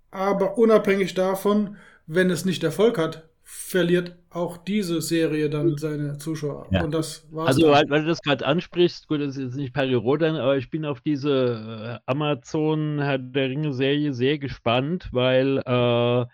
Aber 0.09 0.57
unabhängig 0.57 1.13
davon 1.13 1.77
wenn 2.07 2.29
es 2.29 2.45
nicht 2.45 2.63
Erfolg 2.63 2.97
hat, 2.97 3.27
verliert 3.43 4.15
auch 4.37 4.57
diese 4.57 5.01
Serie 5.01 5.49
dann 5.49 5.77
seine 5.77 6.17
Zuschauer. 6.17 6.67
Ja. 6.71 6.83
Und 6.83 6.93
das 6.93 7.27
war's. 7.31 7.47
Also, 7.47 7.71
dann. 7.71 7.89
weil 7.89 8.01
du 8.01 8.07
das 8.07 8.21
gerade 8.21 8.45
ansprichst, 8.45 9.07
gut, 9.07 9.21
das 9.21 9.35
ist 9.35 9.43
jetzt 9.43 9.55
nicht 9.55 9.73
Peri 9.73 9.95
Rodan, 9.95 10.35
aber 10.35 10.57
ich 10.57 10.69
bin 10.69 10.85
auf 10.85 11.01
diese 11.01 11.99
äh, 12.05 12.09
Amazon 12.09 12.99
Herr 13.01 13.17
der 13.17 13.49
Ringe-Serie 13.49 14.13
sehr 14.13 14.37
gespannt, 14.37 15.09
weil 15.11 15.61
äh, 15.65 16.25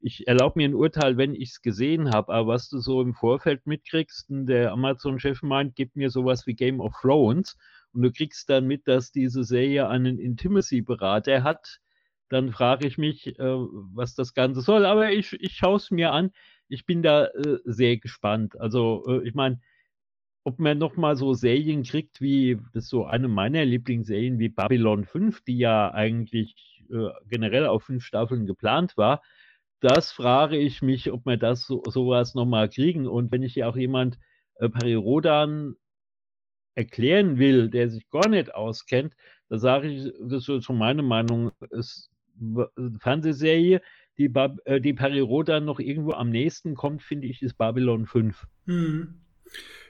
ich 0.00 0.26
erlaube 0.26 0.58
mir 0.58 0.68
ein 0.68 0.74
Urteil, 0.74 1.16
wenn 1.18 1.34
ich 1.34 1.50
es 1.50 1.62
gesehen 1.62 2.10
habe, 2.10 2.32
aber 2.32 2.48
was 2.48 2.70
du 2.70 2.78
so 2.78 3.02
im 3.02 3.14
Vorfeld 3.14 3.66
mitkriegst, 3.66 4.26
der 4.30 4.72
Amazon-Chef 4.72 5.42
meint, 5.42 5.76
gib 5.76 5.94
mir 5.94 6.10
sowas 6.10 6.46
wie 6.46 6.54
Game 6.54 6.80
of 6.80 6.94
Thrones 7.00 7.56
und 7.92 8.02
du 8.02 8.10
kriegst 8.10 8.48
dann 8.48 8.66
mit, 8.66 8.88
dass 8.88 9.12
diese 9.12 9.44
Serie 9.44 9.88
einen 9.88 10.18
Intimacy-Berater 10.18 11.42
hat, 11.42 11.80
dann 12.30 12.52
frage 12.52 12.86
ich 12.86 12.96
mich, 12.96 13.38
äh, 13.38 13.42
was 13.42 14.14
das 14.14 14.34
Ganze 14.34 14.62
soll. 14.62 14.86
Aber 14.86 15.10
ich, 15.10 15.32
ich 15.34 15.56
schaue 15.56 15.76
es 15.76 15.90
mir 15.90 16.12
an. 16.12 16.30
Ich 16.70 16.86
bin 16.86 17.02
da 17.02 17.26
äh, 17.26 17.58
sehr 17.64 17.98
gespannt. 17.98 18.58
Also, 18.60 19.04
äh, 19.08 19.28
ich 19.28 19.34
meine, 19.34 19.60
ob 20.44 20.58
man 20.58 20.78
nochmal 20.78 21.16
so 21.16 21.34
Serien 21.34 21.82
kriegt, 21.82 22.20
wie 22.20 22.58
das 22.72 22.84
ist 22.84 22.90
so 22.90 23.04
eine 23.04 23.28
meiner 23.28 23.64
Lieblingsserien 23.64 24.38
wie 24.38 24.48
Babylon 24.48 25.04
5, 25.04 25.42
die 25.42 25.58
ja 25.58 25.92
eigentlich 25.92 26.84
äh, 26.90 27.10
generell 27.28 27.66
auf 27.66 27.84
fünf 27.84 28.04
Staffeln 28.04 28.46
geplant 28.46 28.96
war, 28.96 29.22
das 29.80 30.12
frage 30.12 30.56
ich 30.58 30.82
mich, 30.82 31.10
ob 31.10 31.26
wir 31.26 31.36
das 31.36 31.66
so, 31.66 31.82
sowas 31.86 32.34
nochmal 32.34 32.68
kriegen. 32.68 33.06
Und 33.06 33.32
wenn 33.32 33.42
ich 33.42 33.56
ja 33.56 33.68
auch 33.68 33.76
jemand 33.76 34.18
äh, 34.56 34.94
Rodan 34.94 35.74
erklären 36.74 37.38
will, 37.38 37.68
der 37.68 37.90
sich 37.90 38.08
gar 38.10 38.28
nicht 38.28 38.54
auskennt, 38.54 39.14
da 39.48 39.58
sage 39.58 39.88
ich, 39.88 40.12
das 40.20 40.48
ist 40.48 40.64
so 40.64 40.72
meine 40.72 41.02
Meinung, 41.02 41.50
es 41.70 42.10
Fernsehserie, 43.00 43.82
die, 44.20 44.28
Bab 44.28 44.58
äh, 44.66 44.82
die 44.82 44.92
Periroda 44.92 45.60
noch 45.60 45.80
irgendwo 45.80 46.12
am 46.12 46.28
nächsten 46.28 46.74
kommt, 46.74 47.02
finde 47.02 47.26
ich, 47.26 47.40
ist 47.40 47.54
Babylon 47.56 48.04
5. 48.04 48.46
Hm. 48.66 49.14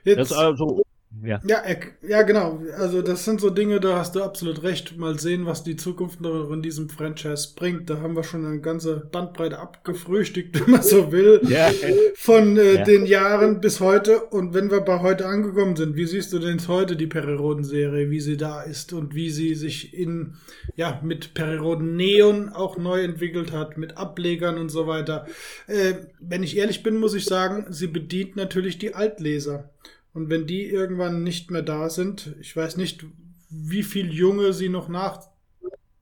Jetzt, 0.04 0.18
das 0.18 0.32
also 0.32 0.84
ja. 1.24 1.40
Ja, 1.44 1.62
ja, 2.06 2.22
genau. 2.22 2.62
Also 2.78 3.02
das 3.02 3.24
sind 3.24 3.40
so 3.40 3.50
Dinge, 3.50 3.80
da 3.80 3.98
hast 3.98 4.14
du 4.14 4.22
absolut 4.22 4.62
recht. 4.62 4.96
Mal 4.96 5.18
sehen, 5.18 5.44
was 5.44 5.64
die 5.64 5.76
Zukunft 5.76 6.20
noch 6.20 6.50
in 6.50 6.62
diesem 6.62 6.88
Franchise 6.88 7.54
bringt. 7.56 7.90
Da 7.90 8.00
haben 8.00 8.14
wir 8.14 8.22
schon 8.22 8.46
eine 8.46 8.60
ganze 8.60 9.08
Bandbreite 9.10 9.58
abgefrühstückt, 9.58 10.60
wenn 10.66 10.70
man 10.70 10.82
so 10.82 11.10
will, 11.10 11.40
ja. 11.48 11.70
von 12.14 12.56
äh, 12.56 12.76
ja. 12.76 12.84
den 12.84 13.06
Jahren 13.06 13.60
bis 13.60 13.80
heute. 13.80 14.20
Und 14.26 14.54
wenn 14.54 14.70
wir 14.70 14.80
bei 14.80 15.00
heute 15.00 15.26
angekommen 15.26 15.74
sind, 15.74 15.96
wie 15.96 16.06
siehst 16.06 16.32
du 16.32 16.38
denn 16.38 16.60
heute 16.68 16.96
die 16.96 17.08
Periroden-Serie, 17.08 18.10
wie 18.10 18.20
sie 18.20 18.36
da 18.36 18.62
ist 18.62 18.92
und 18.92 19.14
wie 19.14 19.30
sie 19.30 19.54
sich 19.54 19.92
in, 19.92 20.34
ja, 20.76 21.00
mit 21.02 21.34
Periroden 21.34 21.96
Neon 21.96 22.50
auch 22.50 22.78
neu 22.78 23.02
entwickelt 23.02 23.52
hat, 23.52 23.78
mit 23.78 23.96
Ablegern 23.96 24.58
und 24.58 24.68
so 24.68 24.86
weiter. 24.86 25.26
Äh, 25.66 25.94
wenn 26.20 26.44
ich 26.44 26.56
ehrlich 26.56 26.82
bin, 26.82 26.96
muss 26.96 27.14
ich 27.14 27.24
sagen, 27.24 27.66
sie 27.70 27.88
bedient 27.88 28.36
natürlich 28.36 28.78
die 28.78 28.94
Altleser. 28.94 29.70
Und 30.12 30.28
wenn 30.28 30.46
die 30.46 30.64
irgendwann 30.64 31.22
nicht 31.22 31.50
mehr 31.50 31.62
da 31.62 31.88
sind, 31.88 32.34
ich 32.40 32.56
weiß 32.56 32.76
nicht, 32.76 33.06
wie 33.48 33.82
viel 33.82 34.12
Junge 34.12 34.52
sie 34.52 34.68
noch 34.68 34.88
nach, 34.88 35.28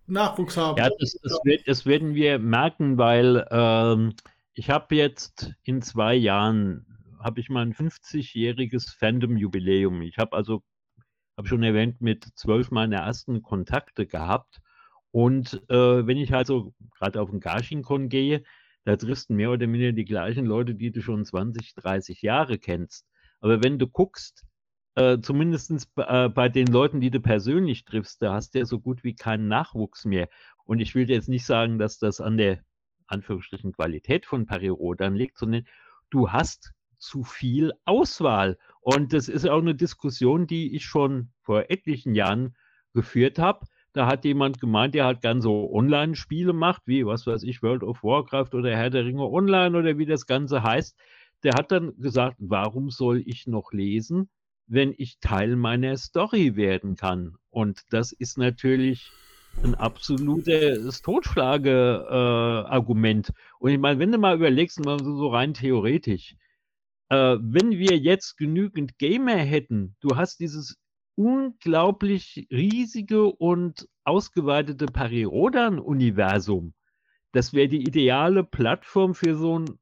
Nachwuchs 0.07 0.57
haben. 0.57 0.79
Ja, 0.79 0.89
das, 0.99 1.19
das, 1.23 1.39
wird, 1.45 1.69
das 1.69 1.85
werden 1.85 2.15
wir 2.15 2.39
merken, 2.39 2.97
weil 2.97 3.47
ähm, 3.51 4.15
ich 4.55 4.71
habe 4.71 4.95
jetzt 4.95 5.55
in 5.63 5.83
zwei 5.83 6.15
Jahren 6.15 6.87
habe 7.21 7.41
ich 7.41 7.51
mein 7.51 7.75
50-jähriges 7.75 8.97
Fandom-Jubiläum. 8.97 10.03
Ich 10.03 10.19
habe 10.19 10.37
also 10.37 10.63
habe 11.37 11.49
schon 11.49 11.63
erwähnt, 11.63 12.01
mit 12.01 12.25
zwölf 12.35 12.71
meine 12.71 12.97
ersten 12.97 13.43
Kontakte 13.43 14.07
gehabt. 14.07 14.61
Und 15.11 15.63
äh, 15.69 16.07
wenn 16.07 16.17
ich 16.17 16.33
halt 16.33 16.49
so 16.49 16.75
gerade 16.97 17.21
auf 17.21 17.31
den 17.31 17.41
Garshinkon 17.41 18.09
gehe, 18.09 18.43
da 18.85 18.97
triffst 18.97 19.31
du 19.31 19.35
mehr 19.35 19.51
oder 19.51 19.67
minder 19.67 19.93
die 19.93 20.05
gleichen 20.05 20.47
Leute, 20.47 20.75
die 20.75 20.91
du 20.91 21.01
schon 21.01 21.25
20, 21.25 21.75
30 21.75 22.23
Jahre 22.23 22.59
kennst. 22.59 23.07
Aber 23.41 23.63
wenn 23.63 23.79
du 23.79 23.87
guckst, 23.87 24.45
äh, 24.95 25.21
zumindest 25.21 25.71
äh, 25.97 26.29
bei 26.29 26.49
den 26.49 26.67
Leuten, 26.67 27.01
die 27.01 27.11
du 27.11 27.21
persönlich 27.21 27.85
triffst, 27.85 28.21
da 28.21 28.35
hast 28.35 28.55
du 28.55 28.59
ja 28.59 28.65
so 28.65 28.81
gut 28.81 29.05
wie 29.05 29.15
keinen 29.15 29.49
Nachwuchs 29.49 30.05
mehr. 30.05 30.29
Und 30.65 30.81
ich 30.81 30.95
will 30.95 31.09
jetzt 31.09 31.29
nicht 31.29 31.47
sagen, 31.47 31.79
dass 31.79 31.99
das 31.99 32.21
an 32.21 32.37
der 32.37 32.61
Anführungsstrichen 33.07 33.73
Qualität 33.73 34.27
von 34.27 34.47
Parirodan 34.47 35.15
liegt, 35.15 35.39
sondern 35.39 35.67
du 36.11 36.31
hast 36.31 36.73
zu 36.99 37.23
viel 37.23 37.73
Auswahl. 37.85 38.59
Und 38.81 39.13
das 39.13 39.29
ist 39.29 39.49
auch 39.49 39.61
eine 39.61 39.75
Diskussion, 39.75 40.47
die 40.47 40.75
ich 40.75 40.85
schon 40.85 41.31
vor 41.43 41.71
etlichen 41.71 42.15
Jahren 42.15 42.57
geführt 42.93 43.39
habe. 43.39 43.67
Da 43.93 44.07
hat 44.07 44.25
jemand 44.25 44.61
gemeint, 44.61 44.95
der 44.95 45.07
hat 45.07 45.23
gern 45.23 45.41
so 45.41 45.73
Online-Spiele 45.73 46.53
macht, 46.53 46.83
wie, 46.87 47.07
was 47.07 47.27
weiß 47.27 47.43
ich, 47.45 47.63
World 47.63 47.83
of 47.83 48.03
Warcraft 48.03 48.55
oder 48.55 48.77
Herr 48.77 48.91
der 48.91 49.05
Ringe 49.05 49.27
Online 49.27 49.79
oder 49.79 49.97
wie 49.97 50.07
das 50.07 50.27
Ganze 50.27 50.63
heißt. 50.63 50.99
Der 51.43 51.55
hat 51.55 51.73
dann 51.73 51.97
gesagt, 51.99 52.37
warum 52.39 52.91
soll 52.91 53.23
ich 53.25 53.47
noch 53.47 53.73
lesen, 53.73 54.29
wenn 54.67 54.95
ich 54.97 55.19
Teil 55.21 55.57
meiner 55.57 55.97
Story 55.97 56.57
werden 56.57 56.97
kann? 56.97 57.37
Und 57.51 57.83
das 57.91 58.13
ist 58.13 58.39
natürlich 58.39 59.11
ein 59.63 59.75
absolutes 59.75 61.03
Totschlage-Argument. 61.03 63.29
Äh, 63.29 63.33
und 63.59 63.71
ich 63.71 63.79
meine, 63.79 63.99
wenn 63.99 64.13
du 64.13 64.19
mal 64.19 64.37
überlegst, 64.37 64.79
mal 64.85 65.03
so, 65.03 65.29
rein 65.29 65.55
theoretisch, 65.55 66.37
äh, 67.09 67.37
wenn 67.41 67.71
wir 67.71 67.97
jetzt 67.97 68.37
genügend 68.37 68.99
Gamer 68.99 69.37
hätten, 69.37 69.97
du 70.01 70.17
hast 70.17 70.41
dieses 70.41 70.77
unglaublich 71.17 72.47
riesige 72.51 73.27
und 73.27 73.89
ausgeweitete 74.05 74.87
Parirodan-Universum. 74.87 76.75
Das 77.33 77.53
wäre 77.53 77.69
die 77.69 77.83
ideale 77.83 78.45
Plattform 78.45 79.15
für 79.15 79.37
so 79.37 79.59
ein 79.59 79.79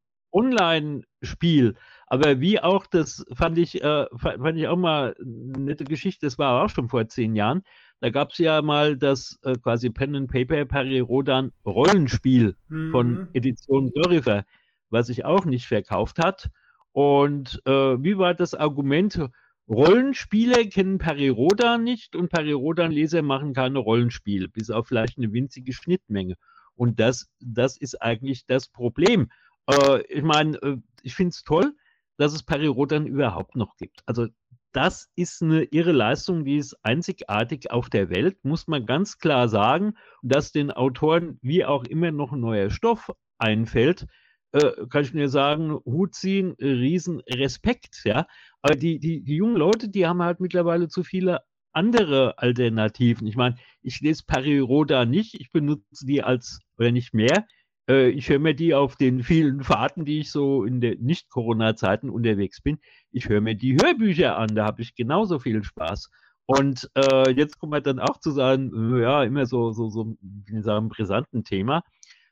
Online-Spiel. 1.22 1.74
Aber 2.06 2.40
wie 2.40 2.60
auch, 2.60 2.86
das 2.86 3.24
fand 3.34 3.58
ich, 3.58 3.82
äh, 3.82 4.06
fand 4.16 4.58
ich 4.58 4.68
auch 4.68 4.76
mal 4.76 5.14
eine 5.20 5.64
nette 5.64 5.84
Geschichte, 5.84 6.26
das 6.26 6.38
war 6.38 6.64
auch 6.64 6.70
schon 6.70 6.88
vor 6.88 7.08
zehn 7.08 7.34
Jahren. 7.34 7.62
Da 8.00 8.10
gab 8.10 8.30
es 8.30 8.38
ja 8.38 8.62
mal 8.62 8.96
das 8.96 9.38
äh, 9.42 9.56
quasi 9.56 9.90
Pen 9.90 10.14
and 10.14 10.30
Paper 10.30 10.64
Parirodan 10.66 11.52
Rollenspiel 11.64 12.56
mhm. 12.68 12.90
von 12.90 13.28
Edition 13.32 13.90
Dorifer, 13.94 14.44
was 14.90 15.08
sich 15.08 15.24
auch 15.24 15.44
nicht 15.46 15.66
verkauft 15.66 16.18
hat. 16.18 16.50
Und 16.92 17.60
äh, 17.64 17.70
wie 17.70 18.18
war 18.18 18.34
das 18.34 18.54
Argument? 18.54 19.28
Rollenspiele 19.68 20.68
kennen 20.68 20.98
Parirodan 20.98 21.82
nicht 21.82 22.14
und 22.14 22.30
Parirodan-Leser 22.30 23.22
machen 23.22 23.52
keine 23.52 23.80
Rollenspiele, 23.80 24.48
bis 24.48 24.70
auf 24.70 24.86
vielleicht 24.86 25.18
eine 25.18 25.32
winzige 25.32 25.72
Schnittmenge. 25.72 26.36
Und 26.76 27.00
das, 27.00 27.28
das 27.40 27.76
ist 27.76 28.00
eigentlich 28.00 28.46
das 28.46 28.68
Problem. 28.68 29.28
Äh, 29.66 30.02
ich 30.08 30.22
meine, 30.22 30.56
äh, 30.62 30.76
ich 31.02 31.14
finde 31.14 31.30
es 31.30 31.42
toll, 31.44 31.74
dass 32.18 32.32
es 32.32 32.42
Parirodan 32.42 33.06
überhaupt 33.06 33.56
noch 33.56 33.76
gibt. 33.76 34.02
Also 34.06 34.28
das 34.72 35.10
ist 35.16 35.42
eine 35.42 35.64
irre 35.64 35.92
Leistung, 35.92 36.44
die 36.44 36.58
ist 36.58 36.76
einzigartig 36.84 37.70
auf 37.70 37.88
der 37.88 38.10
Welt, 38.10 38.44
muss 38.44 38.66
man 38.68 38.84
ganz 38.86 39.18
klar 39.18 39.48
sagen. 39.48 39.94
dass 40.22 40.52
den 40.52 40.70
Autoren 40.70 41.38
wie 41.42 41.64
auch 41.64 41.84
immer 41.84 42.10
noch 42.10 42.32
ein 42.32 42.40
neuer 42.40 42.70
Stoff 42.70 43.10
einfällt, 43.38 44.06
äh, 44.52 44.86
kann 44.90 45.02
ich 45.02 45.14
mir 45.14 45.28
sagen, 45.28 45.78
Hut 45.84 46.14
ziehen, 46.14 46.56
riesen 46.60 47.20
Respekt, 47.20 48.02
ja. 48.04 48.26
Aber 48.62 48.74
die, 48.76 48.98
die, 48.98 49.22
die 49.22 49.36
jungen 49.36 49.56
Leute, 49.56 49.88
die 49.88 50.06
haben 50.06 50.22
halt 50.22 50.40
mittlerweile 50.40 50.88
zu 50.88 51.04
viele 51.04 51.40
andere 51.72 52.38
Alternativen. 52.38 53.26
Ich 53.26 53.36
meine, 53.36 53.56
ich 53.82 54.00
lese 54.00 54.24
Pariroda 54.26 55.04
nicht, 55.04 55.34
ich 55.34 55.52
benutze 55.52 56.06
die 56.06 56.22
als, 56.22 56.60
oder 56.78 56.90
nicht 56.90 57.14
mehr. 57.14 57.46
Äh, 57.88 58.08
ich 58.10 58.28
höre 58.28 58.38
mir 58.38 58.54
die 58.54 58.74
auf 58.74 58.96
den 58.96 59.22
vielen 59.22 59.62
Fahrten, 59.62 60.04
die 60.04 60.20
ich 60.20 60.30
so 60.30 60.64
in 60.64 60.80
den 60.80 61.02
Nicht-Corona-Zeiten 61.02 62.10
unterwegs 62.10 62.60
bin. 62.60 62.78
Ich 63.10 63.28
höre 63.28 63.40
mir 63.40 63.54
die 63.54 63.76
Hörbücher 63.76 64.36
an, 64.36 64.48
da 64.54 64.64
habe 64.64 64.82
ich 64.82 64.94
genauso 64.94 65.38
viel 65.38 65.62
Spaß. 65.62 66.10
Und 66.46 66.90
äh, 66.94 67.30
jetzt 67.32 67.58
kommen 67.58 67.72
wir 67.72 67.80
dann 67.80 67.98
auch 67.98 68.20
zu 68.20 68.30
sagen, 68.30 69.00
ja, 69.00 69.24
immer 69.24 69.46
so, 69.46 69.72
so, 69.72 69.88
so, 69.88 70.16
wie 70.20 70.62
sagen, 70.62 70.88
brisanten 70.88 71.42
Thema. 71.42 71.82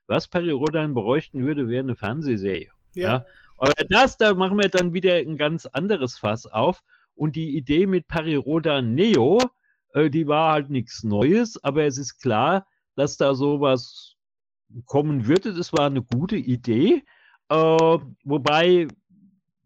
Was 0.06 0.28
Perry 0.28 0.50
Rodan 0.50 0.94
bräuchten 0.94 1.44
würde, 1.44 1.68
wäre 1.68 1.82
eine 1.82 1.96
Fernsehserie. 1.96 2.70
Ja. 2.94 3.08
ja. 3.08 3.26
Aber 3.56 3.72
das, 3.88 4.16
da 4.16 4.34
machen 4.34 4.58
wir 4.58 4.68
dann 4.68 4.92
wieder 4.92 5.14
ein 5.14 5.36
ganz 5.36 5.66
anderes 5.66 6.18
Fass 6.18 6.46
auf. 6.46 6.82
Und 7.16 7.36
die 7.36 7.56
Idee 7.56 7.86
mit 7.86 8.06
Perry 8.06 8.34
Rodan 8.36 8.94
Neo, 8.94 9.40
äh, 9.92 10.10
die 10.10 10.26
war 10.26 10.52
halt 10.52 10.70
nichts 10.70 11.02
Neues, 11.02 11.62
aber 11.62 11.84
es 11.84 11.98
ist 11.98 12.20
klar, 12.20 12.66
dass 12.96 13.16
da 13.16 13.34
sowas 13.34 14.13
kommen 14.86 15.26
würde. 15.26 15.54
Das 15.54 15.72
war 15.72 15.86
eine 15.86 16.02
gute 16.02 16.36
Idee. 16.36 17.04
Äh, 17.48 17.98
wobei, 18.24 18.88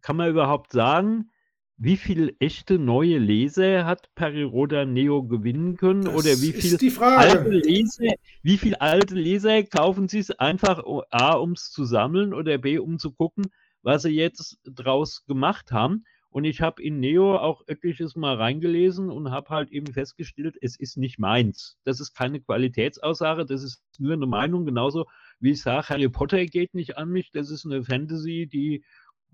kann 0.03 0.17
man 0.17 0.31
überhaupt 0.31 0.73
sagen, 0.73 1.31
wie 1.77 1.97
viele 1.97 2.35
echte 2.41 2.79
neue 2.79 3.19
Leser 3.19 3.87
hat 3.87 4.13
Periroda 4.17 4.85
Neo 4.85 5.23
gewinnen 5.23 5.77
können? 5.77 6.07
Das 6.07 6.15
oder 6.15 6.43
wie 6.43 6.53
viele 6.53 7.07
alte 7.07 7.51
Leser, 7.51 8.15
wie 8.43 8.59
viel 8.59 8.75
alte 8.75 9.15
Leser 9.15 9.63
kaufen 9.63 10.09
sie 10.09 10.19
es 10.19 10.33
einfach 10.33 10.83
A, 11.11 11.35
um 11.35 11.53
es 11.53 11.71
zu 11.71 11.85
sammeln 11.85 12.35
oder 12.35 12.59
B, 12.59 12.79
um 12.79 12.99
zu 12.99 13.13
gucken, 13.13 13.47
was 13.83 14.03
sie 14.03 14.11
jetzt 14.11 14.59
draus 14.65 15.25
gemacht 15.27 15.71
haben? 15.71 16.05
Und 16.39 16.45
ich 16.45 16.61
habe 16.61 16.81
in 16.81 17.01
Neo 17.01 17.37
auch 17.37 17.65
etliches 17.67 18.15
mal 18.15 18.37
reingelesen 18.37 19.11
und 19.11 19.33
habe 19.33 19.49
halt 19.49 19.73
eben 19.73 19.93
festgestellt, 19.93 20.57
es 20.61 20.79
ist 20.79 20.97
nicht 20.97 21.19
meins. 21.19 21.77
Das 21.83 21.99
ist 21.99 22.15
keine 22.15 22.41
Qualitätsaussage, 22.41 23.45
das 23.45 23.65
ist 23.65 23.83
nur 23.99 24.13
eine 24.13 24.29
Meinung, 24.29 24.65
genauso 24.65 25.07
wie 25.41 25.51
ich 25.51 25.63
sage, 25.63 25.89
Harry 25.89 26.09
Potter 26.09 26.47
geht 26.47 26.75
nicht 26.75 26.97
an 26.97 27.09
mich, 27.09 27.33
das 27.33 27.51
ist 27.51 27.67
eine 27.67 27.83
Fantasy, 27.83 28.47
die 28.47 28.85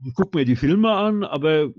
ich 0.03 0.15
gucke 0.15 0.39
mir 0.39 0.47
die 0.47 0.57
Filme 0.57 0.93
an, 0.93 1.25
aber 1.25 1.73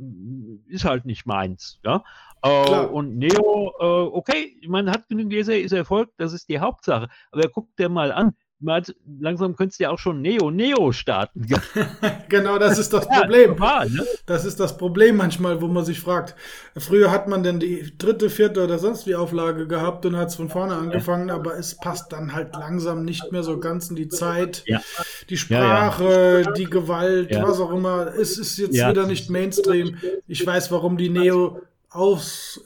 ist 0.68 0.86
halt 0.86 1.06
nicht 1.06 1.26
meins. 1.26 1.80
Ja? 1.84 2.04
Äh, 2.44 2.86
und 2.86 3.18
Neo, 3.18 3.74
äh, 3.80 3.84
okay, 3.84 4.62
man 4.68 4.92
hat 4.92 5.10
genügend 5.10 5.34
Leser, 5.34 5.58
ist 5.58 5.72
Erfolg, 5.72 6.12
das 6.18 6.34
ist 6.34 6.50
die 6.50 6.60
Hauptsache. 6.60 7.10
Aber 7.32 7.50
guck 7.50 7.76
dir 7.78 7.90
mal 7.90 8.12
an, 8.12 8.36
hat, 8.68 8.96
langsam 9.20 9.56
könntest 9.56 9.80
du 9.80 9.84
ja 9.84 9.90
auch 9.90 10.00
schon 10.00 10.22
Neo 10.22 10.50
Neo 10.50 10.92
starten. 10.92 11.46
genau, 12.30 12.58
das 12.58 12.78
ist 12.78 12.94
das 12.94 13.08
Problem. 13.08 13.52
Ja, 13.52 13.56
total, 13.56 13.90
ne? 13.90 14.06
Das 14.26 14.46
ist 14.46 14.60
das 14.60 14.78
Problem 14.78 15.18
manchmal, 15.18 15.62
wo 15.62 15.68
man 15.68 15.86
sich 15.86 16.00
fragt. 16.00 16.36
Früher 16.78 17.12
hat 17.12 17.28
man 17.28 17.44
denn 17.44 17.60
die 17.60 17.94
dritte, 17.98 18.30
vierte 18.30 18.64
oder 18.64 18.80
sonst 18.80 19.08
wie 19.08 19.16
Auflage 19.16 19.68
gehabt 19.68 20.06
und 20.06 20.16
hat 20.16 20.30
es 20.30 20.36
von 20.36 20.50
vorne 20.50 20.76
angefangen, 20.76 21.30
ja. 21.30 21.36
aber 21.36 21.58
es 21.58 21.76
passt 21.76 22.12
dann 22.12 22.34
halt 22.34 22.54
langsam 22.54 23.04
nicht 23.04 23.32
mehr 23.32 23.44
so 23.44 23.60
ganz 23.60 23.90
in 23.90 23.96
die 23.96 24.10
Zeit. 24.10 24.64
Ja. 24.66 24.82
Die 25.30 25.38
Sprache, 25.38 26.54
die 26.58 26.66
Gewalt, 26.66 27.36
was 27.42 27.60
auch 27.60 27.72
immer. 27.72 28.14
Es 28.16 28.38
ist 28.38 28.58
jetzt 28.58 28.74
wieder 28.74 29.06
nicht 29.06 29.30
Mainstream. 29.30 29.98
Ich 30.28 30.46
weiß, 30.46 30.72
warum 30.72 30.98
die 30.98 31.10
Neo 31.10 31.62
aufs, 31.96 32.62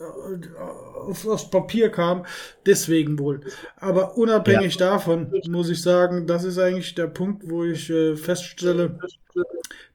auf, 1.07 1.27
aufs 1.27 1.49
Papier 1.49 1.89
kam. 1.89 2.25
Deswegen 2.65 3.19
wohl. 3.19 3.41
Aber 3.77 4.17
unabhängig 4.17 4.75
ja. 4.75 4.91
davon 4.91 5.31
muss 5.47 5.69
ich 5.69 5.81
sagen, 5.81 6.27
das 6.27 6.43
ist 6.43 6.57
eigentlich 6.57 6.95
der 6.95 7.07
Punkt, 7.07 7.49
wo 7.49 7.63
ich 7.63 7.89
äh, 7.89 8.15
feststelle, 8.15 8.99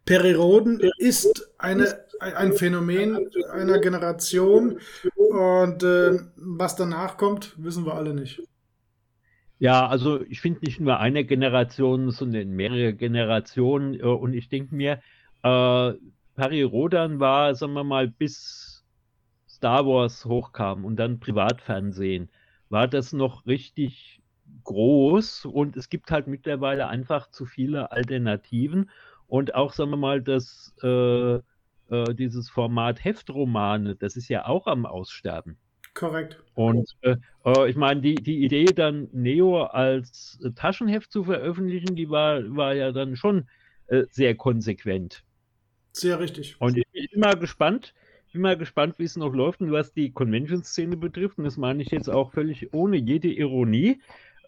Periroden 0.05 0.81
ist 0.99 1.51
eine, 1.59 2.05
ein 2.21 2.53
Phänomen 2.53 3.31
einer 3.51 3.79
Generation 3.79 4.79
und 5.15 5.83
äh, 5.83 6.19
was 6.37 6.77
danach 6.77 7.17
kommt, 7.17 7.55
wissen 7.57 7.87
wir 7.87 7.95
alle 7.95 8.15
nicht. 8.15 8.43
Ja, 9.59 9.87
also 9.87 10.21
ich 10.29 10.41
finde 10.41 10.61
nicht 10.67 10.81
nur 10.81 10.99
eine 10.99 11.25
Generation, 11.25 12.11
sondern 12.11 12.51
mehrere 12.51 12.93
Generationen. 12.93 13.95
Äh, 13.95 14.03
und 14.03 14.35
ich 14.35 14.49
denke 14.49 14.75
mir, 14.75 15.01
äh, 15.43 15.93
Rodan 16.63 17.21
war, 17.21 17.55
sagen 17.55 17.73
wir 17.73 17.85
mal, 17.85 18.09
bis 18.09 18.64
Star 19.55 19.87
Wars 19.87 20.25
hochkam 20.25 20.85
und 20.85 20.97
dann 20.97 21.21
Privatfernsehen, 21.21 22.29
war 22.71 22.89
das 22.89 23.13
noch 23.13 23.47
richtig 23.47 24.21
groß 24.65 25.45
und 25.45 25.77
es 25.77 25.89
gibt 25.89 26.11
halt 26.11 26.27
mittlerweile 26.27 26.89
einfach 26.89 27.31
zu 27.31 27.47
viele 27.47 27.93
Alternativen 27.93 28.91
und 29.27 29.55
auch, 29.55 29.73
sagen 29.73 29.91
wir 29.91 29.97
mal, 29.97 30.23
das, 30.23 30.75
äh, 30.83 31.35
äh, 31.35 32.15
dieses 32.15 32.51
Format 32.51 33.05
Heftromane, 33.05 33.95
das 33.97 34.17
ist 34.17 34.29
ja 34.29 34.47
auch 34.47 34.67
am 34.67 34.87
Aussterben. 34.87 35.57
Korrekt. 35.95 36.43
Und 36.55 36.91
äh, 37.03 37.17
äh 37.45 37.71
ich 37.71 37.77
meine, 37.77 38.01
die, 38.01 38.17
die 38.17 38.45
Idee 38.45 38.65
dann 38.65 39.09
Neo 39.13 39.63
als 39.63 40.41
Taschenheft 40.57 41.13
zu 41.13 41.25
veröffentlichen, 41.25 41.95
die 41.95 42.11
war, 42.11 42.43
war 42.57 42.75
ja 42.75 42.91
dann 42.91 43.15
schon 43.15 43.49
äh, 43.87 44.05
sehr 44.11 44.35
konsequent. 44.35 45.23
Sehr 45.93 46.19
richtig. 46.19 46.57
Und 46.59 46.77
ich 46.77 46.87
bin 46.91 47.07
immer 47.13 47.37
gespannt, 47.37 47.95
bin 48.35 48.43
mal 48.43 48.59
gespannt, 48.59 48.99
wie 48.99 49.05
es 49.05 49.17
noch 49.17 49.33
läuft 49.33 49.61
und 49.61 49.71
was 49.71 49.93
die 49.93 50.13
Convention-Szene 50.13 50.97
betrifft. 50.97 51.39
Und 51.39 51.45
das 51.45 51.57
meine 51.57 51.83
ich 51.83 51.91
jetzt 51.91 52.11
auch 52.11 52.33
völlig 52.33 52.75
ohne 52.75 52.97
jede 52.97 53.29
Ironie. 53.29 54.01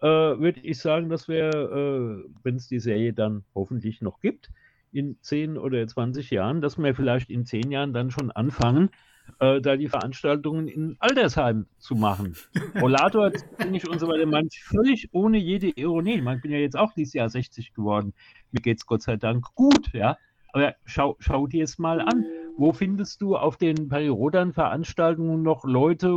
Äh, 0.03 0.07
würde 0.07 0.61
ich 0.61 0.79
sagen, 0.79 1.09
dass 1.09 1.29
wir, 1.29 1.51
äh, 1.51 2.29
wenn 2.43 2.57
es 2.57 2.67
die 2.67 2.81
Serie 2.81 3.13
dann 3.13 3.45
hoffentlich 3.55 4.03
noch 4.03 4.21
gibt, 4.21 4.51
in 4.93 5.17
10 5.21 5.57
oder 5.57 5.87
20 5.87 6.31
Jahren, 6.31 6.61
dass 6.61 6.79
wir 6.79 6.95
vielleicht 6.95 7.31
in 7.31 7.47
10 7.47 7.71
Jahren 7.71 7.95
dann 7.95 8.11
schon 8.11 8.31
anfangen, 8.33 8.91
äh, 9.39 9.61
da 9.61 9.77
die 9.77 9.89
Veranstaltungen 9.89 10.67
in 10.67 10.97
Altersheim 10.99 11.67
zu 11.79 11.95
machen. 11.95 12.35
Rollator, 12.81 13.31
ich 13.73 13.89
und 13.89 14.01
so 14.01 14.09
weiter, 14.09 14.27
man 14.27 14.49
völlig 14.51 15.09
ohne 15.13 15.39
jede 15.39 15.69
Ironie. 15.69 16.21
Man 16.23 16.41
bin 16.41 16.51
ja 16.51 16.59
jetzt 16.59 16.77
auch 16.77 16.93
dieses 16.93 17.15
Jahr 17.15 17.31
60 17.31 17.73
geworden. 17.73 18.15
Mir 18.51 18.61
geht 18.61 18.79
es 18.79 18.87
Gott 18.87 19.03
sei 19.03 19.17
Dank 19.17 19.55
gut, 19.55 19.93
ja. 19.93 20.19
Aber 20.53 20.75
schau, 20.85 21.17
schau 21.21 21.47
dir 21.47 21.65
es 21.65 21.79
mal 21.79 22.01
an. 22.01 22.25
Wo 22.57 22.73
findest 22.73 23.21
du 23.23 23.37
auf 23.37 23.57
den 23.57 23.89
Parirodan-Veranstaltungen 23.89 25.43
noch 25.43 25.65
Leute, 25.65 26.09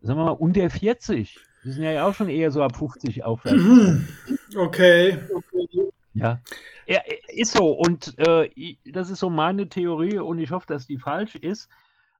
sagen 0.00 0.18
wir 0.18 0.26
mal, 0.26 0.30
unter 0.30 0.70
40? 0.70 1.38
Die 1.64 1.72
sind 1.72 1.82
ja 1.82 2.06
auch 2.06 2.14
schon 2.14 2.28
eher 2.28 2.50
so 2.50 2.62
ab 2.62 2.76
50 2.76 3.24
aufwärts. 3.24 3.62
Okay. 4.56 5.18
Ja. 6.14 6.40
ja, 6.86 7.00
ist 7.28 7.52
so. 7.52 7.72
Und 7.72 8.14
äh, 8.18 8.48
das 8.86 9.10
ist 9.10 9.18
so 9.18 9.28
meine 9.28 9.68
Theorie 9.68 10.18
und 10.18 10.38
ich 10.38 10.50
hoffe, 10.50 10.66
dass 10.66 10.86
die 10.86 10.98
falsch 10.98 11.34
ist. 11.34 11.68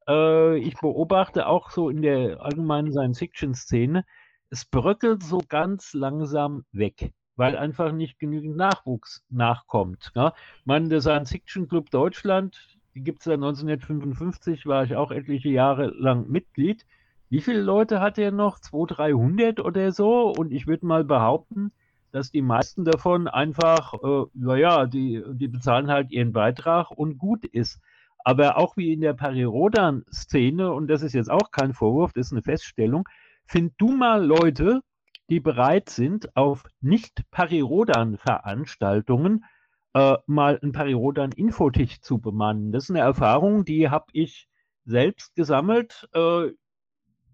Äh, 0.09 0.59
ich 0.59 0.75
beobachte 0.75 1.47
auch 1.47 1.71
so 1.71 1.89
in 1.89 2.03
der 2.03 2.41
allgemeinen 2.43 2.93
Science-Fiction-Szene, 2.93 4.05
es 4.51 4.65
bröckelt 4.65 5.23
so 5.23 5.41
ganz 5.49 5.93
langsam 5.93 6.65
weg, 6.73 7.13
weil 7.37 7.57
einfach 7.57 7.93
nicht 7.93 8.19
genügend 8.19 8.57
Nachwuchs 8.57 9.25
nachkommt. 9.31 10.13
Ja? 10.15 10.35
Ich 10.61 10.67
meine, 10.67 10.89
der 10.89 11.01
Science-Fiction-Club 11.01 11.91
Deutschland, 11.91 12.76
die 12.97 13.05
gibt 13.05 13.21
es 13.21 13.27
seit 13.27 13.35
1955, 13.35 14.65
war 14.65 14.85
ich 14.85 14.97
auch 14.97 15.11
etliche 15.11 15.51
Jahre 15.51 15.89
lang 15.99 16.31
Mitglied. 16.31 16.87
Wie 17.29 17.43
viele 17.43 17.61
Leute 17.61 18.01
hat 18.01 18.17
er 18.17 18.33
noch? 18.33 18.59
200, 18.59 18.99
300 18.99 19.61
oder 19.61 19.93
so? 19.93 20.31
Und 20.31 20.51
ich 20.51 20.67
würde 20.67 20.87
mal 20.87 21.05
behaupten, 21.05 21.73
dass 22.11 22.31
die 22.31 22.41
meisten 22.41 22.87
davon 22.87 23.29
einfach, 23.29 23.93
äh, 24.03 24.25
naja, 24.33 24.87
die, 24.87 25.23
die 25.35 25.49
bezahlen 25.49 25.91
halt 25.91 26.11
ihren 26.11 26.33
Beitrag 26.33 26.91
und 26.91 27.19
gut 27.19 27.45
ist. 27.45 27.83
Aber 28.25 28.57
auch 28.57 28.79
wie 28.79 28.95
in 28.95 29.03
der 29.03 29.13
Parirodan-Szene, 29.13 30.73
und 30.73 30.89
das 30.89 31.03
ist 31.03 31.13
jetzt 31.13 31.31
auch 31.31 31.51
kein 31.51 31.75
Vorwurf, 31.75 32.15
das 32.15 32.29
ist 32.29 32.33
eine 32.33 32.41
Feststellung, 32.41 33.07
find 33.45 33.75
du 33.77 33.93
mal 33.93 34.25
Leute, 34.25 34.81
die 35.29 35.41
bereit 35.41 35.91
sind, 35.91 36.35
auf 36.35 36.65
Nicht-Parirodan-Veranstaltungen 36.81 39.45
äh, 39.97 40.19
mal 40.27 40.59
einen 40.61 40.73
Parirodan-Infotisch 40.73 42.03
zu 42.03 42.19
bemannen. 42.19 42.71
Das 42.71 42.85
ist 42.85 42.91
eine 42.91 43.01
Erfahrung, 43.01 43.65
die 43.65 43.89
habe 43.89 44.05
ich 44.13 44.47
selbst 44.85 45.35
gesammelt 45.35 46.07
äh, 46.13 46.49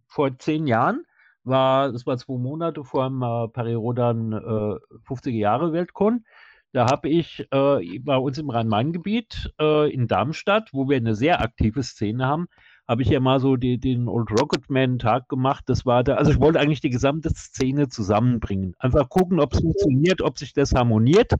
vor 0.06 0.38
zehn 0.38 0.68
Jahren. 0.68 1.04
War, 1.42 1.90
das 1.90 2.06
war 2.06 2.16
zwei 2.18 2.38
Monate 2.38 2.84
vor 2.84 3.08
dem 3.08 3.20
äh, 3.20 3.48
Parirodan 3.48 4.32
äh, 4.32 4.76
50er 5.08 5.30
Jahre 5.30 5.72
Weltkon. 5.72 6.24
Da 6.72 6.88
habe 6.88 7.08
ich 7.08 7.40
äh, 7.50 7.98
bei 7.98 8.16
uns 8.16 8.38
im 8.38 8.48
Rhein-Main-Gebiet 8.48 9.52
äh, 9.60 9.92
in 9.92 10.06
Darmstadt, 10.06 10.68
wo 10.72 10.88
wir 10.88 10.98
eine 10.98 11.16
sehr 11.16 11.40
aktive 11.40 11.82
Szene 11.82 12.24
haben, 12.26 12.46
habe 12.86 13.02
ich 13.02 13.08
ja 13.08 13.18
mal 13.18 13.40
so 13.40 13.56
die, 13.56 13.78
den 13.78 14.06
Old 14.06 14.30
Rocketman-Tag 14.30 15.28
gemacht. 15.28 15.64
Das 15.66 15.84
war 15.84 16.04
da, 16.04 16.14
also 16.14 16.30
ich 16.30 16.38
wollte 16.38 16.60
eigentlich 16.60 16.80
die 16.80 16.90
gesamte 16.90 17.30
Szene 17.30 17.88
zusammenbringen. 17.88 18.76
Einfach 18.78 19.08
gucken, 19.08 19.40
ob 19.40 19.52
es 19.52 19.60
funktioniert, 19.60 20.22
ob 20.22 20.38
sich 20.38 20.52
das 20.52 20.72
harmoniert. 20.72 21.32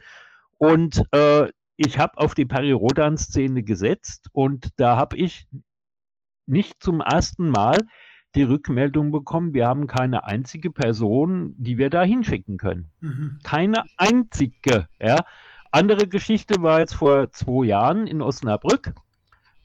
Und 0.62 1.02
äh, 1.10 1.48
ich 1.76 1.98
habe 1.98 2.18
auf 2.18 2.36
die 2.36 2.44
Pari-Rodan-Szene 2.44 3.64
gesetzt 3.64 4.28
und 4.30 4.68
da 4.76 4.96
habe 4.96 5.16
ich 5.16 5.48
nicht 6.46 6.80
zum 6.80 7.00
ersten 7.00 7.48
Mal 7.48 7.78
die 8.36 8.44
Rückmeldung 8.44 9.10
bekommen, 9.10 9.54
wir 9.54 9.66
haben 9.66 9.88
keine 9.88 10.22
einzige 10.22 10.70
Person, 10.70 11.56
die 11.58 11.78
wir 11.78 11.90
da 11.90 12.04
hinschicken 12.04 12.58
können. 12.58 12.92
Mhm. 13.00 13.40
Keine 13.42 13.82
einzige. 13.96 14.86
Ja. 15.00 15.24
Andere 15.72 16.06
Geschichte 16.06 16.62
war 16.62 16.78
jetzt 16.78 16.94
vor 16.94 17.32
zwei 17.32 17.66
Jahren 17.66 18.06
in 18.06 18.22
Osnabrück. 18.22 18.94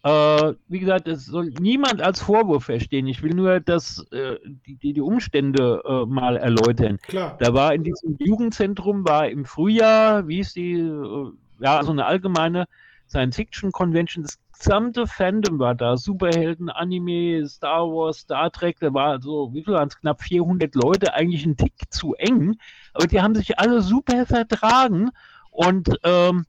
Äh, 0.04 0.54
wie 0.68 0.80
gesagt, 0.80 1.08
es 1.08 1.26
soll 1.26 1.50
niemand 1.60 2.02
als 2.02 2.22
Vorwurf 2.22 2.66
verstehen. 2.66 3.08
Ich 3.08 3.24
will 3.24 3.34
nur 3.34 3.60
das, 3.60 4.06
äh, 4.12 4.38
die, 4.66 4.94
die, 4.94 5.02
Umstände 5.02 5.82
äh, 5.86 6.06
mal 6.06 6.38
erläutern. 6.38 7.00
Klar. 7.02 7.36
Da 7.40 7.54
war 7.54 7.74
in 7.74 7.84
diesem 7.84 8.16
Jugendzentrum, 8.20 9.08
war 9.08 9.28
im 9.28 9.44
Frühjahr, 9.44 10.28
wie 10.28 10.40
ist 10.40 10.56
die, 10.56 10.74
äh, 10.74 11.32
ja, 11.60 11.84
so 11.84 11.92
eine 11.92 12.06
allgemeine 12.06 12.66
Science-Fiction-Convention. 13.10 14.24
Das 14.24 14.40
gesamte 14.58 15.08
Fandom 15.08 15.60
war 15.60 15.76
da. 15.76 15.98
Superhelden, 15.98 16.70
Anime, 16.70 17.48
Star 17.48 17.88
Wars, 17.88 18.20
Star 18.20 18.52
Trek. 18.52 18.78
Da 18.80 18.94
war 18.94 19.22
so, 19.22 19.54
wie 19.54 19.64
viel 19.64 19.74
waren 19.74 19.88
es? 19.88 20.00
Knapp 20.00 20.22
400 20.22 20.76
Leute. 20.76 21.14
Eigentlich 21.14 21.46
ein 21.46 21.58
Tick 21.58 21.74
zu 21.90 22.14
eng. 22.16 22.58
Aber 22.94 23.08
die 23.08 23.22
haben 23.22 23.36
sich 23.36 23.60
alle 23.60 23.82
super 23.82 24.26
vertragen. 24.26 25.12
Und 25.52 25.98
ähm, 26.04 26.46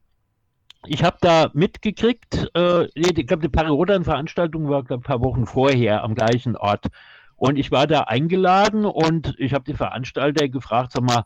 ich 0.87 1.03
habe 1.03 1.17
da 1.21 1.51
mitgekriegt, 1.55 2.51
äh, 2.55 2.87
ich 2.95 3.27
glaube, 3.27 3.43
die 3.43 3.49
Parirodan-Veranstaltung 3.49 4.69
war 4.69 4.85
glaub, 4.85 5.01
ein 5.01 5.03
paar 5.03 5.23
Wochen 5.23 5.47
vorher 5.47 6.03
am 6.03 6.15
gleichen 6.15 6.57
Ort. 6.57 6.87
Und 7.37 7.57
ich 7.57 7.71
war 7.71 7.87
da 7.87 8.03
eingeladen 8.03 8.85
und 8.85 9.35
ich 9.39 9.55
habe 9.55 9.65
die 9.65 9.75
Veranstalter 9.75 10.49
gefragt, 10.49 10.93
sag 10.93 11.03
mal, 11.03 11.25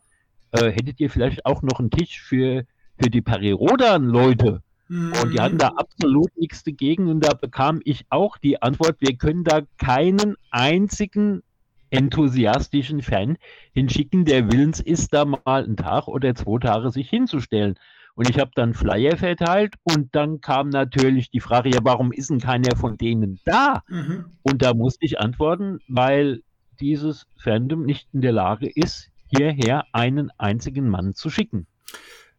äh, 0.53 0.71
hättet 0.71 1.01
ihr 1.01 1.11
vielleicht 1.11 1.47
auch 1.47 1.63
noch 1.63 1.81
einen 1.81 1.91
Tisch 1.91 2.21
für, 2.21 2.65
für 2.99 3.11
die 3.11 3.23
Parirodan-Leute? 3.23 4.63
Und 4.93 5.33
die 5.33 5.41
hatten 5.41 5.57
da 5.57 5.71
mhm. 5.71 5.79
absolut 5.79 6.37
nichts 6.37 6.65
dagegen. 6.65 7.09
Und 7.09 7.21
da 7.21 7.33
bekam 7.33 7.81
ich 7.85 8.05
auch 8.11 8.37
die 8.37 8.61
Antwort, 8.61 8.97
wir 9.01 9.17
können 9.17 9.43
da 9.43 9.63
keinen 9.79 10.37
einzigen 10.51 11.43
enthusiastischen 11.89 13.01
Fan 13.01 13.39
hinschicken, 13.73 14.27
der 14.27 14.51
willens 14.53 14.81
ist, 14.81 15.15
da 15.15 15.25
mal 15.25 15.41
einen 15.45 15.77
Tag 15.77 16.09
oder 16.09 16.35
zwei 16.35 16.59
Tage 16.59 16.91
sich 16.91 17.09
hinzustellen. 17.09 17.77
Und 18.15 18.29
ich 18.29 18.39
habe 18.39 18.51
dann 18.55 18.75
Flyer 18.75 19.17
verteilt 19.17 19.75
und 19.85 20.15
dann 20.15 20.41
kam 20.41 20.69
natürlich 20.69 21.31
die 21.31 21.41
Frage, 21.41 21.71
ja, 21.71 21.79
warum 21.83 22.13
ist 22.13 22.31
denn 22.31 22.41
keiner 22.41 22.77
von 22.77 22.99
denen 22.99 23.41
da? 23.45 23.83
Mhm. 23.89 24.27
Und 24.43 24.63
da 24.63 24.75
musste 24.75 25.07
ich 25.07 25.19
antworten, 25.19 25.79
weil 25.89 26.43
dieses 26.81 27.27
Fandom 27.37 27.85
nicht 27.85 28.09
in 28.13 28.21
der 28.21 28.33
Lage 28.33 28.71
ist, 28.73 29.09
hierher 29.35 29.85
einen 29.93 30.31
einzigen 30.37 30.89
Mann 30.89 31.15
zu 31.15 31.31
schicken. 31.31 31.67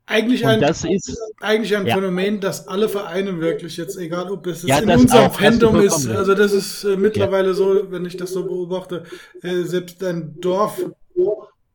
Eigentlich 0.06 0.46
ein, 0.46 0.60
das 0.60 0.84
ist, 0.84 1.18
eigentlich 1.40 1.76
ein 1.76 1.86
ja. 1.88 1.96
Phänomen, 1.96 2.42
das 2.42 2.68
alle 2.68 2.90
Vereine 2.90 3.40
wirklich 3.40 3.78
jetzt, 3.78 3.98
egal 3.98 4.30
ob 4.32 4.46
es 4.48 4.64
ja, 4.64 4.80
in 4.80 4.90
unserem 4.90 5.28
auch, 5.28 5.40
Fandom 5.40 5.80
ist, 5.80 6.08
also 6.10 6.36
das 6.36 6.52
ist 6.52 6.84
äh, 6.84 6.98
mittlerweile 6.98 7.50
ja. 7.50 7.54
so, 7.54 7.90
wenn 7.90 8.06
ich 8.06 8.18
das 8.18 8.34
so 8.34 8.44
beobachte, 8.44 9.04
äh, 9.42 9.64
selbst 9.64 10.04
ein 10.04 10.36
Dorf 10.42 10.78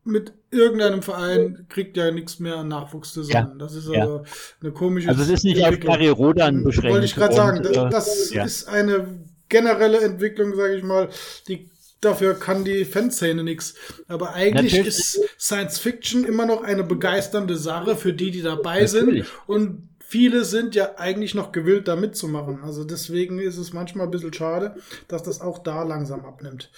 mit 0.08 0.32
irgendeinem 0.50 1.02
Verein 1.02 1.66
kriegt 1.68 1.96
ja 1.96 2.10
nichts 2.10 2.40
mehr 2.40 2.56
an 2.56 2.68
Nachwuchs 2.68 3.12
zusammen. 3.12 3.58
Das 3.58 3.74
ist 3.74 3.88
also 3.88 4.24
eine 4.60 4.72
komische 4.72 5.08
Also 5.08 5.22
es 5.22 5.28
ist 5.28 5.44
nicht 5.44 5.62
auf 5.64 5.78
Karirodan 5.78 6.64
beschränkt. 6.64 6.92
Wollte 6.92 7.06
ich 7.06 7.14
gerade 7.14 7.34
sagen, 7.34 7.62
das, 7.62 7.76
äh, 7.76 7.90
das 7.90 8.30
ist 8.32 8.68
eine 8.68 9.06
generelle 9.48 10.00
Entwicklung, 10.00 10.54
sage 10.56 10.76
ich 10.76 10.82
mal, 10.82 11.08
die 11.46 11.70
dafür 12.00 12.34
kann 12.34 12.64
die 12.64 12.84
Fanszene 12.84 13.42
nichts. 13.42 13.74
Aber 14.06 14.34
eigentlich 14.34 14.72
Natürlich. 14.72 14.98
ist 14.98 15.20
Science 15.38 15.78
Fiction 15.78 16.24
immer 16.24 16.46
noch 16.46 16.62
eine 16.62 16.84
begeisternde 16.84 17.56
Sache 17.56 17.96
für 17.96 18.12
die, 18.12 18.30
die 18.30 18.42
dabei 18.42 18.82
Natürlich. 18.82 19.26
sind. 19.26 19.26
Und 19.46 19.87
viele 20.08 20.44
sind 20.46 20.74
ja 20.74 20.96
eigentlich 20.96 21.34
noch 21.34 21.52
gewillt, 21.52 21.86
da 21.86 21.94
mitzumachen. 21.94 22.62
Also 22.62 22.82
deswegen 22.82 23.38
ist 23.38 23.58
es 23.58 23.74
manchmal 23.74 24.06
ein 24.06 24.10
bisschen 24.10 24.32
schade, 24.32 24.76
dass 25.06 25.22
das 25.22 25.42
auch 25.42 25.58
da 25.58 25.82
langsam 25.82 26.24
abnimmt. 26.24 26.70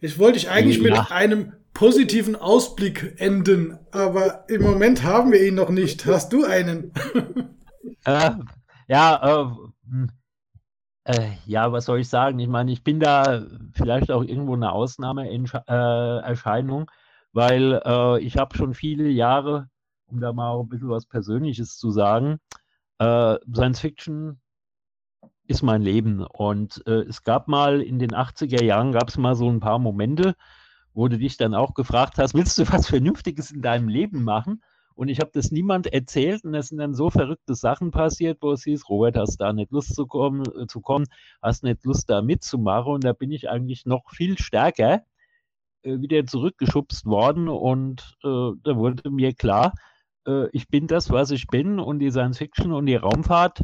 Ich 0.00 0.20
wollte 0.20 0.38
ich 0.38 0.48
eigentlich 0.48 0.78
ja. 0.78 0.84
mit 0.84 0.96
einem 1.10 1.54
positiven 1.74 2.36
Ausblick 2.36 3.16
enden, 3.16 3.76
aber 3.90 4.48
im 4.48 4.62
Moment 4.62 5.02
haben 5.02 5.32
wir 5.32 5.44
ihn 5.44 5.56
noch 5.56 5.70
nicht. 5.70 6.06
Hast 6.06 6.32
du 6.32 6.44
einen? 6.44 6.92
äh, 8.04 8.30
ja, 8.86 9.20
äh, 9.24 9.46
hm. 9.90 10.12
Äh, 11.02 11.30
ja, 11.46 11.72
was 11.72 11.86
soll 11.86 11.98
ich 11.98 12.08
sagen? 12.08 12.38
Ich 12.38 12.46
meine, 12.46 12.70
ich 12.70 12.84
bin 12.84 13.00
da 13.00 13.44
vielleicht 13.72 14.12
auch 14.12 14.22
irgendwo 14.22 14.54
eine 14.54 14.70
Ausnahmeerscheinung, 14.70 16.88
weil 17.32 17.82
äh, 17.84 18.20
ich 18.20 18.36
habe 18.36 18.56
schon 18.56 18.72
viele 18.72 19.08
Jahre, 19.08 19.68
um 20.06 20.20
da 20.20 20.32
mal 20.32 20.60
ein 20.60 20.68
bisschen 20.68 20.90
was 20.90 21.06
Persönliches 21.06 21.76
zu 21.76 21.90
sagen, 21.90 22.38
äh, 22.98 23.36
Science 23.52 23.80
Fiction 23.80 24.40
ist 25.46 25.62
mein 25.62 25.82
Leben. 25.82 26.22
Und 26.22 26.82
äh, 26.86 27.02
es 27.02 27.24
gab 27.24 27.48
mal 27.48 27.80
in 27.80 27.98
den 27.98 28.10
80er 28.10 28.62
Jahren, 28.62 28.92
gab 28.92 29.08
es 29.08 29.16
mal 29.18 29.34
so 29.34 29.48
ein 29.48 29.60
paar 29.60 29.78
Momente, 29.78 30.34
wo 30.94 31.08
du 31.08 31.18
dich 31.18 31.36
dann 31.36 31.54
auch 31.54 31.74
gefragt 31.74 32.18
hast, 32.18 32.34
willst 32.34 32.58
du 32.58 32.70
was 32.70 32.88
Vernünftiges 32.88 33.50
in 33.50 33.62
deinem 33.62 33.88
Leben 33.88 34.24
machen? 34.24 34.62
Und 34.94 35.08
ich 35.08 35.20
habe 35.20 35.30
das 35.32 35.52
niemand 35.52 35.86
erzählt 35.86 36.44
und 36.44 36.54
es 36.54 36.68
sind 36.68 36.78
dann 36.78 36.92
so 36.92 37.08
verrückte 37.08 37.54
Sachen 37.54 37.92
passiert, 37.92 38.38
wo 38.40 38.50
es 38.50 38.64
hieß, 38.64 38.88
Robert, 38.88 39.16
hast 39.16 39.36
da 39.36 39.52
nicht 39.52 39.70
Lust 39.70 39.94
zu 39.94 40.06
kommen, 40.08 40.42
äh, 40.60 40.66
zu 40.66 40.80
kommen, 40.80 41.06
hast 41.40 41.62
nicht 41.62 41.84
Lust 41.84 42.10
da 42.10 42.20
mitzumachen. 42.20 42.94
Und 42.94 43.04
da 43.04 43.12
bin 43.12 43.30
ich 43.30 43.48
eigentlich 43.48 43.86
noch 43.86 44.10
viel 44.10 44.36
stärker 44.38 45.04
äh, 45.82 46.00
wieder 46.00 46.26
zurückgeschubst 46.26 47.06
worden 47.06 47.48
und 47.48 48.16
äh, 48.24 48.50
da 48.64 48.76
wurde 48.76 49.08
mir 49.10 49.32
klar, 49.34 49.72
äh, 50.28 50.48
ich 50.52 50.68
bin 50.68 50.86
das, 50.86 51.10
was 51.10 51.30
ich 51.30 51.46
bin 51.48 51.80
und 51.80 51.98
die 51.98 52.10
Science 52.10 52.38
Fiction 52.38 52.72
und 52.72 52.86
die 52.86 52.96
Raumfahrt, 52.96 53.62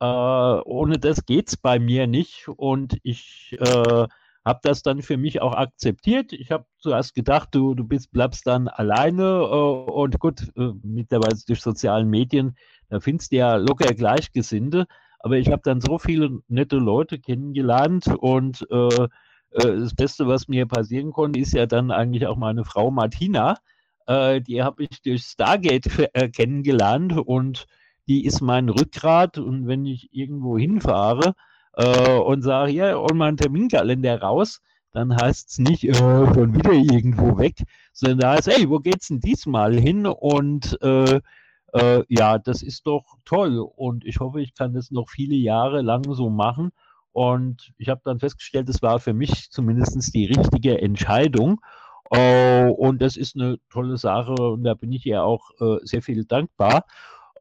äh, 0.00 0.04
ohne 0.04 0.98
das 0.98 1.24
geht 1.26 1.48
es 1.48 1.56
bei 1.56 1.78
mir 1.78 2.06
nicht 2.06 2.48
und 2.48 2.98
ich 3.02 3.56
äh, 3.58 4.06
habe 4.44 4.60
das 4.62 4.82
dann 4.82 5.02
für 5.02 5.16
mich 5.16 5.40
auch 5.40 5.54
akzeptiert. 5.54 6.32
Ich 6.32 6.50
habe 6.50 6.66
zuerst 6.78 7.14
gedacht, 7.14 7.50
du, 7.52 7.74
du 7.74 7.84
bist, 7.84 8.10
bleibst 8.10 8.46
dann 8.46 8.68
alleine 8.68 9.22
äh, 9.22 9.90
und 9.90 10.18
gut, 10.18 10.52
äh, 10.56 10.72
mittlerweile 10.82 11.36
durch 11.46 11.60
sozialen 11.60 12.08
Medien, 12.10 12.56
da 12.88 13.00
findest 13.00 13.32
du 13.32 13.36
ja 13.36 13.56
locker 13.56 13.94
Gleichgesinnte. 13.94 14.86
Aber 15.20 15.36
ich 15.36 15.52
habe 15.52 15.62
dann 15.64 15.80
so 15.80 15.98
viele 15.98 16.40
nette 16.48 16.76
Leute 16.76 17.20
kennengelernt 17.20 18.08
und 18.08 18.66
äh, 18.70 19.08
das 19.54 19.94
Beste, 19.94 20.26
was 20.26 20.48
mir 20.48 20.66
passieren 20.66 21.12
konnte, 21.12 21.38
ist 21.38 21.52
ja 21.52 21.66
dann 21.66 21.90
eigentlich 21.90 22.26
auch 22.26 22.36
meine 22.36 22.64
Frau 22.64 22.90
Martina. 22.90 23.58
Äh, 24.06 24.40
die 24.40 24.62
habe 24.62 24.84
ich 24.84 25.02
durch 25.02 25.22
Stargate 25.22 25.86
äh, 26.14 26.28
kennengelernt 26.28 27.16
und 27.16 27.66
die 28.08 28.24
ist 28.24 28.40
mein 28.40 28.68
Rückgrat. 28.68 29.38
Und 29.38 29.66
wenn 29.66 29.86
ich 29.86 30.08
irgendwo 30.12 30.58
hinfahre 30.58 31.34
äh, 31.74 32.18
und 32.18 32.42
sage, 32.42 32.72
ja, 32.72 32.96
und 32.96 33.16
mein 33.16 33.36
Terminkalender 33.36 34.20
raus, 34.20 34.60
dann 34.92 35.16
heißt 35.16 35.50
es 35.50 35.58
nicht 35.58 35.84
äh, 35.84 35.94
schon 35.94 36.54
wieder 36.54 36.72
irgendwo 36.72 37.38
weg, 37.38 37.56
sondern 37.92 38.18
da 38.18 38.32
heißt, 38.34 38.48
hey, 38.48 38.68
wo 38.68 38.78
geht's 38.78 39.08
denn 39.08 39.20
diesmal 39.20 39.74
hin? 39.74 40.06
Und 40.06 40.78
äh, 40.82 41.20
äh, 41.72 42.04
ja, 42.08 42.38
das 42.38 42.62
ist 42.62 42.86
doch 42.86 43.04
toll. 43.24 43.58
Und 43.58 44.04
ich 44.04 44.20
hoffe, 44.20 44.40
ich 44.40 44.54
kann 44.54 44.74
das 44.74 44.90
noch 44.90 45.08
viele 45.08 45.34
Jahre 45.34 45.80
lang 45.82 46.04
so 46.12 46.28
machen. 46.28 46.72
Und 47.12 47.72
ich 47.78 47.88
habe 47.88 48.00
dann 48.04 48.20
festgestellt, 48.20 48.68
es 48.68 48.82
war 48.82 48.98
für 48.98 49.12
mich 49.12 49.50
zumindest 49.50 50.14
die 50.14 50.26
richtige 50.26 50.80
Entscheidung. 50.80 51.60
Uh, 52.14 52.70
und 52.72 53.00
das 53.00 53.16
ist 53.16 53.36
eine 53.36 53.56
tolle 53.70 53.96
Sache 53.96 54.34
und 54.34 54.64
da 54.64 54.74
bin 54.74 54.92
ich 54.92 55.06
ihr 55.06 55.24
auch 55.24 55.48
uh, 55.60 55.78
sehr 55.82 56.02
viel 56.02 56.24
dankbar. 56.24 56.84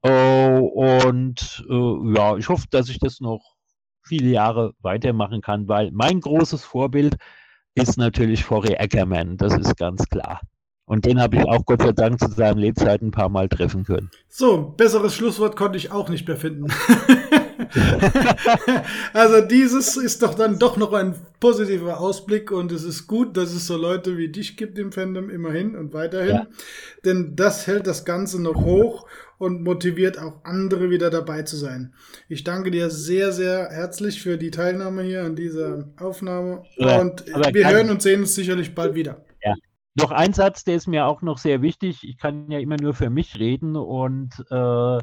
Uh, 0.06 0.60
und 0.60 1.66
ja, 1.70 2.38
ich 2.38 2.50
hoffe, 2.50 2.66
dass 2.72 2.90
ich 2.90 2.98
das 2.98 3.20
noch 3.20 3.56
viele 4.02 4.30
Jahre 4.30 4.74
weitermachen 4.80 5.42
kann, 5.42 5.68
weil 5.68 5.92
mein 5.92 6.22
großes 6.22 6.64
Vorbild 6.64 7.18
ist 7.76 7.98
natürlich 7.98 8.44
Forry 8.44 8.76
Ackerman, 8.76 9.38
das 9.38 9.58
ist 9.58 9.78
ganz 9.78 10.06
klar. 10.10 10.42
Und 10.86 11.06
den 11.06 11.22
habe 11.22 11.38
ich 11.38 11.44
auch 11.46 11.66
Gott 11.66 11.82
sei 11.82 11.92
Dank 11.92 12.20
zu 12.20 12.30
seinem 12.30 12.58
Lebzeiten 12.58 13.10
ein 13.10 13.12
paar 13.12 13.30
Mal 13.30 13.48
treffen 13.48 13.84
können. 13.84 14.10
So, 14.28 14.74
besseres 14.76 15.16
Schlusswort 15.16 15.56
konnte 15.56 15.78
ich 15.78 15.92
auch 15.92 16.10
nicht 16.10 16.28
mehr 16.28 16.38
finden. 16.38 16.68
also 19.14 19.42
dieses 19.42 19.98
ist 19.98 20.22
doch 20.22 20.36
dann 20.36 20.60
doch 20.60 20.78
noch 20.78 20.94
ein 20.94 21.16
positiver 21.40 22.00
Ausblick 22.00 22.52
und 22.52 22.72
es 22.72 22.84
ist 22.84 23.08
gut, 23.08 23.38
dass 23.38 23.52
es 23.52 23.68
so 23.68 23.78
Leute 23.78 24.18
wie 24.18 24.30
dich 24.30 24.58
gibt 24.58 24.78
im 24.78 24.92
Fandom 24.92 25.30
immerhin 25.30 25.76
und 25.76 25.94
weiterhin, 25.94 26.36
ja. 26.36 26.48
denn 27.06 27.36
das 27.36 27.68
hält 27.68 27.88
das 27.88 28.06
Ganze 28.06 28.42
noch 28.42 28.56
hoch 28.56 29.08
und 29.38 29.64
motiviert 29.64 30.20
auch 30.20 30.44
andere 30.44 30.90
wieder 30.90 31.10
dabei 31.10 31.42
zu 31.42 31.58
sein. 31.58 31.94
Ich 32.30 32.44
danke 32.44 32.70
dir 32.70 32.90
sehr, 32.92 33.32
sehr 33.32 33.70
herzlich 33.72 34.22
für 34.22 34.38
die 34.38 34.52
Teilnahme 34.52 35.02
hier 35.02 35.24
an 35.24 35.36
dieser 35.36 35.90
Aufnahme 35.98 36.64
ja, 36.76 37.00
und 37.00 37.26
wir 37.26 37.70
hören 37.70 37.90
und 37.90 38.02
sehen 38.02 38.22
uns 38.22 38.36
sicherlich 38.36 38.76
bald 38.76 38.94
wieder. 38.94 39.26
Ja. 39.44 39.56
Noch 39.96 40.12
ein 40.12 40.34
Satz, 40.34 40.64
der 40.64 40.76
ist 40.76 40.88
mir 40.88 41.08
auch 41.08 41.22
noch 41.22 41.38
sehr 41.38 41.62
wichtig. 41.62 42.04
Ich 42.04 42.18
kann 42.18 42.52
ja 42.52 42.60
immer 42.60 42.78
nur 42.80 42.94
für 42.94 43.10
mich 43.10 43.40
reden 43.40 43.76
und 43.76 44.32
äh, 44.52 45.00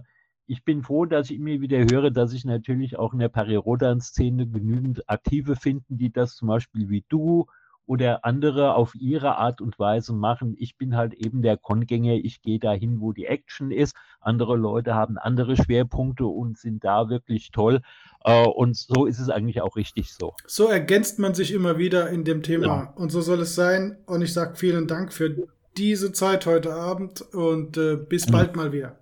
ich 0.48 0.64
bin 0.64 0.82
froh, 0.82 1.04
dass 1.04 1.30
ich 1.30 1.36
immer 1.36 1.60
wieder 1.60 1.78
höre, 1.78 2.10
dass 2.10 2.32
ich 2.32 2.44
natürlich 2.44 2.98
auch 2.98 3.12
in 3.12 3.18
der 3.18 3.28
Parirodan-Szene 3.28 4.48
genügend 4.48 5.08
Aktive 5.08 5.56
finden, 5.56 5.98
die 5.98 6.10
das 6.10 6.36
zum 6.36 6.48
Beispiel 6.48 6.88
wie 6.88 7.04
du 7.08 7.46
oder 7.84 8.24
andere 8.24 8.74
auf 8.74 8.94
ihre 8.94 9.36
Art 9.36 9.60
und 9.60 9.78
Weise 9.78 10.12
machen. 10.12 10.54
Ich 10.58 10.76
bin 10.76 10.96
halt 10.96 11.14
eben 11.14 11.42
der 11.42 11.56
Kongänger, 11.56 12.14
ich 12.14 12.42
gehe 12.42 12.58
dahin, 12.58 13.00
wo 13.00 13.12
die 13.12 13.26
Action 13.26 13.70
ist. 13.70 13.94
Andere 14.20 14.56
Leute 14.56 14.94
haben 14.94 15.16
andere 15.18 15.56
Schwerpunkte 15.56 16.26
und 16.26 16.58
sind 16.58 16.82
da 16.84 17.08
wirklich 17.08 17.50
toll. 17.50 17.80
Äh, 18.24 18.46
und 18.46 18.76
so 18.76 19.06
ist 19.06 19.18
es 19.18 19.30
eigentlich 19.30 19.62
auch 19.62 19.76
richtig 19.76 20.12
so. 20.12 20.34
So 20.46 20.68
ergänzt 20.68 21.18
man 21.18 21.34
sich 21.34 21.52
immer 21.52 21.78
wieder 21.78 22.10
in 22.10 22.24
dem 22.24 22.42
Thema. 22.42 22.66
Ja. 22.66 22.92
Und 22.96 23.10
so 23.10 23.20
soll 23.20 23.40
es 23.40 23.54
sein. 23.54 23.98
Und 24.06 24.22
ich 24.22 24.32
sage 24.32 24.56
vielen 24.56 24.86
Dank 24.86 25.12
für 25.12 25.48
diese 25.76 26.12
Zeit 26.12 26.44
heute 26.46 26.74
Abend 26.74 27.22
und 27.34 27.76
äh, 27.76 27.96
bis 27.96 28.28
mhm. 28.28 28.32
bald 28.32 28.56
mal 28.56 28.72
wieder. 28.72 28.98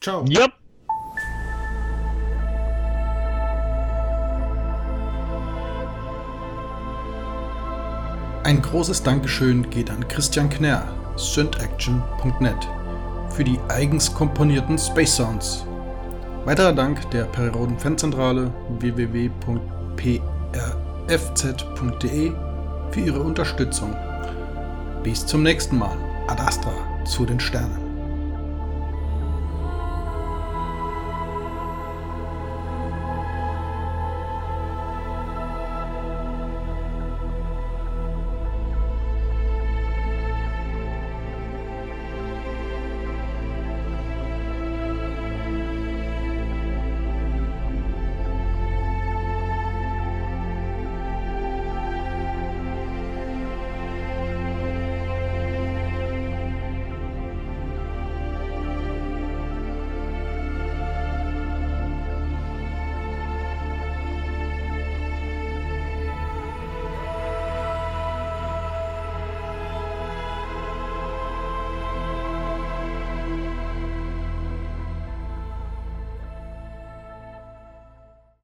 Ciao. 0.00 0.24
Yep. 0.24 0.59
Ein 8.50 8.62
großes 8.62 9.04
Dankeschön 9.04 9.70
geht 9.70 9.90
an 9.92 10.08
Christian 10.08 10.50
Knär, 10.50 10.82
syntaction.net, 11.14 12.56
für 13.30 13.44
die 13.44 13.60
eigens 13.68 14.12
komponierten 14.12 14.76
Space 14.76 15.14
Sounds. 15.14 15.64
Weiterer 16.46 16.72
Dank 16.72 17.08
der 17.12 17.26
Perioden 17.26 17.78
Fanzentrale 17.78 18.52
www.prfz.de 18.80 19.52
für 22.90 23.00
ihre 23.00 23.20
Unterstützung. 23.20 23.94
Bis 25.04 25.24
zum 25.24 25.44
nächsten 25.44 25.78
Mal. 25.78 25.96
Ad 26.26 26.42
Astra 26.42 26.72
zu 27.04 27.24
den 27.24 27.38
Sternen. 27.38 27.79